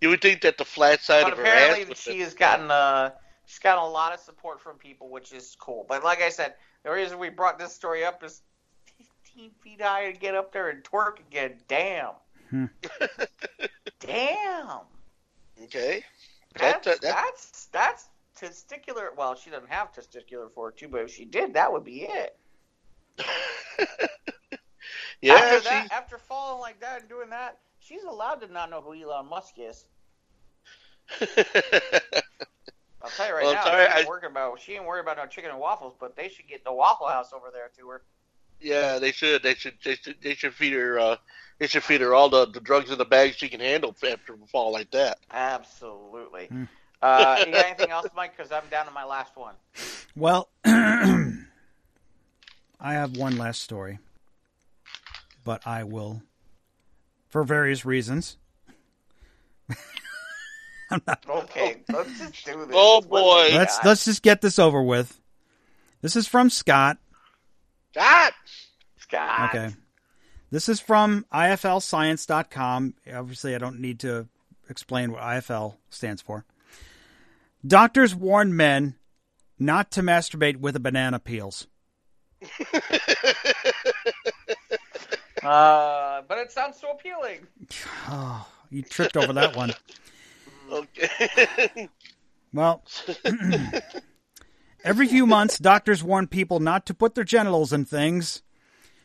You 0.00 0.10
would 0.10 0.20
think 0.20 0.42
that 0.42 0.58
the 0.58 0.64
flat 0.64 1.00
side 1.00 1.22
But 1.24 1.32
of 1.32 1.38
her 1.38 1.46
ass. 1.46 1.52
apparently, 1.52 1.84
would 1.86 1.96
she 1.96 2.20
has 2.20 2.34
gotten 2.34 2.70
uh, 2.70 3.12
she's 3.46 3.58
gotten 3.58 3.82
a 3.82 3.88
lot 3.88 4.12
of 4.12 4.20
support 4.20 4.60
from 4.60 4.76
people, 4.76 5.08
which 5.08 5.32
is 5.32 5.56
cool. 5.58 5.86
But 5.88 6.04
like 6.04 6.20
I 6.20 6.28
said, 6.28 6.54
the 6.82 6.90
reason 6.90 7.18
we 7.18 7.30
brought 7.30 7.58
this 7.58 7.72
story 7.72 8.04
up 8.04 8.22
is 8.22 8.42
15 9.24 9.50
feet 9.62 9.80
high 9.80 10.10
to 10.12 10.18
get 10.18 10.34
up 10.34 10.52
there 10.52 10.68
and 10.68 10.82
twerk 10.84 11.18
again. 11.20 11.54
Damn. 11.68 12.12
Hmm. 12.50 12.66
Damn. 14.00 14.80
Okay. 15.64 16.04
That, 16.58 16.82
That's, 16.84 16.86
that, 16.86 17.00
that, 17.00 17.14
that's 17.32 17.66
that's 17.72 18.08
testicular. 18.36 19.08
Well, 19.16 19.34
she 19.34 19.50
doesn't 19.50 19.70
have 19.70 19.92
testicular 19.92 20.50
for 20.52 20.68
it 20.70 20.76
too, 20.76 20.88
but 20.88 21.02
if 21.02 21.10
she 21.14 21.24
did, 21.24 21.54
that 21.54 21.72
would 21.72 21.84
be 21.84 22.02
it. 22.02 22.36
yeah, 25.22 25.34
after 25.34 25.60
that, 25.68 25.88
after 25.92 26.18
falling 26.18 26.60
like 26.60 26.80
that 26.80 27.00
and 27.00 27.08
doing 27.08 27.30
that, 27.30 27.58
she's 27.80 28.02
allowed 28.04 28.40
to 28.42 28.52
not 28.52 28.70
know 28.70 28.80
who 28.80 28.94
Elon 28.94 29.26
Musk 29.28 29.54
is. 29.58 29.86
I'll 33.02 33.10
tell 33.10 33.28
you 33.28 33.34
right 33.34 33.44
Well, 33.44 33.54
now, 33.54 33.64
sorry, 33.64 33.84
she 33.86 33.98
ain't 33.98 34.06
I- 34.06 34.08
worried 34.08 34.24
about 34.24 34.60
she 34.60 34.72
ain't 34.74 34.84
worried 34.84 35.00
about 35.02 35.16
no 35.18 35.26
chicken 35.26 35.50
and 35.50 35.60
waffles, 35.60 35.94
but 35.98 36.16
they 36.16 36.28
should 36.28 36.48
get 36.48 36.64
the 36.64 36.72
Waffle 36.72 37.06
House 37.08 37.32
over 37.32 37.46
there 37.52 37.70
to 37.78 37.88
her. 37.88 38.02
yeah, 38.60 38.98
they 38.98 39.12
should. 39.12 39.42
They 39.42 39.54
should. 39.54 39.74
They 39.84 39.94
should. 39.94 40.16
They 40.22 40.34
should 40.34 40.54
feed 40.54 40.72
her. 40.72 40.98
Uh, 40.98 41.16
they 41.58 41.66
should 41.68 41.84
feed 41.84 42.00
her 42.02 42.14
all 42.14 42.28
the, 42.28 42.46
the 42.46 42.60
drugs 42.60 42.90
in 42.90 42.98
the 42.98 43.04
bag 43.04 43.34
she 43.34 43.48
can 43.48 43.60
handle 43.60 43.94
after 44.10 44.34
a 44.34 44.46
fall 44.48 44.72
like 44.72 44.90
that. 44.90 45.18
Absolutely. 45.30 46.46
Hmm. 46.46 46.64
Uh, 47.02 47.44
you 47.46 47.52
got 47.52 47.66
anything 47.66 47.90
else, 47.90 48.06
Mike? 48.16 48.36
Because 48.36 48.50
I'm 48.52 48.68
down 48.70 48.86
to 48.86 48.92
my 48.92 49.04
last 49.04 49.36
one. 49.36 49.54
Well, 50.14 50.48
I 50.64 51.34
have 52.80 53.16
one 53.16 53.36
last 53.36 53.62
story, 53.62 53.98
but 55.44 55.66
I 55.66 55.84
will, 55.84 56.22
for 57.28 57.44
various 57.44 57.84
reasons. 57.84 58.36
Okay, 61.28 61.78
let's 61.88 62.18
just 62.18 62.44
do 62.44 62.64
this. 62.64 62.72
Oh, 62.72 63.00
boy. 63.00 63.50
Let's 63.52 63.84
let's 63.84 64.04
just 64.04 64.22
get 64.22 64.40
this 64.40 64.56
over 64.58 64.80
with. 64.80 65.20
This 66.00 66.14
is 66.14 66.28
from 66.28 66.48
Scott. 66.48 66.98
God. 67.92 68.32
Scott. 68.98 69.54
Okay. 69.54 69.74
This 70.50 70.68
is 70.68 70.78
from 70.78 71.26
IFLscience.com. 71.32 72.94
Obviously, 73.12 73.54
I 73.54 73.58
don't 73.58 73.80
need 73.80 73.98
to 74.00 74.28
explain 74.68 75.10
what 75.10 75.22
IFL 75.22 75.74
stands 75.90 76.22
for. 76.22 76.44
Doctors 77.66 78.14
warn 78.14 78.54
men 78.56 78.96
not 79.58 79.90
to 79.92 80.02
masturbate 80.02 80.58
with 80.58 80.76
a 80.76 80.80
banana 80.80 81.18
peels. 81.18 81.66
Uh, 85.42 86.22
but 86.26 86.38
it 86.38 86.50
sounds 86.50 86.80
so 86.80 86.90
appealing. 86.90 87.46
Oh, 88.08 88.44
you 88.68 88.82
tripped 88.82 89.16
over 89.16 89.32
that 89.34 89.54
one. 89.54 89.72
Okay. 90.72 91.88
Well, 92.52 92.82
every 94.84 95.06
few 95.06 95.24
months, 95.24 95.58
doctors 95.60 96.02
warn 96.02 96.26
people 96.26 96.58
not 96.58 96.86
to 96.86 96.94
put 96.94 97.14
their 97.14 97.22
genitals 97.22 97.72
in 97.72 97.84
things 97.84 98.42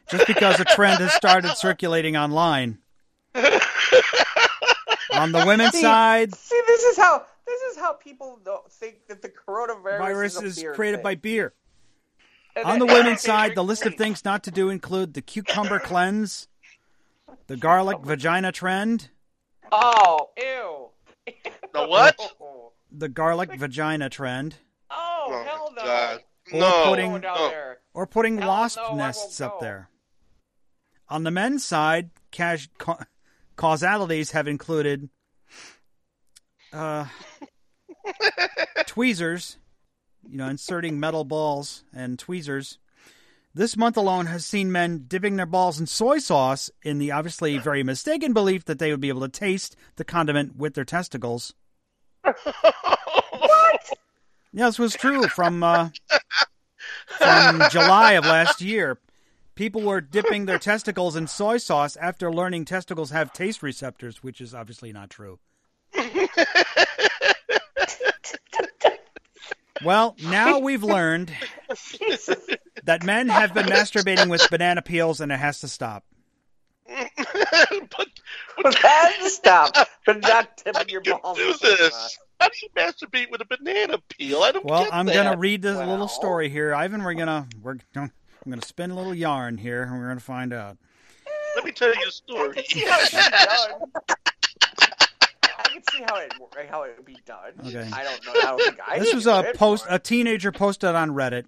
just 0.09 0.25
because 0.25 0.59
a 0.59 0.65
trend 0.65 1.01
has 1.01 1.13
started 1.13 1.55
circulating 1.57 2.17
online. 2.17 2.79
On 3.35 5.31
the 5.31 5.43
women's 5.45 5.73
See- 5.73 5.81
side, 5.81 6.33
See, 6.33 6.61
this 6.65 6.81
is 6.83 6.97
how 6.97 7.23
this 7.51 7.73
is 7.73 7.77
how 7.77 7.93
people 7.93 8.39
don't 8.43 8.71
think 8.71 9.07
that 9.07 9.21
the 9.21 9.29
coronavirus 9.29 9.97
virus 9.99 10.41
is, 10.41 10.57
is 10.57 10.65
created 10.75 10.97
thing. 10.97 11.03
by 11.03 11.15
beer. 11.15 11.53
And 12.55 12.65
On 12.65 12.79
the 12.79 12.85
women's 12.85 13.21
side, 13.21 13.55
the 13.55 13.63
list 13.63 13.85
of 13.85 13.95
things 13.95 14.25
not 14.25 14.43
to 14.43 14.51
do 14.51 14.69
include 14.69 15.13
the 15.13 15.21
cucumber 15.21 15.79
cleanse, 15.83 16.47
the 17.47 17.55
garlic 17.57 17.99
vagina 18.03 18.51
trend, 18.51 19.09
Oh, 19.71 20.29
ew. 20.37 20.89
The 21.73 21.87
what? 21.87 22.19
Oh, 22.41 22.73
the 22.91 23.07
garlic 23.07 23.53
vagina 23.57 24.09
trend, 24.09 24.55
oh, 24.89 25.25
Oh, 25.29 25.43
hell 25.45 25.73
no. 25.77 25.83
God. 25.83 26.19
Or 26.51 26.59
No. 26.59 26.83
putting- 26.89 27.21
no. 27.21 27.73
or 27.93 28.07
putting 28.07 28.37
Hell 28.39 28.47
wasp 28.49 28.79
no, 28.89 28.95
nests 28.95 29.39
up 29.39 29.59
there. 29.61 29.89
On 31.07 31.23
the 31.23 31.31
men's 31.31 31.63
side, 31.63 32.09
cas- 32.31 32.67
ca- 32.77 33.05
causalities 33.55 34.31
have 34.31 34.47
included 34.49 35.09
uh, 36.73 37.05
tweezers, 38.85 39.57
you 40.29 40.37
know, 40.37 40.47
inserting 40.47 40.99
metal 40.99 41.23
balls 41.23 41.83
and 41.93 42.17
tweezers. 42.17 42.77
This 43.53 43.75
month 43.75 43.97
alone 43.97 44.27
has 44.27 44.45
seen 44.45 44.71
men 44.71 45.05
dipping 45.07 45.35
their 45.35 45.45
balls 45.45 45.79
in 45.79 45.85
soy 45.85 46.19
sauce 46.19 46.69
in 46.83 46.99
the 46.99 47.11
obviously 47.11 47.57
very 47.57 47.83
mistaken 47.83 48.31
belief 48.31 48.63
that 48.65 48.79
they 48.79 48.91
would 48.91 49.01
be 49.01 49.09
able 49.09 49.21
to 49.21 49.27
taste 49.29 49.75
the 49.97 50.05
condiment 50.05 50.55
with 50.55 50.73
their 50.73 50.85
testicles. 50.85 51.53
What? 52.23 53.89
Yeah, 54.53 54.67
this 54.67 54.79
was 54.79 54.93
true 54.93 55.27
from 55.27 55.63
uh, 55.63 55.89
from 57.17 57.61
July 57.71 58.13
of 58.13 58.25
last 58.25 58.61
year. 58.61 58.99
People 59.55 59.81
were 59.81 60.01
dipping 60.01 60.45
their 60.45 60.59
testicles 60.59 61.15
in 61.15 61.27
soy 61.27 61.57
sauce 61.57 61.95
after 61.97 62.31
learning 62.31 62.65
testicles 62.65 63.11
have 63.11 63.33
taste 63.33 63.61
receptors, 63.61 64.23
which 64.23 64.39
is 64.39 64.53
obviously 64.55 64.93
not 64.93 65.09
true. 65.09 65.39
well, 69.83 70.15
now 70.23 70.59
we've 70.59 70.83
learned 70.83 71.31
that 72.83 73.03
men 73.03 73.27
have 73.29 73.53
been 73.53 73.65
masturbating 73.67 74.29
with 74.29 74.47
banana 74.49 74.81
peels 74.81 75.21
and 75.21 75.31
it 75.31 75.37
has 75.39 75.59
to 75.61 75.67
stop. 75.67 76.03
but 76.87 78.07
But 78.61 78.77
that's 78.81 79.33
stop. 79.35 79.73
But 80.05 80.21
not 80.21 80.57
tipping 80.57 80.73
how 80.75 80.83
do 80.83 80.91
your 80.91 81.01
you 81.05 81.17
balls. 81.21 81.37
do 81.37 81.47
in 81.47 81.53
soy 81.53 81.67
sauce. 81.69 81.77
this? 81.77 82.19
How 82.39 82.47
do 82.47 82.53
you 82.63 82.69
masturbate 82.75 83.31
with 83.31 83.41
a 83.41 83.45
banana 83.45 83.99
peel? 84.09 84.41
I 84.41 84.51
don't 84.51 84.65
Well, 84.65 84.83
get 84.85 84.93
I'm 84.93 85.05
that. 85.05 85.13
gonna 85.13 85.37
read 85.37 85.61
this 85.61 85.77
Well. 85.77 85.87
little 85.87 86.07
story 86.07 86.49
here, 86.49 86.73
Ivan. 86.73 87.03
We're 87.03 87.13
gonna 87.13 87.47
we're 87.61 87.77
I'm 87.95 88.11
gonna 88.49 88.65
spin 88.65 88.89
a 88.91 88.95
little 88.95 89.13
yarn 89.13 89.57
here, 89.57 89.83
and 89.83 89.91
we're 89.99 90.07
gonna 90.07 90.19
find 90.19 90.51
out. 90.51 90.77
Let 91.55 91.65
me 91.65 91.71
tell 91.71 91.93
you 91.93 92.07
a 92.07 92.11
story. 92.11 92.63
see 92.67 92.79
how 92.85 92.97
it 92.99 93.13
would 93.13 93.91
be 93.91 94.01
done. 94.09 94.91
I 95.43 95.70
can 95.81 95.99
see 95.99 96.03
how 96.07 96.15
it 96.17 96.33
how 96.69 96.83
it 96.83 96.93
would 96.97 97.05
be 97.05 97.17
done. 97.25 97.53
Okay. 97.65 97.89
I 97.93 98.03
don't 98.03 98.25
know. 98.25 98.31
I 98.35 98.41
don't 98.45 98.61
think 98.61 98.77
I. 98.87 98.99
this 98.99 99.13
was 99.13 99.27
a 99.27 99.39
it, 99.49 99.57
post 99.57 99.85
but- 99.87 99.95
a 99.95 99.99
teenager 99.99 100.51
posted 100.51 100.95
on 100.95 101.11
Reddit. 101.11 101.45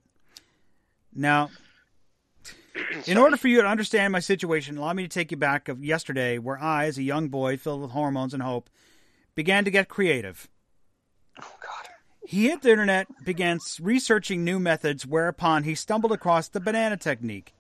Now, 1.16 1.50
in 3.06 3.18
order 3.18 3.38
for 3.38 3.48
you 3.48 3.62
to 3.62 3.68
understand 3.68 4.12
my 4.12 4.20
situation, 4.20 4.78
allow 4.78 4.94
me 4.94 5.04
to 5.04 5.10
take 5.10 5.32
you 5.32 5.38
back 5.38 5.70
of 5.70 5.84
yesterday, 5.84 6.38
where 6.40 6.58
I, 6.62 6.86
as 6.86 6.98
a 6.98 7.04
young 7.04 7.30
boy 7.30 7.58
filled 7.58 7.82
with 7.82 7.92
hormones 7.92 8.34
and 8.34 8.42
hope, 8.44 8.70
began 9.36 9.64
to 9.66 9.72
get 9.72 9.90
creative. 9.90 10.48
Oh 11.40 11.52
God. 11.62 11.90
He 12.26 12.48
hit 12.48 12.62
the 12.62 12.72
internet, 12.72 13.08
began 13.26 13.60
researching 13.82 14.44
new 14.44 14.58
methods, 14.60 15.06
whereupon 15.06 15.64
he 15.64 15.76
stumbled 15.76 16.14
across 16.14 16.48
the 16.48 16.60
banana 16.62 16.96
technique. 16.98 17.54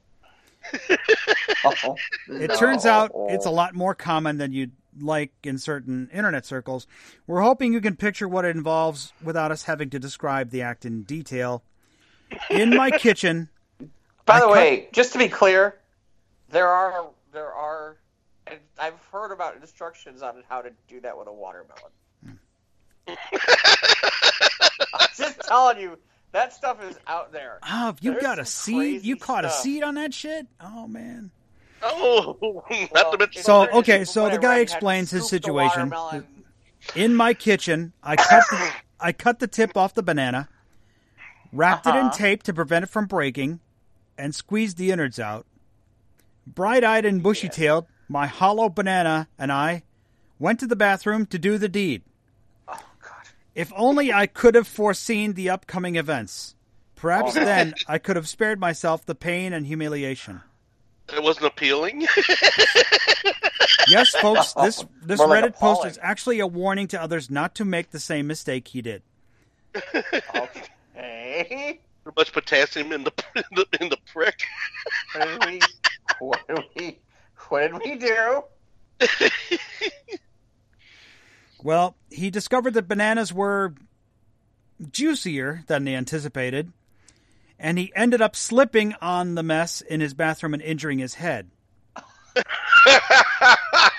Oh, 1.65 1.95
It 2.30 2.49
no. 2.49 2.55
turns 2.55 2.86
out 2.86 3.11
it's 3.30 3.45
a 3.45 3.49
lot 3.51 3.76
more 3.76 3.93
common 3.93 4.38
than 4.38 4.53
you'd 4.53 4.71
like 4.99 5.31
in 5.43 5.57
certain 5.57 6.09
internet 6.13 6.45
circles. 6.45 6.87
We're 7.27 7.41
hoping 7.41 7.73
you 7.73 7.81
can 7.81 7.95
picture 7.95 8.27
what 8.27 8.45
it 8.45 8.55
involves 8.55 9.13
without 9.23 9.51
us 9.51 9.63
having 9.63 9.89
to 9.91 9.99
describe 9.99 10.49
the 10.51 10.61
act 10.61 10.85
in 10.85 11.03
detail. 11.03 11.63
In 12.49 12.75
my 12.75 12.91
kitchen, 12.97 13.49
By 14.25 14.35
I 14.35 14.39
the 14.39 14.45
cut- 14.47 14.53
way, 14.53 14.89
just 14.91 15.13
to 15.13 15.19
be 15.19 15.27
clear, 15.27 15.79
there 16.49 16.67
are 16.67 17.07
there 17.31 17.51
are, 17.51 17.97
I've 18.79 18.99
heard 19.11 19.31
about 19.31 19.55
instructions 19.55 20.21
on 20.21 20.43
how 20.47 20.61
to 20.61 20.71
do 20.87 21.01
that 21.01 21.17
with 21.17 21.27
a 21.27 21.33
watermelon. 21.33 22.39
I'm 23.07 23.17
just 25.17 25.39
telling 25.41 25.79
you, 25.79 25.97
that 26.31 26.53
stuff 26.53 26.83
is 26.83 26.97
out 27.07 27.31
there. 27.31 27.59
oh, 27.69 27.95
you 28.01 28.11
There's 28.11 28.23
got 28.23 28.39
a 28.39 28.45
seed? 28.45 29.03
You 29.03 29.15
crazy 29.15 29.25
caught 29.25 29.45
a 29.45 29.49
seed 29.49 29.83
on 29.83 29.95
that 29.95 30.13
shit? 30.13 30.47
Oh 30.61 30.87
man. 30.87 31.31
Oh, 31.84 32.38
Well, 32.41 32.63
not 32.93 33.11
to 33.11 33.17
mention. 33.17 33.43
So, 33.43 33.67
okay, 33.79 34.03
so 34.05 34.29
the 34.29 34.38
guy 34.38 34.38
read, 34.38 34.41
you 34.41 34.49
had 34.49 34.55
to 34.57 34.61
explains 34.61 35.11
his 35.11 35.27
situation. 35.27 35.93
In 36.95 37.15
my 37.15 37.34
kitchen, 37.34 37.93
I 38.03 38.15
cut 38.15 38.43
the, 38.49 38.71
I 38.99 39.11
cut 39.11 39.39
the 39.39 39.47
tip 39.47 39.75
off 39.77 39.93
the 39.93 40.03
banana, 40.03 40.49
wrapped 41.51 41.86
it 41.88 41.91
in 41.95 42.07
Uh-huh. 42.07 42.11
tape 42.17 42.43
to 42.43 42.53
prevent 42.53 42.84
it 42.84 42.89
from 42.89 43.05
breaking, 43.05 43.59
and 44.17 44.34
squeezed 44.36 44.77
the 44.77 44.91
innards 44.91 45.19
out. 45.19 45.45
Bright 46.45 46.84
eyed 46.84 47.05
and 47.05 47.23
bushy 47.23 47.47
tailed, 47.49 47.86
my 48.09 48.27
hollow 48.27 48.69
banana 48.69 49.27
and 49.39 49.51
I 49.51 49.84
went 50.39 50.59
to 50.59 50.67
the 50.67 50.75
bathroom 50.75 51.25
to 51.27 51.39
do 51.39 51.57
the 51.57 51.69
deed. 51.69 52.01
Oh 52.67 52.77
God. 53.01 53.23
If 53.55 53.71
only 53.75 54.11
I 54.11 54.27
could 54.27 54.55
have 54.55 54.67
foreseen 54.67 55.34
the 55.34 55.49
upcoming 55.49 55.95
events. 55.95 56.55
Perhaps 56.95 57.38
Oh. 57.38 57.43
then 57.45 57.73
I 57.88 57.97
could 57.97 58.17
have 58.17 58.27
spared 58.27 58.59
myself 58.59 59.05
the 59.05 59.15
pain 59.15 59.53
and 59.53 59.65
humiliation. 59.67 60.41
It 61.16 61.24
wasn't 61.24 61.47
appealing. 61.47 62.07
Yes, 63.88 64.11
folks, 64.11 64.53
this 64.53 64.86
this 65.01 65.18
More 65.18 65.28
like 65.28 65.43
Reddit 65.43 65.55
post 65.55 65.86
is 65.86 65.99
actually 66.01 66.39
a 66.39 66.47
warning 66.47 66.88
to 66.89 67.01
others 67.01 67.30
not 67.30 67.55
to 67.55 67.66
make 67.66 67.91
the 67.91 67.99
same 67.99 68.28
mistake 68.28 68.70
he 68.70 68.82
did. 68.82 69.01
Okay. 70.95 71.80
Too 72.05 72.14
much 72.16 72.32
potassium 72.32 72.93
in 72.93 73.03
the 73.03 73.11
in 73.36 73.43
the, 73.51 73.68
in 73.82 73.89
the 73.89 73.97
prick. 74.05 74.41
What 75.16 75.28
did 75.28 75.45
we? 75.45 75.59
What 76.20 76.47
did 76.47 76.64
we? 76.78 76.99
What 77.49 77.72
did 77.72 77.82
we 77.84 77.95
do? 77.97 78.43
Well, 81.64 81.95
he 82.11 82.30
discovered 82.30 82.74
that 82.74 82.89
bananas 82.89 83.32
were 83.34 83.74
juicier 84.91 85.64
than 85.68 85.86
they 85.86 85.95
anticipated, 85.95 86.74
and 87.59 87.77
he 87.77 87.91
ended 87.95 88.21
up 88.21 88.35
slipping 88.35 88.93
on 89.01 89.35
the 89.35 89.43
mess 89.43 89.81
in 89.81 90.01
his 90.01 90.13
bathroom 90.13 90.53
and 90.53 90.61
injuring 90.63 90.99
his 90.99 91.15
head. 91.15 91.49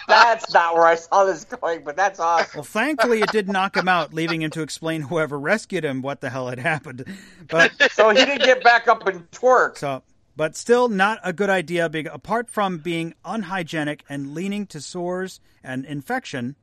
That's 0.07 0.53
not 0.53 0.75
where 0.75 0.87
I 0.87 0.97
saw 0.97 1.25
this 1.25 1.45
going, 1.45 1.83
but 1.83 1.97
that's 1.97 2.21
awesome. 2.21 2.51
Well, 2.59 2.65
thankfully, 2.65 3.23
it 3.23 3.31
did 3.33 3.49
knock 3.49 3.77
him 3.77 3.89
out, 3.89 4.13
leaving 4.13 4.43
him 4.43 4.51
to 4.51 4.61
explain 4.63 5.01
whoever 5.03 5.39
rescued 5.39 5.85
him 5.85 6.03
what 6.03 6.21
the 6.21 6.29
hell 6.31 6.49
had 6.49 6.59
happened. 6.59 7.05
But 7.49 7.73
So 7.93 8.11
he 8.11 8.17
didn't 8.17 8.43
get 8.45 8.63
back 8.63 8.87
up 8.87 9.07
and 9.07 9.31
twerk. 9.31 9.79
so, 9.79 10.03
but 10.37 10.57
still, 10.57 10.89
not 10.89 11.21
a 11.25 11.33
good 11.33 11.49
idea. 11.49 11.89
Being 11.89 12.09
apart 12.09 12.51
from 12.51 12.79
being 12.79 13.15
unhygienic 13.25 14.05
and 14.09 14.35
leaning 14.35 14.67
to 14.67 14.81
sores 14.81 15.41
and 15.63 15.85
infection, 15.87 16.57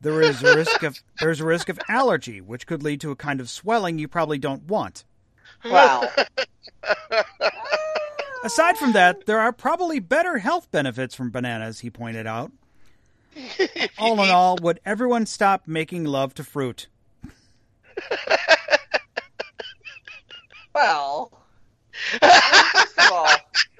there 0.00 0.20
is 0.22 0.42
a 0.42 0.56
risk 0.56 0.82
of 0.82 1.02
there's 1.20 1.40
a 1.40 1.44
risk 1.44 1.68
of 1.68 1.78
allergy, 1.88 2.40
which 2.40 2.66
could 2.66 2.82
lead 2.82 3.00
to 3.02 3.10
a 3.10 3.16
kind 3.16 3.40
of 3.40 3.50
swelling 3.50 3.98
you 3.98 4.08
probably 4.08 4.38
don't 4.38 4.64
want. 4.64 5.04
Wow. 5.64 6.08
Aside 8.44 8.76
from 8.76 8.92
that, 8.92 9.26
there 9.26 9.40
are 9.40 9.52
probably 9.52 10.00
better 10.00 10.38
health 10.38 10.70
benefits 10.70 11.14
from 11.14 11.30
bananas, 11.30 11.80
he 11.80 11.90
pointed 11.90 12.26
out. 12.26 12.52
All 13.98 14.22
in 14.22 14.30
all, 14.30 14.56
would 14.62 14.80
everyone 14.84 15.26
stop 15.26 15.66
making 15.66 16.04
love 16.04 16.34
to 16.34 16.44
fruit? 16.44 16.86
Well, 20.74 21.30
first 22.20 22.98
of 22.98 23.12
all, 23.12 23.26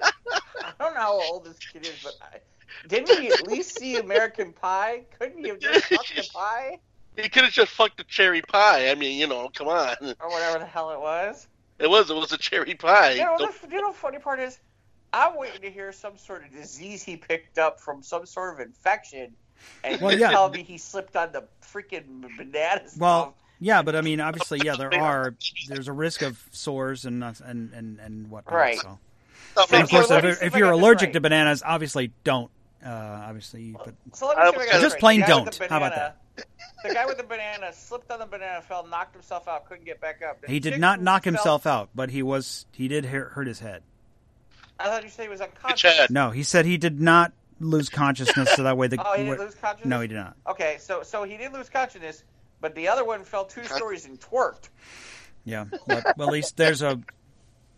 I 0.01 0.71
don't 0.79 0.93
know 0.93 0.99
how 1.01 1.21
old 1.29 1.45
this 1.45 1.59
kid 1.59 1.85
is, 1.85 1.99
but 2.01 2.13
I, 2.21 2.39
didn't 2.87 3.19
he 3.19 3.27
at 3.27 3.45
least 3.45 3.77
see 3.77 3.97
American 3.97 4.53
Pie? 4.53 5.03
Couldn't 5.19 5.43
he 5.43 5.49
have 5.49 5.59
just 5.59 5.85
fucked 5.85 6.15
the 6.15 6.27
pie 6.33 6.79
He 7.17 7.27
could 7.29 7.43
have 7.43 7.51
just 7.53 7.71
fucked 7.71 7.99
a 7.99 8.03
cherry 8.05 8.41
pie. 8.41 8.89
I 8.89 8.95
mean, 8.95 9.19
you 9.19 9.27
know, 9.27 9.49
come 9.53 9.67
on. 9.67 9.95
or 10.21 10.29
whatever 10.29 10.59
the 10.59 10.65
hell 10.65 10.91
it 10.91 10.99
was? 10.99 11.47
It 11.79 11.89
was 11.89 12.09
it 12.09 12.15
was 12.15 12.31
a 12.31 12.37
cherry 12.37 12.75
pie. 12.75 13.11
You 13.13 13.25
know, 13.25 13.37
the, 13.37 13.51
you 13.69 13.81
know, 13.81 13.91
funny 13.91 14.19
part 14.19 14.39
is, 14.39 14.59
I'm 15.13 15.35
waiting 15.37 15.61
to 15.61 15.69
hear 15.71 15.91
some 15.91 16.17
sort 16.17 16.45
of 16.45 16.51
disease 16.51 17.03
he 17.03 17.17
picked 17.17 17.57
up 17.57 17.79
from 17.79 18.01
some 18.01 18.25
sort 18.25 18.53
of 18.53 18.65
infection, 18.65 19.33
and 19.83 19.99
Well, 20.01 20.13
you 20.13 20.19
yeah. 20.19 20.31
tell 20.31 20.49
me 20.49 20.63
he 20.63 20.77
slipped 20.77 21.15
on 21.15 21.31
the 21.31 21.43
freaking 21.61 22.21
banana 22.37 22.87
stuff. 22.87 22.99
Well, 22.99 23.35
yeah, 23.59 23.81
but 23.81 23.95
I 23.95 24.01
mean, 24.01 24.19
obviously, 24.21 24.59
yeah, 24.63 24.75
there 24.77 24.93
are 25.01 25.35
there's 25.67 25.87
a 25.87 25.93
risk 25.93 26.21
of 26.21 26.41
sores 26.51 27.05
and 27.05 27.23
and 27.23 27.73
and 27.73 27.99
and 27.99 28.29
whatnot. 28.29 28.53
Right. 28.53 28.77
So, 28.79 28.97
Stop 29.51 29.71
and 29.73 29.89
So 29.89 29.99
of 30.01 30.07
course, 30.07 30.11
if, 30.11 30.23
you're- 30.23 30.31
if 30.33 30.43
if 30.43 30.55
you're 30.55 30.71
allergic 30.71 31.07
right. 31.07 31.13
to 31.13 31.21
bananas, 31.21 31.61
obviously 31.65 32.11
don't. 32.23 32.51
Uh, 32.85 32.89
obviously, 33.27 33.71
but 33.83 33.95
So 34.13 34.27
let 34.27 34.37
me 34.37 34.43
see 34.43 34.47
if 34.49 34.55
I 34.55 34.57
was 34.57 34.65
got 34.65 34.65
gonna- 34.71 34.71
this 34.73 34.81
Just 34.81 34.99
plain 34.99 35.19
The 35.21 35.25
don't. 35.27 35.55
How 35.69 35.77
about 35.77 35.91
banana- 35.93 36.13
The 36.87 36.93
guy 36.93 37.05
with 37.05 37.17
the 37.17 37.23
banana 37.23 37.71
slipped 37.73 38.11
on 38.11 38.19
the 38.19 38.25
banana, 38.25 38.61
fell, 38.61 38.85
knocked 38.87 39.13
himself 39.13 39.47
out, 39.47 39.65
couldn't 39.67 39.85
get 39.85 39.99
back 40.01 40.21
up. 40.27 40.41
The 40.41 40.47
he 40.47 40.59
did 40.59 40.79
not 40.79 40.99
who 40.99 41.05
knock 41.05 41.23
fell- 41.23 41.33
himself 41.33 41.65
out, 41.67 41.89
but 41.95 42.09
he 42.09 42.21
was 42.23 42.65
he 42.71 42.87
did 42.87 43.05
hurt 43.05 43.31
hurt 43.33 43.47
his 43.47 43.59
head. 43.59 43.83
I 44.79 44.85
thought 44.85 45.03
you 45.03 45.09
said 45.09 45.23
he 45.23 45.29
was 45.29 45.41
unconscious. 45.41 46.09
No, 46.09 46.31
he 46.31 46.43
said 46.43 46.65
he 46.65 46.77
did 46.77 46.99
not 46.99 47.31
lose 47.59 47.87
consciousness, 47.89 48.51
so 48.53 48.63
that 48.63 48.77
way 48.77 48.87
the 48.87 48.97
Oh, 49.05 49.13
he 49.17 49.23
didn't 49.23 49.39
lose 49.39 49.55
consciousness. 49.55 49.89
no, 49.89 50.01
he 50.01 50.07
did 50.07 50.15
not. 50.15 50.35
Okay, 50.47 50.77
so 50.79 51.01
so 51.03 51.23
he 51.23 51.37
did 51.37 51.53
lose 51.53 51.69
consciousness, 51.69 52.23
but 52.61 52.75
the 52.75 52.87
other 52.89 53.05
one 53.05 53.23
fell 53.23 53.45
two 53.45 53.63
stories 53.63 54.05
and 54.05 54.19
twerked. 54.19 54.69
Yeah, 55.45 55.65
but 55.87 56.17
well, 56.17 56.27
at 56.27 56.33
least 56.33 56.57
there's 56.57 56.81
a. 56.81 56.99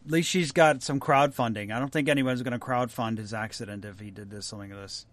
At 0.06 0.12
least 0.14 0.30
she's 0.30 0.54
got 0.54 0.82
some 0.84 1.02
crowdfunding. 1.02 1.70
I 1.76 1.80
don't 1.80 1.92
think 1.92 2.08
anyone's 2.08 2.42
going 2.42 2.58
to 2.58 2.66
crowdfund 2.66 3.18
his 3.18 3.34
accident 3.34 3.84
if 3.84 4.00
he 4.00 4.10
did 4.10 4.30
this 4.32 4.46
something 4.46 4.70
like 4.72 4.80
this. 4.80 5.06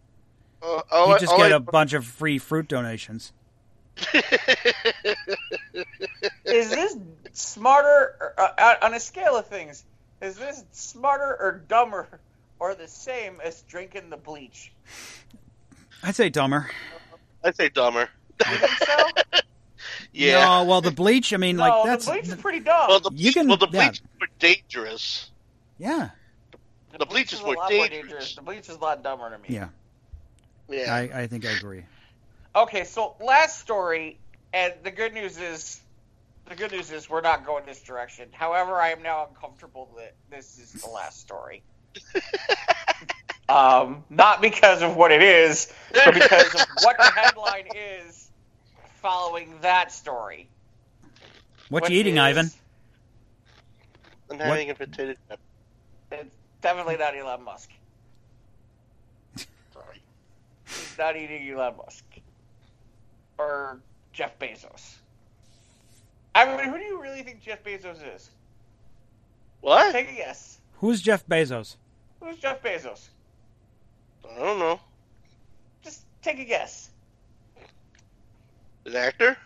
Uh, 0.62 0.82
all 0.92 1.12
He 1.12 1.18
just 1.18 1.32
all 1.32 1.38
get 1.38 1.52
I- 1.52 1.56
a 1.56 1.60
bunch 1.60 1.92
of 1.94 2.06
free 2.06 2.38
fruit 2.38 2.68
donations. 2.68 3.32
Is 6.44 6.70
this 6.70 6.96
smarter 7.32 8.34
uh, 8.38 8.74
on 8.82 8.94
a 8.94 9.00
scale 9.00 9.36
of 9.36 9.46
things? 9.46 9.84
Is 10.20 10.36
this 10.36 10.64
smarter 10.72 11.36
or 11.40 11.62
dumber 11.68 12.08
or 12.58 12.74
the 12.74 12.88
same 12.88 13.40
as 13.42 13.62
drinking 13.62 14.10
the 14.10 14.16
bleach? 14.16 14.72
I'd 16.02 16.14
say 16.14 16.28
dumber. 16.30 16.70
I'd 17.42 17.56
say 17.56 17.68
dumber. 17.68 18.08
You 18.50 18.56
think 18.56 18.70
so? 18.72 19.06
Yeah. 20.16 20.44
No, 20.44 20.64
well, 20.64 20.80
the 20.80 20.92
bleach. 20.92 21.32
I 21.34 21.38
mean, 21.38 21.56
no, 21.56 21.62
like 21.64 21.84
that's 21.86 22.06
the 22.06 22.12
bleach 22.12 22.28
is 22.28 22.36
pretty 22.36 22.60
dumb. 22.60 22.86
Well, 22.88 23.00
the, 23.00 23.10
You 23.14 23.32
can- 23.32 23.48
well, 23.48 23.56
the 23.56 23.66
yeah. 23.72 23.88
bleach 23.88 24.00
were 24.20 24.28
dangerous. 24.38 25.28
yeah, 25.76 26.10
The 26.96 27.04
bleachers 27.04 27.40
is 27.40 27.44
were 27.44 27.54
a 27.54 27.58
lot 27.58 27.72
more 27.72 27.88
dangerous. 27.88 28.34
The 28.36 28.42
bleach 28.42 28.68
is 28.68 28.76
a 28.76 28.78
lot 28.78 29.02
dumber 29.02 29.28
to 29.30 29.38
me. 29.38 29.46
yeah. 29.48 29.68
Yeah. 30.68 30.94
I, 30.94 31.00
I 31.22 31.26
think 31.26 31.44
I 31.44 31.50
agree. 31.50 31.84
Okay, 32.56 32.84
so 32.84 33.16
last 33.20 33.60
story, 33.60 34.18
and 34.52 34.72
the 34.84 34.90
good 34.92 35.12
news 35.12 35.38
is, 35.38 35.80
the 36.48 36.54
good 36.54 36.70
news 36.70 36.92
is 36.92 37.10
we're 37.10 37.20
not 37.20 37.44
going 37.44 37.66
this 37.66 37.82
direction. 37.82 38.28
However, 38.30 38.76
I 38.76 38.90
am 38.90 39.02
now 39.02 39.26
uncomfortable 39.28 39.90
that 39.96 40.14
this 40.30 40.58
is 40.58 40.80
the 40.80 40.88
last 40.88 41.20
story. 41.20 41.64
um, 43.48 44.04
not 44.08 44.40
because 44.40 44.82
of 44.82 44.94
what 44.94 45.10
it 45.10 45.22
is, 45.22 45.72
but 45.92 46.14
because 46.14 46.54
of 46.54 46.66
what 46.82 46.96
the 46.96 47.04
headline 47.04 47.66
is 47.74 48.30
following 49.02 49.52
that 49.62 49.90
story. 49.90 50.48
What 51.70 51.82
which 51.82 51.92
you 51.92 51.98
eating, 51.98 52.14
is- 52.14 52.20
Ivan? 52.20 52.50
I'm 54.30 54.38
having 54.38 54.70
a 54.70 54.74
potato 54.74 55.14
chip. 55.28 55.40
It's 56.12 56.30
definitely 56.62 56.96
not 56.96 57.16
Elon 57.16 57.42
Musk. 57.42 57.70
Sorry. 59.36 60.02
He's 60.66 60.94
not 60.96 61.16
eating 61.16 61.50
Elon 61.50 61.76
Musk 61.76 62.04
or 63.38 63.80
Jeff 64.12 64.38
Bezos. 64.38 64.96
I 66.34 66.56
mean, 66.56 66.68
who 66.68 66.78
do 66.78 66.84
you 66.84 67.00
really 67.00 67.22
think 67.22 67.40
Jeff 67.40 67.62
Bezos 67.62 67.98
is? 68.14 68.30
What? 69.60 69.92
Take 69.92 70.10
a 70.10 70.14
guess. 70.14 70.58
Who's 70.80 71.00
Jeff 71.00 71.26
Bezos? 71.26 71.76
Who's 72.20 72.36
Jeff 72.38 72.62
Bezos? 72.62 73.08
I 74.28 74.38
don't 74.38 74.58
know. 74.58 74.80
Just 75.82 76.04
take 76.22 76.38
a 76.38 76.44
guess. 76.44 76.90
An 78.86 78.96
actor? 78.96 79.36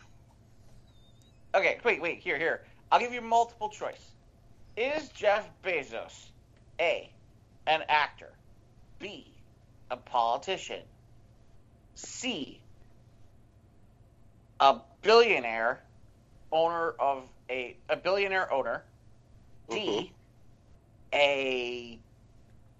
Okay, 1.54 1.78
wait, 1.84 2.00
wait, 2.00 2.18
here, 2.18 2.38
here. 2.38 2.62
I'll 2.90 3.00
give 3.00 3.12
you 3.12 3.20
multiple 3.20 3.68
choice. 3.68 4.12
Is 4.76 5.08
Jeff 5.08 5.48
Bezos 5.64 6.30
A, 6.80 7.10
an 7.66 7.82
actor, 7.88 8.30
B, 8.98 9.32
a 9.90 9.96
politician, 9.96 10.82
C, 11.94 12.60
a 14.60 14.76
billionaire 15.02 15.82
owner 16.52 16.94
of 16.98 17.28
a 17.50 17.76
a 17.88 17.96
billionaire 17.96 18.52
owner, 18.52 18.84
D, 19.70 20.12
a 21.12 21.98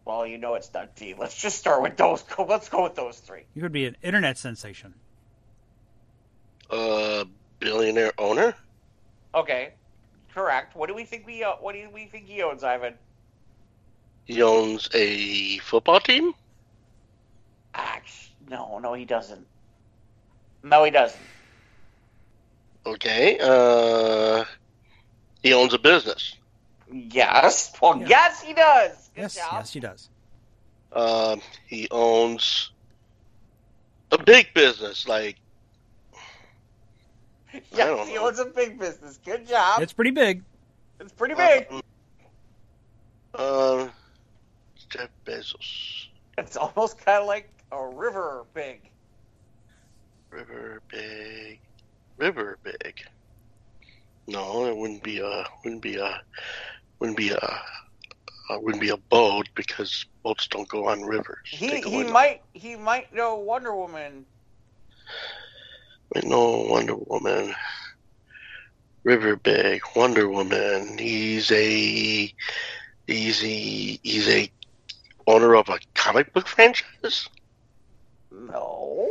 well, 0.04 0.26
you 0.26 0.38
know 0.38 0.54
it's 0.54 0.72
not 0.72 0.96
D. 0.96 1.14
Let's 1.18 1.36
just 1.40 1.58
start 1.58 1.82
with 1.82 1.96
those. 1.96 2.24
Let's 2.38 2.68
go 2.68 2.84
with 2.84 2.94
those 2.94 3.18
three. 3.18 3.44
You 3.54 3.62
could 3.62 3.72
be 3.72 3.86
an 3.86 3.96
internet 4.02 4.38
sensation. 4.38 4.94
Uh, 6.70 7.24
billionaire 7.60 8.12
owner? 8.18 8.54
Okay, 9.34 9.74
correct. 10.34 10.76
What 10.76 10.88
do 10.88 10.94
we 10.94 11.04
think 11.04 11.26
we 11.26 11.44
uh, 11.44 11.52
what 11.60 11.74
do 11.74 11.88
we 11.92 12.06
think 12.06 12.26
he 12.26 12.42
owns, 12.42 12.64
Ivan? 12.64 12.94
He 14.24 14.42
owns 14.42 14.88
a 14.94 15.58
football 15.58 16.00
team? 16.00 16.32
Act- 17.74 18.12
no, 18.48 18.78
no, 18.78 18.94
he 18.94 19.04
doesn't. 19.04 19.46
No, 20.62 20.84
he 20.84 20.90
doesn't. 20.90 21.20
Okay. 22.94 23.38
Uh, 23.40 24.44
he 25.42 25.52
owns 25.52 25.74
a 25.74 25.78
business. 25.78 26.34
Yes. 26.92 27.72
Well, 27.80 27.98
Yeah. 27.98 28.06
yes, 28.08 28.40
he 28.42 28.54
does. 28.54 29.10
Good 29.14 29.20
yes, 29.22 29.34
job. 29.36 29.52
yes, 29.52 29.70
she 29.70 29.80
does. 29.80 30.08
Um, 30.92 31.42
he 31.66 31.86
owns 31.90 32.70
a 34.10 34.16
big 34.22 34.54
business, 34.54 35.06
like 35.06 35.36
Yes, 37.72 38.08
he 38.08 38.14
know. 38.14 38.26
owns 38.26 38.38
a 38.38 38.46
big 38.46 38.78
business. 38.78 39.18
Good 39.24 39.46
job. 39.46 39.80
It's, 39.82 39.84
It's 39.84 39.92
pretty 39.92 40.10
big. 40.12 40.42
It's 41.00 41.12
pretty 41.12 41.34
big. 41.34 41.66
Um, 41.70 41.82
uh, 43.34 43.88
Jeff 44.88 45.10
Bezos. 45.26 46.06
It's 46.38 46.56
almost 46.56 46.98
kind 47.04 47.20
of 47.20 47.26
like 47.26 47.50
a 47.72 47.86
river 47.86 48.44
big. 48.54 48.80
River 50.30 50.80
big. 50.88 51.60
River 52.18 52.58
big. 52.64 52.94
No, 54.26 54.66
it 54.66 54.76
wouldn't 54.76 55.02
be 55.02 55.20
a 55.20 55.44
wouldn't 55.64 55.82
be 55.82 55.96
a 55.96 56.20
wouldn't 57.00 57.16
be 57.16 57.30
a 57.30 57.38
uh, 58.50 58.58
wouldn't 58.60 58.82
be 58.82 58.90
a 58.90 58.96
boat 58.96 59.48
because 59.54 60.04
boats 60.24 60.48
don't 60.48 60.68
go 60.68 60.88
on 60.88 61.02
rivers. 61.02 61.36
He 61.50 61.80
he 61.80 62.00
in- 62.00 62.12
might 62.12 62.42
he 62.52 62.76
might 62.76 63.12
know 63.14 63.36
Wonder 63.36 63.74
Woman. 63.74 64.26
Wait, 66.14 66.24
no 66.24 66.66
Wonder 66.68 66.96
Woman. 66.96 67.54
River 69.04 69.36
big 69.36 69.80
Wonder 69.96 70.28
Woman. 70.28 70.98
He's 70.98 71.50
a 71.52 72.32
he's 73.06 73.42
a 73.44 73.48
he's 74.02 74.28
a 74.28 74.50
owner 75.26 75.54
of 75.54 75.68
a 75.68 75.78
comic 75.94 76.32
book 76.32 76.46
franchise. 76.48 77.28
No. 78.30 79.08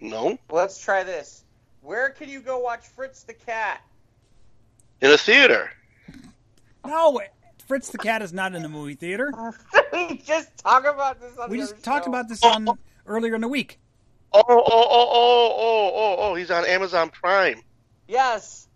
No, 0.00 0.38
Let's 0.50 0.82
try 0.82 1.04
this. 1.04 1.45
Where 1.86 2.10
can 2.10 2.28
you 2.28 2.40
go 2.40 2.58
watch 2.58 2.84
Fritz 2.88 3.22
the 3.22 3.32
Cat? 3.32 3.80
in 5.00 5.10
a 5.12 5.16
theater. 5.16 5.70
No, 6.84 7.20
Fritz 7.68 7.90
the 7.90 7.98
Cat 7.98 8.22
is 8.22 8.32
not 8.32 8.54
in 8.56 8.62
the 8.64 8.68
movie 8.68 8.94
theater. 8.96 9.30
we 9.92 10.16
just 10.18 10.56
talk 10.58 10.84
about 10.84 11.20
this 11.20 11.38
on 11.38 11.48
We 11.48 11.58
the 11.60 11.62
just 11.68 11.84
talked 11.84 12.06
show. 12.06 12.10
about 12.10 12.28
this 12.28 12.42
on 12.42 12.66
earlier 13.06 13.36
in 13.36 13.40
the 13.40 13.46
week. 13.48 13.78
Oh, 14.32 14.42
oh, 14.48 14.64
oh, 14.66 14.88
oh, 14.90 15.52
oh, 15.60 15.92
oh, 15.94 16.16
oh! 16.18 16.34
He's 16.34 16.50
on 16.50 16.64
Amazon 16.66 17.10
Prime. 17.10 17.62
Yes, 18.08 18.66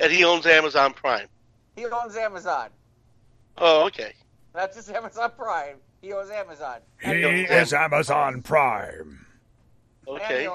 And 0.00 0.10
he 0.10 0.24
owns 0.24 0.46
Amazon 0.46 0.94
Prime. 0.94 1.26
he 1.76 1.84
owns 1.84 2.16
Amazon. 2.16 2.70
Oh, 3.58 3.84
okay. 3.88 4.14
Not 4.54 4.72
just 4.72 4.90
Amazon 4.90 5.30
Prime. 5.36 5.76
He 6.00 6.12
owns 6.14 6.30
Amazon. 6.30 6.78
He 7.02 7.10
is 7.10 7.74
Amazon 7.74 8.40
Prime. 8.40 9.26
And 10.06 10.16
Okay. 10.16 10.48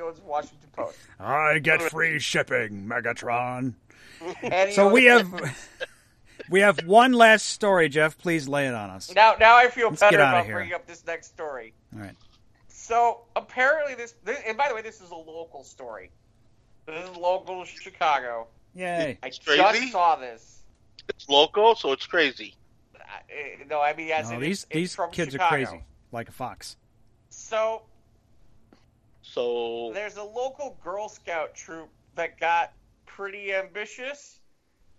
He 0.00 0.06
owns 0.08 0.20
Washington 0.20 0.68
Post. 0.72 0.98
I 1.18 1.58
get 1.58 1.82
free 1.82 2.18
shipping, 2.18 2.86
Megatron. 2.86 3.74
So 4.72 4.90
we 4.90 5.04
have 5.06 5.30
we 6.50 6.60
have 6.60 6.80
one 6.86 7.12
last 7.12 7.46
story, 7.46 7.88
Jeff. 7.88 8.18
Please 8.18 8.48
lay 8.48 8.66
it 8.66 8.74
on 8.74 8.90
us. 8.90 9.14
now. 9.14 9.36
Now 9.38 9.56
I 9.56 9.68
feel 9.68 9.88
Let's 9.88 10.00
better 10.00 10.16
about 10.18 10.46
here. 10.46 10.56
bringing 10.56 10.74
up 10.74 10.86
this 10.86 11.06
next 11.06 11.28
story. 11.28 11.74
All 11.94 12.00
right. 12.00 12.16
So 12.68 13.20
apparently 13.36 13.94
this, 13.94 14.14
this, 14.24 14.38
and 14.46 14.56
by 14.56 14.68
the 14.68 14.74
way, 14.74 14.82
this 14.82 15.00
is 15.00 15.10
a 15.10 15.14
local 15.14 15.64
story. 15.64 16.10
This 16.86 17.08
is 17.08 17.16
local 17.16 17.64
Chicago. 17.64 18.48
Yay. 18.74 19.18
I 19.22 19.30
crazy? 19.30 19.56
just 19.80 19.92
saw 19.92 20.16
this. 20.16 20.62
It's 21.08 21.28
local, 21.28 21.74
so 21.74 21.92
it's 21.92 22.06
crazy. 22.06 22.54
I- 22.94 23.00
eh, 23.32 23.64
no, 23.68 23.80
I 23.80 23.94
mean, 23.94 24.10
as 24.10 24.30
No, 24.30 24.36
in 24.36 24.40
these 24.42 24.50
it's, 24.50 24.62
it's 24.70 24.74
these 24.74 24.94
from 24.94 25.10
kids 25.10 25.32
Chicago. 25.32 25.46
are 25.46 25.66
crazy, 25.66 25.84
like 26.12 26.28
a 26.28 26.32
fox. 26.32 26.76
So 27.30 27.82
So 29.32 29.92
there's 29.94 30.16
a 30.16 30.22
local 30.24 30.76
Girl 30.82 31.08
Scout 31.08 31.54
troop 31.54 31.88
that 32.16 32.38
got 32.40 32.72
pretty 33.06 33.54
ambitious 33.54 34.40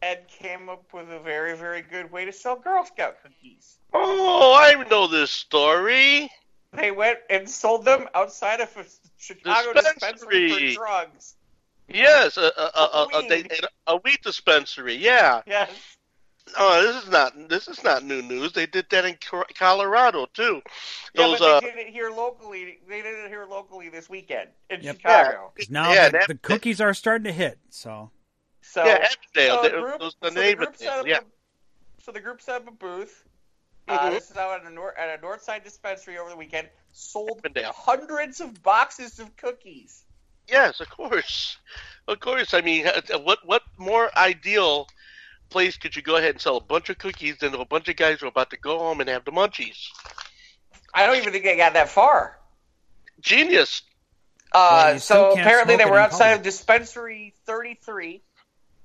and 0.02 0.20
came 0.28 0.70
up 0.70 0.84
with 0.94 1.12
a 1.12 1.20
very, 1.20 1.56
very 1.58 1.82
good 1.82 2.12
way 2.12 2.26
to 2.26 2.32
sell 2.32 2.56
Girl 2.56 2.86
Scout 2.86 3.18
cookies. 3.22 3.78
Oh, 3.94 4.54
I 4.58 4.82
know 4.90 5.08
this 5.08 5.32
story. 5.32 6.32
They 6.74 6.92
went 6.92 7.20
and 7.30 7.50
sold 7.50 7.84
them 7.84 8.08
outside 8.16 8.62
of 8.62 8.70
a 8.78 8.86
Chicago 9.18 9.74
dispensary, 9.74 10.48
Dispensary. 10.48 10.76
for 10.76 10.80
drugs. 10.80 11.36
Yes, 11.90 12.38
a 12.38 12.42
a, 12.58 12.72
a, 12.74 13.08
a, 13.14 13.22
Weed. 13.22 13.30
they- 13.30 13.60
a 13.88 13.98
weed 13.98 14.20
dispensary. 14.24 14.96
Yeah. 14.96 15.42
Yes. 15.46 15.70
Oh, 16.58 16.82
this 16.86 17.04
is 17.04 17.10
not 17.10 17.50
this 17.50 17.68
is 17.68 17.84
not 17.84 18.04
new 18.04 18.22
news. 18.22 18.54
They 18.54 18.66
did 18.66 18.88
that 18.90 19.06
in 19.06 19.18
Colorado 19.58 20.28
too. 20.34 20.62
Yeah, 21.14 21.28
Those 21.28 21.40
but 21.40 21.46
uh, 21.50 21.60
they 21.62 21.68
did 21.72 21.78
it 21.80 21.88
here 21.94 22.10
locally. 22.10 22.80
They 22.88 23.02
did 23.02 23.26
it 23.26 23.30
here 23.30 23.46
locally 23.46 23.90
this 23.90 24.10
weekend 24.10 24.50
in 24.70 24.82
Yep. 24.82 24.98
Chicago. 24.98 25.52
'Cause 25.58 25.70
now 25.70 25.92
yeah, 25.94 26.08
the, 26.08 26.12
that- 26.20 26.28
the 26.28 26.36
cookies 26.36 26.82
are 26.82 26.94
starting 26.94 27.26
to 27.26 27.32
hit. 27.32 27.58
So 27.70 28.12
So, 28.62 28.86
yeah, 28.86 29.08
Avondale. 29.36 29.56
so 29.56 29.64
the 29.64 29.70
group, 29.82 30.00
those 30.00 30.16
so 30.22 30.30
the 30.30 30.40
the 30.42 30.56
group 30.56 30.76
set 30.78 31.00
up 31.00 31.08
Yeah. 31.08 31.20
a, 31.20 32.02
so 32.04 32.12
the 32.12 32.20
group 32.22 32.42
set 32.42 32.56
up 32.62 32.68
a 32.68 32.72
booth. 32.72 33.24
Uh, 33.88 33.98
Mhm. 33.98 34.12
this 34.12 34.30
is 34.30 34.38
out 34.38 34.60
at 34.62 34.66
a, 34.66 34.70
nor- 34.74 34.98
at 34.98 35.20
a 35.20 35.22
Northside 35.22 35.64
dispensary 35.64 36.18
over 36.18 36.30
the 36.30 36.36
weekend. 36.38 36.70
Sold 36.92 37.40
Avondale. 37.40 37.72
hundreds 37.74 38.40
of 38.42 38.62
boxes 38.62 39.20
of 39.20 39.36
cookies. 39.38 40.04
Yes, 40.48 40.80
of 40.82 40.90
course, 40.90 41.58
of 42.08 42.20
course. 42.20 42.54
I 42.54 42.62
mean, 42.62 42.86
uh, 42.88 43.02
what 43.20 43.40
what 43.46 43.64
more 43.78 44.10
ideal 44.18 44.88
place 45.52 45.78
could 45.78 45.96
you 45.96 46.02
go 46.02 46.16
ahead 46.16 46.32
and 46.32 46.42
sell 46.42 46.58
a 46.58 46.62
bunch 46.62 46.90
of 46.90 46.98
cookies 46.98 47.38
than 47.38 47.54
a 47.54 47.66
bunch 47.66 47.88
of 47.90 47.96
guys 47.96 48.24
are 48.24 48.28
about 48.28 48.50
to 48.50 48.58
go 48.58 48.80
home 48.80 49.02
and 49.02 49.10
have 49.10 49.26
the 49.26 49.32
munchies? 49.32 49.90
I 50.94 51.06
don't 51.06 51.18
even 51.18 51.32
think 51.32 51.44
they 51.44 51.58
got 51.58 51.74
that 51.74 51.90
far. 51.90 52.38
Genius. 53.20 53.84
Uh, 54.54 54.92
you 54.94 55.00
still 55.00 55.34
so 55.36 55.40
apparently 55.40 55.78
they 55.78 55.86
were 55.86 55.98
in 55.98 56.04
outside 56.04 56.32
of 56.32 56.42
dispensary 56.42 57.34
33. 57.46 58.22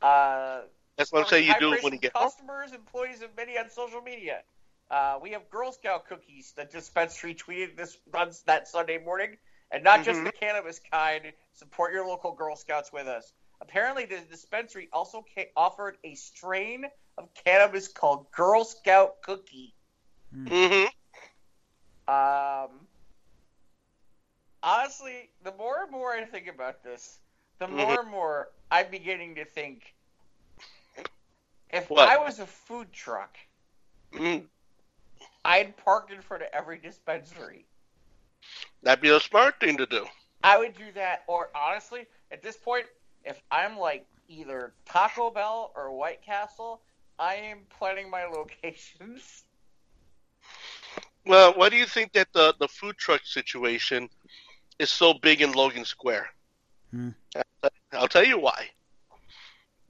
Uh, 0.02 0.60
That's 0.96 1.10
what 1.12 1.22
I'm 1.22 1.28
saying. 1.28 1.46
You 1.46 1.54
do 1.58 1.66
Vibration 1.66 1.84
when 1.84 1.92
you 1.94 1.98
get 1.98 2.12
home. 2.14 2.24
customers, 2.28 2.72
employees, 2.72 3.22
and 3.22 3.30
many 3.36 3.58
on 3.58 3.70
social 3.70 4.00
media. 4.02 4.42
Uh, 4.90 5.18
we 5.20 5.30
have 5.30 5.48
Girl 5.50 5.72
Scout 5.72 6.06
cookies. 6.06 6.52
The 6.56 6.64
dispensary 6.64 7.34
tweeted 7.34 7.76
this 7.76 7.96
on 8.14 8.30
that 8.46 8.68
Sunday 8.68 8.98
morning, 8.98 9.36
and 9.72 9.82
not 9.82 10.04
just 10.04 10.20
Mhm. 10.20 10.26
the 10.26 10.32
cannabis 10.32 10.80
kind. 10.92 11.32
Support 11.54 11.92
your 11.92 12.06
local 12.06 12.32
Girl 12.32 12.54
Scouts 12.54 12.92
with 12.92 13.08
us. 13.08 13.32
Apparently, 13.60 14.04
the 14.06 14.20
dispensary 14.20 14.88
also 14.92 15.24
ca- 15.34 15.50
offered 15.56 15.98
a 16.04 16.14
strain 16.14 16.84
of 17.18 17.32
cannabis 17.34 17.88
called 17.88 18.30
Girl 18.32 18.64
Scout 18.64 19.22
Cookie. 19.22 19.74
hmm 20.32 20.86
Um, 22.08 22.88
honestly, 24.62 25.30
the 25.42 25.52
more 25.52 25.82
and 25.82 25.90
more 25.92 26.12
I 26.12 26.24
think 26.24 26.46
about 26.48 26.82
this, 26.82 27.20
the 27.58 27.68
Mm-hmm. 27.70 27.94
more 27.94 28.00
and 28.00 28.08
more 28.10 28.50
I'm 28.70 28.90
beginning 28.90 29.36
to 29.36 29.44
think 29.44 29.94
if 31.70 31.90
What? 31.90 32.02
I 32.02 32.16
was 32.18 32.38
a 32.38 32.46
food 32.46 32.92
truck, 32.92 33.36
mm 34.12 34.48
I'd 35.44 35.76
park 35.76 36.10
in 36.10 36.20
front 36.22 36.42
of 36.42 36.50
every 36.52 36.78
dispensary. 36.78 37.66
That'd 38.82 39.02
be 39.02 39.08
a 39.10 39.20
smart 39.20 39.60
thing 39.60 39.76
to 39.78 39.86
do. 39.86 40.06
I 40.42 40.58
would 40.58 40.74
do 40.74 40.90
that, 40.92 41.24
or 41.26 41.50
honestly, 41.54 42.06
at 42.30 42.42
this 42.42 42.56
point, 42.56 42.86
if 43.26 43.42
I'm 43.50 43.76
like 43.76 44.06
either 44.28 44.72
Taco 44.86 45.30
Bell 45.30 45.72
or 45.76 45.92
White 45.92 46.22
Castle, 46.22 46.80
I 47.18 47.34
am 47.34 47.58
planning 47.68 48.08
my 48.08 48.24
locations. 48.32 49.44
Well, 51.26 51.52
why 51.54 51.68
do 51.68 51.76
you 51.76 51.86
think 51.86 52.12
that 52.12 52.28
the 52.32 52.54
the 52.58 52.68
food 52.68 52.96
truck 52.96 53.22
situation 53.24 54.08
is 54.78 54.90
so 54.90 55.12
big 55.14 55.42
in 55.42 55.52
Logan 55.52 55.84
Square? 55.84 56.28
Hmm. 56.92 57.10
I'll 57.92 58.08
tell 58.08 58.24
you 58.24 58.38
why. 58.38 58.68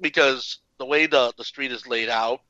Because 0.01 0.59
the 0.79 0.87
way 0.87 1.07
the 1.07 1.33
the 1.37 1.45
street 1.45 1.73
is 1.73 1.87
laid 1.87 2.09
out, 2.09 2.41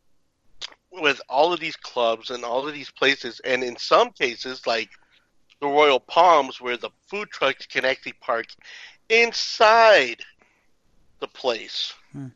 with 0.92 1.20
all 1.28 1.52
of 1.52 1.58
these 1.58 1.76
clubs 1.76 2.30
and 2.30 2.44
all 2.44 2.66
of 2.66 2.72
these 2.72 2.90
places, 2.90 3.40
and 3.44 3.64
in 3.64 3.76
some 3.76 4.10
cases, 4.12 4.66
like 4.66 4.90
the 5.60 5.66
Royal 5.66 5.98
Palms, 6.00 6.60
where 6.60 6.76
the 6.76 6.90
food 7.08 7.30
trucks 7.30 7.66
can 7.66 7.84
actually 7.84 8.14
park 8.20 8.46
inside 9.08 10.22
the 11.20 11.28
place. 11.28 11.94
Hmm. 12.12 12.26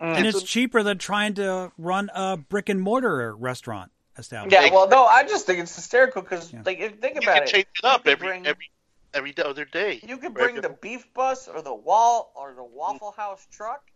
Mm. 0.00 0.16
and 0.16 0.26
It's 0.26 0.36
it's 0.36 0.44
a- 0.44 0.46
cheaper 0.46 0.82
than 0.82 0.96
trying 0.98 1.34
to 1.34 1.72
run 1.76 2.10
a 2.14 2.36
brick 2.38 2.70
and 2.70 2.80
mortar 2.80 3.36
restaurant 3.36 3.92
establishment. 4.16 4.64
Yeah, 4.66 4.72
well, 4.72 4.88
no, 4.88 5.04
I 5.04 5.24
just 5.24 5.44
think 5.46 5.58
it's 5.58 5.74
hysterical 5.76 6.22
because, 6.22 6.50
Yeah. 6.52 6.62
like, 6.64 6.78
if- 6.78 6.98
think 7.00 7.16
You 7.16 7.20
about 7.20 7.34
can 7.34 7.42
it. 7.42 7.48
change 7.48 7.66
it 7.78 7.84
up 7.84 8.06
You 8.06 8.12
every 8.12 8.28
bring- 8.28 8.46
every 8.46 8.70
every 9.12 9.34
other 9.38 9.64
day. 9.64 10.00
You 10.06 10.16
could 10.18 10.32
bring 10.32 10.54
the 10.60 10.68
beef 10.70 11.12
bus 11.14 11.48
or 11.48 11.60
the 11.62 11.74
wall 11.74 12.32
or 12.36 12.54
the 12.54 12.62
Waffle 12.64 13.10
House 13.10 13.44
truck, 13.50 13.90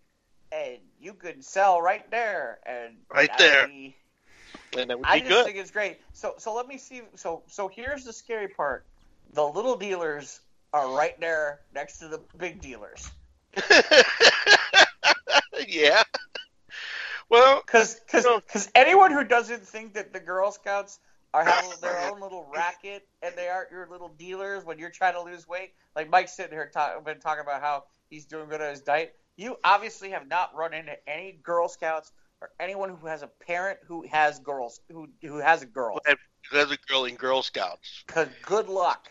and 0.52 0.78
you 0.98 1.14
could 1.14 1.44
sell 1.44 1.80
right 1.80 2.10
there. 2.10 2.58
And 2.66 2.96
Right 3.08 3.30
there. 3.38 3.68
be- 3.68 3.96
and 4.76 4.90
that 4.90 4.98
would 4.98 5.06
I 5.06 5.20
just 5.20 5.30
good. 5.30 5.44
think 5.46 5.56
it's 5.56 5.70
great. 5.70 6.00
So, 6.12 6.34
so 6.38 6.52
let 6.52 6.66
me 6.66 6.76
see. 6.78 7.00
So, 7.14 7.44
so 7.46 7.68
here's 7.68 8.04
the 8.04 8.12
scary 8.12 8.48
part: 8.48 8.84
the 9.32 9.46
little 9.46 9.76
dealers 9.76 10.40
are 10.72 10.88
right 10.88 11.18
there 11.20 11.60
next 11.72 11.98
to 12.00 12.08
the 12.08 12.18
big 12.36 12.60
dealers. 12.60 13.08
yeah. 15.68 16.02
Well, 17.28 17.62
Because, 17.66 18.00
because, 18.06 18.70
anyone 18.74 19.10
who 19.10 19.24
doesn't 19.24 19.66
think 19.66 19.94
that 19.94 20.12
the 20.12 20.20
Girl 20.20 20.52
Scouts 20.52 21.00
are 21.32 21.44
having 21.44 21.70
their 21.82 22.10
own 22.10 22.20
little 22.20 22.46
racket 22.54 23.06
and 23.22 23.34
they 23.36 23.48
aren't 23.48 23.70
your 23.70 23.88
little 23.90 24.08
dealers 24.08 24.64
when 24.64 24.78
you're 24.78 24.90
trying 24.90 25.14
to 25.14 25.22
lose 25.22 25.48
weight, 25.48 25.72
like 25.96 26.10
Mike's 26.10 26.36
sitting 26.36 26.52
here 26.52 26.70
talk, 26.72 27.04
been 27.04 27.20
talking 27.20 27.42
about 27.42 27.60
how 27.60 27.84
he's 28.10 28.24
doing 28.24 28.48
good 28.48 28.60
on 28.60 28.70
his 28.70 28.80
diet. 28.80 29.16
You 29.36 29.56
obviously 29.64 30.10
have 30.10 30.28
not 30.28 30.54
run 30.54 30.74
into 30.74 30.92
any 31.08 31.38
Girl 31.42 31.68
Scouts 31.68 32.12
or 32.40 32.50
anyone 32.60 32.90
who 32.90 33.06
has 33.06 33.22
a 33.22 33.26
parent 33.26 33.78
who 33.86 34.04
has 34.10 34.38
girls 34.38 34.80
who 34.90 35.08
who 35.22 35.38
has 35.38 35.62
a 35.62 35.66
girl. 35.66 35.98
as 36.52 36.70
a 36.70 36.76
girl 36.88 37.06
in 37.06 37.16
Girl 37.16 37.42
Scouts. 37.42 38.04
Because 38.06 38.28
good 38.44 38.68
luck. 38.68 39.10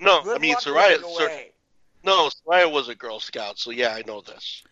No, 0.00 0.22
Good 0.22 0.36
I 0.36 0.38
mean 0.38 0.52
luck 0.52 0.62
Sor- 0.62 1.26
away. 1.26 1.52
No, 2.04 2.28
Soraya 2.46 2.70
was 2.70 2.88
a 2.88 2.94
Girl 2.94 3.20
Scout, 3.20 3.58
so 3.58 3.70
yeah, 3.70 3.94
I 3.94 4.02
know 4.06 4.20
this. 4.20 4.62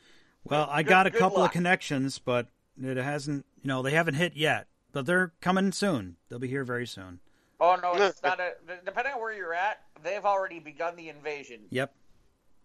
Well, 0.44 0.68
I 0.70 0.82
Good- 0.82 0.88
got 0.90 1.06
a 1.06 1.10
good 1.10 1.18
couple 1.18 1.40
luck. 1.40 1.50
of 1.50 1.52
connections, 1.52 2.18
but 2.18 2.46
it 2.80 2.96
hasn't. 2.96 3.44
You 3.62 3.68
know, 3.68 3.82
they 3.82 3.90
haven't 3.92 4.14
hit 4.14 4.36
yet. 4.36 4.68
but 4.92 5.04
they're 5.06 5.32
coming 5.40 5.72
soon. 5.72 6.16
They'll 6.28 6.38
be 6.38 6.48
here 6.48 6.64
very 6.64 6.86
soon. 6.86 7.20
Oh 7.60 7.76
no, 7.82 7.94
it's 7.94 8.22
not 8.22 8.38
a. 8.40 8.52
Depending 8.84 9.14
on 9.14 9.20
where 9.20 9.32
you're 9.34 9.54
at, 9.54 9.80
they've 10.02 10.24
already 10.24 10.58
begun 10.60 10.94
the 10.96 11.08
invasion. 11.08 11.60
Yep. 11.70 11.92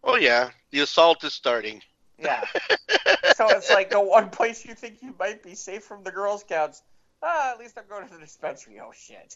Oh 0.03 0.15
yeah, 0.15 0.49
the 0.71 0.79
assault 0.81 1.23
is 1.23 1.33
starting. 1.33 1.81
Yeah. 2.19 2.43
so 3.35 3.49
it's 3.49 3.69
like 3.71 3.89
the 3.89 3.99
one 3.99 4.29
place 4.29 4.65
you 4.65 4.73
think 4.75 5.01
you 5.01 5.15
might 5.19 5.41
be 5.43 5.55
safe 5.55 5.83
from 5.83 6.03
the 6.03 6.11
Girl 6.11 6.37
Scouts. 6.37 6.83
Ah, 7.23 7.51
at 7.51 7.59
least 7.59 7.77
I'm 7.77 7.83
going 7.89 8.07
to 8.07 8.13
the 8.13 8.19
dispensary. 8.19 8.79
Oh 8.79 8.91
shit. 8.93 9.35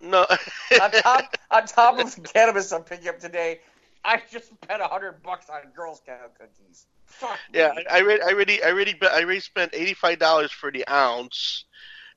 No. 0.00 0.26
on 0.82 0.90
top 0.90 1.36
on 1.50 1.66
top 1.66 1.98
of 1.98 2.14
the 2.14 2.20
cannabis 2.34 2.72
I'm 2.72 2.82
picking 2.84 3.08
up 3.08 3.18
today, 3.20 3.60
I 4.06 4.22
just 4.30 4.48
spent 4.48 4.82
a 4.82 4.86
hundred 4.86 5.22
bucks 5.22 5.48
on 5.48 5.70
Girl 5.74 5.94
Scout 5.94 6.32
cookies. 6.38 6.86
Fuck 7.06 7.38
yeah, 7.52 7.72
me. 7.74 7.84
I, 7.90 7.98
I 7.98 8.02
already, 8.02 8.22
I 8.22 8.26
already, 8.28 8.62
I 8.62 8.68
already, 8.68 8.94
I 9.02 9.22
already 9.22 9.40
spent 9.40 9.74
eighty 9.74 9.94
five 9.94 10.18
dollars 10.18 10.52
for 10.52 10.70
the 10.70 10.86
ounce, 10.88 11.64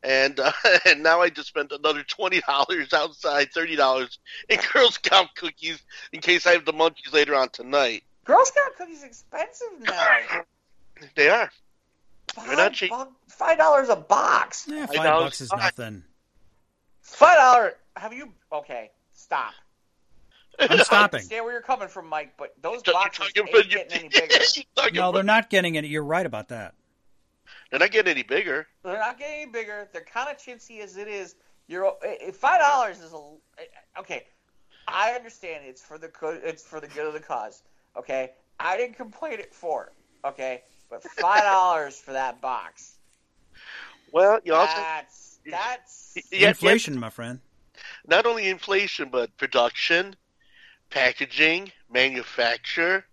and 0.04 0.40
uh, 0.40 0.52
and 0.86 1.02
now 1.02 1.22
I 1.22 1.30
just 1.30 1.48
spent 1.48 1.72
another 1.72 2.04
twenty 2.04 2.42
dollars 2.42 2.94
outside, 2.94 3.52
thirty 3.54 3.76
dollars 3.76 4.20
in 4.50 4.60
Girl 4.74 4.92
Scout 4.92 5.30
cookies 5.36 5.82
in 6.12 6.20
case 6.20 6.46
I 6.46 6.52
have 6.52 6.66
the 6.66 6.74
munchies 6.74 7.14
later 7.14 7.36
on 7.36 7.50
tonight. 7.50 8.04
Girl 8.26 8.44
Scout 8.44 8.76
cookies 8.78 9.04
expensive 9.04 9.68
now. 9.82 10.18
They 11.14 11.30
are. 11.30 11.52
Five, 12.34 12.58
not 12.58 12.74
cheap. 12.74 12.90
buck- 12.90 13.12
Five 13.28 13.60
dollars 13.60 13.90
a 13.90 13.96
box. 13.96 14.66
Yeah, 14.68 14.88
I 14.90 14.96
five 14.96 15.06
know, 15.06 15.20
bucks 15.20 15.42
is 15.42 15.54
nothing. 15.54 16.04
Five 17.04 17.38
dollar. 17.38 17.74
Have 17.96 18.14
you? 18.14 18.34
Okay, 18.52 18.90
stop. 19.14 19.54
I'm 20.60 20.72
I 20.80 20.84
stopping. 20.84 21.18
understand 21.20 21.44
where 21.46 21.54
you're 21.54 21.62
coming 21.62 21.88
from, 21.88 22.08
Mike, 22.08 22.34
but 22.38 22.54
those 22.62 22.82
You're 22.86 22.94
boxes 22.94 23.32
ain't 23.38 23.50
about- 23.50 23.70
getting 23.70 24.00
any 24.00 24.10
bigger. 24.10 24.36
you're 24.56 24.92
No, 24.92 25.10
about- 25.10 25.14
they're 25.16 25.24
not 25.24 25.50
getting 25.50 25.78
any. 25.78 25.88
You're 25.88 26.04
right 26.04 26.26
about 26.26 26.48
that. 26.50 26.74
They're 27.70 27.80
not 27.80 27.92
getting 27.92 28.12
any 28.12 28.24
bigger. 28.24 28.68
They're 28.84 28.98
not 28.98 29.20
getting 29.20 29.42
any 29.44 29.52
bigger. 29.52 29.88
They're 29.92 30.02
kind 30.04 30.30
of 30.30 30.38
chintzy 30.38 30.80
as 30.82 30.98
it 30.98 31.08
is. 31.08 31.36
You're 31.68 31.94
eh, 32.04 32.32
five 32.32 32.60
dollars 32.62 33.00
is 33.00 33.14
a 33.14 33.18
eh, 33.60 33.64
okay. 34.00 34.26
I 34.88 35.12
understand 35.12 35.66
it's 35.66 35.82
for 35.82 35.98
the 35.98 36.08
good. 36.08 36.42
It's 36.44 36.64
for 36.64 36.80
the 36.80 36.88
good 36.88 37.06
of 37.08 37.14
the 37.14 37.20
cause. 37.20 37.62
Okay, 37.98 38.32
I 38.60 38.78
didn't 38.78 38.96
complain 38.96 39.34
it 39.40 39.54
for. 39.54 39.92
Okay, 40.24 40.64
but 40.90 41.04
five 41.04 41.42
dollars 41.54 42.00
for 42.00 42.14
that 42.14 42.40
box. 42.42 42.98
Well, 44.14 44.40
you 44.46 44.54
also 44.54 44.74
That's 44.76 45.40
that's. 45.46 46.14
Yeah, 46.32 46.40
yeah. 46.40 46.48
Inflation, 46.50 46.98
my 46.98 47.10
friend. 47.10 47.42
not 48.08 48.26
only 48.26 48.48
inflation 48.48 49.10
but 49.10 49.36
production, 49.38 50.16
packaging, 50.90 51.72
manufacture. 51.92 53.06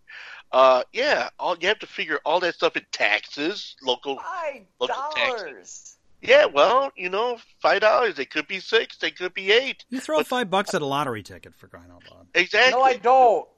Uh, 0.52 0.82
yeah, 0.92 1.30
all 1.38 1.56
you 1.60 1.66
have 1.68 1.78
to 1.80 1.86
figure 1.86 2.20
all 2.24 2.38
that 2.40 2.54
stuff 2.54 2.76
in 2.76 2.84
taxes, 2.92 3.74
local. 3.82 4.16
Five 4.18 4.62
Look 4.80 4.90
at 4.90 5.10
taxes. 5.16 5.40
dollars. 5.42 5.90
Yeah, 6.22 6.46
well, 6.46 6.90
you 6.96 7.10
know, 7.10 7.38
five 7.60 7.80
dollars. 7.80 8.14
They 8.14 8.24
could 8.24 8.46
be 8.46 8.60
six. 8.60 8.96
They 8.96 9.10
could 9.10 9.34
be 9.34 9.50
eight. 9.52 9.84
You 9.90 10.00
throw 10.00 10.18
But- 10.18 10.26
five 10.28 10.50
bucks 10.50 10.72
at 10.74 10.80
a 10.80 10.86
lottery 10.86 11.22
ticket 11.22 11.54
for 11.54 11.66
crying 11.68 11.90
out 11.90 12.02
loud. 12.10 12.26
Exactly. 12.34 12.72
No, 12.78 12.82
I 12.82 12.96
don't. 12.96 13.48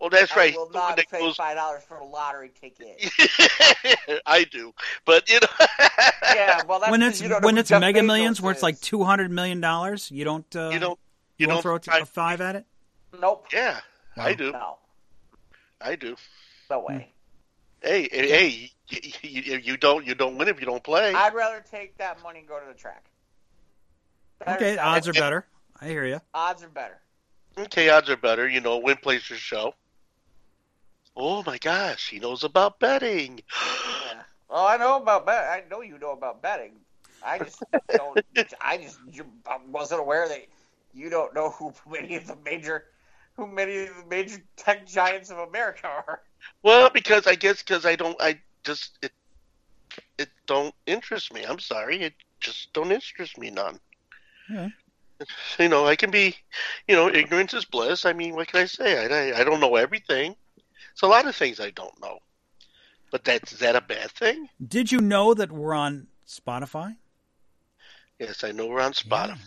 well, 0.00 0.10
that's 0.10 0.36
right. 0.36 0.54
I 0.54 0.56
will 0.56 0.70
not 0.70 0.96
that 0.96 1.08
pay 1.10 1.18
goes- 1.18 1.36
five 1.36 1.56
dollars 1.56 1.82
for 1.88 1.96
a 1.96 2.04
lottery 2.06 2.52
ticket. 2.60 3.10
I 4.26 4.44
do, 4.44 4.72
but 5.06 5.28
you 5.30 5.40
know. 5.40 5.66
yeah, 6.34 6.62
well, 6.68 6.78
that's 6.78 6.90
when 6.90 7.00
'cause 7.00 7.08
it's 7.10 7.20
you 7.22 7.28
don't 7.30 7.42
when 7.42 7.58
it's 7.58 7.70
Mega 7.70 8.02
Millions, 8.02 8.40
where 8.40 8.52
it's 8.52 8.62
like 8.62 8.80
two 8.80 9.02
hundred 9.02 9.30
million 9.32 9.60
dollars, 9.60 10.10
you 10.10 10.24
don't. 10.24 10.54
Uh, 10.54 10.70
you 10.72 10.78
don't. 10.78 10.98
You, 11.38 11.44
You 11.44 11.52
don't. 11.52 11.62
throw 11.62 11.76
a, 11.76 11.80
t- 11.80 11.90
I- 11.90 11.98
a 11.98 12.04
five 12.06 12.40
at 12.40 12.56
it. 12.56 12.64
Nope. 13.18 13.46
yeah, 13.52 13.80
I 14.16 14.34
do. 14.34 14.52
No. 14.52 14.76
I 15.80 15.96
do. 15.96 16.16
No 16.68 16.80
way. 16.80 16.94
Hmm. 17.82 17.88
Hey, 17.88 18.08
hey, 18.10 18.28
hey, 18.28 18.70
you, 18.88 19.42
you, 19.42 19.56
you 19.58 19.76
don't 19.76 20.04
you 20.04 20.14
don't 20.14 20.36
win 20.36 20.48
if 20.48 20.58
you 20.60 20.66
don't 20.66 20.82
play. 20.82 21.14
I'd 21.14 21.32
rather 21.34 21.64
take 21.70 21.96
that 21.98 22.22
money 22.22 22.40
and 22.40 22.48
go 22.48 22.58
to 22.58 22.66
the 22.66 22.74
track. 22.74 23.04
Better 24.40 24.56
Okay, 24.56 24.76
sound. 24.76 24.88
odds 24.96 25.08
are 25.08 25.12
better. 25.12 25.46
I 25.80 25.86
hear 25.86 26.04
you. 26.04 26.20
Odds 26.34 26.62
are 26.64 26.68
better. 26.68 26.98
Okay, 27.56 27.88
odds 27.88 28.10
are 28.10 28.16
better. 28.16 28.48
You 28.48 28.60
know, 28.60 28.78
win 28.78 28.96
places 28.96 29.38
show. 29.38 29.74
Oh 31.16 31.42
my 31.44 31.58
gosh, 31.58 32.10
he 32.10 32.18
knows 32.18 32.44
about 32.44 32.78
betting. 32.80 33.40
Yeah. 34.10 34.22
Well, 34.50 34.66
I 34.66 34.76
know 34.78 34.96
about 34.96 35.26
bet. 35.26 35.44
I 35.44 35.62
know 35.70 35.82
you 35.82 35.98
know 35.98 36.12
about 36.12 36.40
betting. 36.40 36.72
I 37.22 37.38
just 37.38 37.62
don't. 37.94 38.18
I 38.62 38.78
just 38.78 38.98
I 39.46 39.58
wasn't 39.70 40.00
aware 40.00 40.26
that 40.26 40.46
you 40.98 41.08
don't 41.10 41.34
know 41.34 41.50
who 41.50 41.72
many 41.90 42.16
of 42.16 42.26
the 42.26 42.36
major, 42.44 42.84
who 43.34 43.46
many 43.46 43.86
of 43.86 43.96
the 43.96 44.06
major 44.08 44.38
tech 44.56 44.86
giants 44.86 45.30
of 45.30 45.38
America 45.38 45.86
are. 45.86 46.22
Well, 46.62 46.90
because 46.90 47.26
I 47.26 47.34
guess 47.34 47.62
because 47.62 47.86
I 47.86 47.96
don't, 47.96 48.16
I 48.20 48.40
just 48.64 48.98
it 49.02 49.12
it 50.18 50.28
don't 50.46 50.74
interest 50.86 51.32
me. 51.32 51.44
I'm 51.44 51.58
sorry, 51.58 52.02
it 52.02 52.14
just 52.40 52.72
don't 52.72 52.92
interest 52.92 53.38
me 53.38 53.50
none. 53.50 53.78
Yeah. 54.50 54.68
You 55.58 55.68
know, 55.68 55.84
I 55.84 55.96
can 55.96 56.12
be, 56.12 56.36
you 56.86 56.94
know, 56.94 57.08
ignorance 57.08 57.52
is 57.52 57.64
bliss. 57.64 58.06
I 58.06 58.12
mean, 58.12 58.36
what 58.36 58.46
can 58.46 58.60
I 58.60 58.66
say? 58.66 59.04
I, 59.04 59.32
I 59.32 59.40
I 59.40 59.42
don't 59.42 59.58
know 59.58 59.74
everything. 59.74 60.36
It's 60.92 61.02
a 61.02 61.08
lot 61.08 61.26
of 61.26 61.34
things 61.34 61.58
I 61.58 61.70
don't 61.70 62.00
know. 62.00 62.20
But 63.10 63.24
that's 63.24 63.52
is 63.52 63.58
that 63.58 63.74
a 63.74 63.80
bad 63.80 64.12
thing? 64.12 64.48
Did 64.64 64.92
you 64.92 65.00
know 65.00 65.34
that 65.34 65.50
we're 65.50 65.74
on 65.74 66.06
Spotify 66.24 66.98
Yes, 68.18 68.42
I 68.42 68.50
know 68.50 68.66
we're 68.66 68.80
on 68.80 68.92
Spotify. 68.92 69.38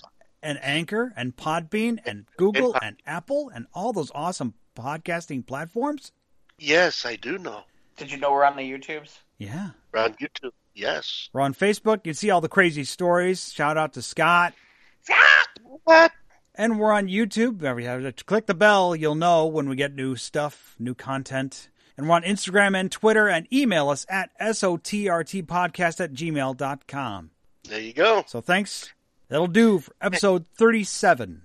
And 0.41 0.59
Anchor 0.61 1.13
and 1.15 1.35
Podbean 1.35 1.99
and 2.05 2.25
Google 2.37 2.75
and 2.81 2.97
Apple 3.05 3.51
and 3.53 3.67
all 3.73 3.93
those 3.93 4.11
awesome 4.13 4.53
podcasting 4.75 5.45
platforms? 5.45 6.11
Yes, 6.57 7.05
I 7.05 7.15
do 7.15 7.37
know. 7.37 7.63
Did 7.97 8.11
you 8.11 8.17
know 8.17 8.31
we're 8.31 8.43
on 8.43 8.55
the 8.55 8.63
YouTubes? 8.63 9.19
Yeah. 9.37 9.69
We're 9.93 10.01
on 10.01 10.13
YouTube. 10.13 10.51
Yes. 10.73 11.29
We're 11.33 11.41
on 11.41 11.53
Facebook. 11.53 11.97
You 11.97 12.11
can 12.11 12.13
see 12.13 12.29
all 12.29 12.41
the 12.41 12.49
crazy 12.49 12.83
stories. 12.83 13.51
Shout 13.51 13.77
out 13.77 13.93
to 13.93 14.01
Scott. 14.01 14.53
Scott! 15.01 15.47
What? 15.83 16.11
And 16.55 16.79
we're 16.79 16.91
on 16.91 17.07
YouTube. 17.07 17.63
Every 17.63 17.85
have 17.85 18.15
to 18.15 18.23
click 18.23 18.45
the 18.45 18.53
bell, 18.53 18.95
you'll 18.95 19.15
know 19.15 19.45
when 19.45 19.69
we 19.69 19.75
get 19.75 19.95
new 19.95 20.15
stuff, 20.15 20.75
new 20.79 20.93
content. 20.93 21.69
And 21.97 22.07
we're 22.07 22.15
on 22.15 22.23
Instagram 22.23 22.75
and 22.75 22.91
Twitter 22.91 23.27
and 23.27 23.51
email 23.53 23.89
us 23.89 24.05
at 24.09 24.29
sotrtpodcast 24.39 25.99
at 25.99 26.13
gmail.com. 26.13 27.31
There 27.63 27.79
you 27.79 27.93
go. 27.93 28.23
So 28.27 28.41
thanks. 28.41 28.93
That'll 29.32 29.47
do 29.47 29.79
for 29.79 29.93
episode 30.01 30.45
37. 30.57 31.41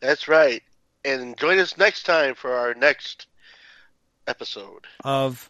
That's 0.00 0.28
right. 0.28 0.62
And 1.02 1.34
join 1.38 1.58
us 1.58 1.78
next 1.78 2.02
time 2.04 2.34
for 2.34 2.52
our 2.52 2.74
next 2.74 3.26
episode 4.26 4.86
of 5.02 5.48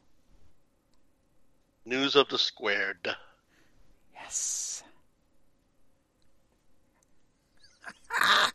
News 1.84 2.14
of 2.14 2.28
the 2.28 2.38
Squared. 2.38 3.16
Yes. 4.14 4.84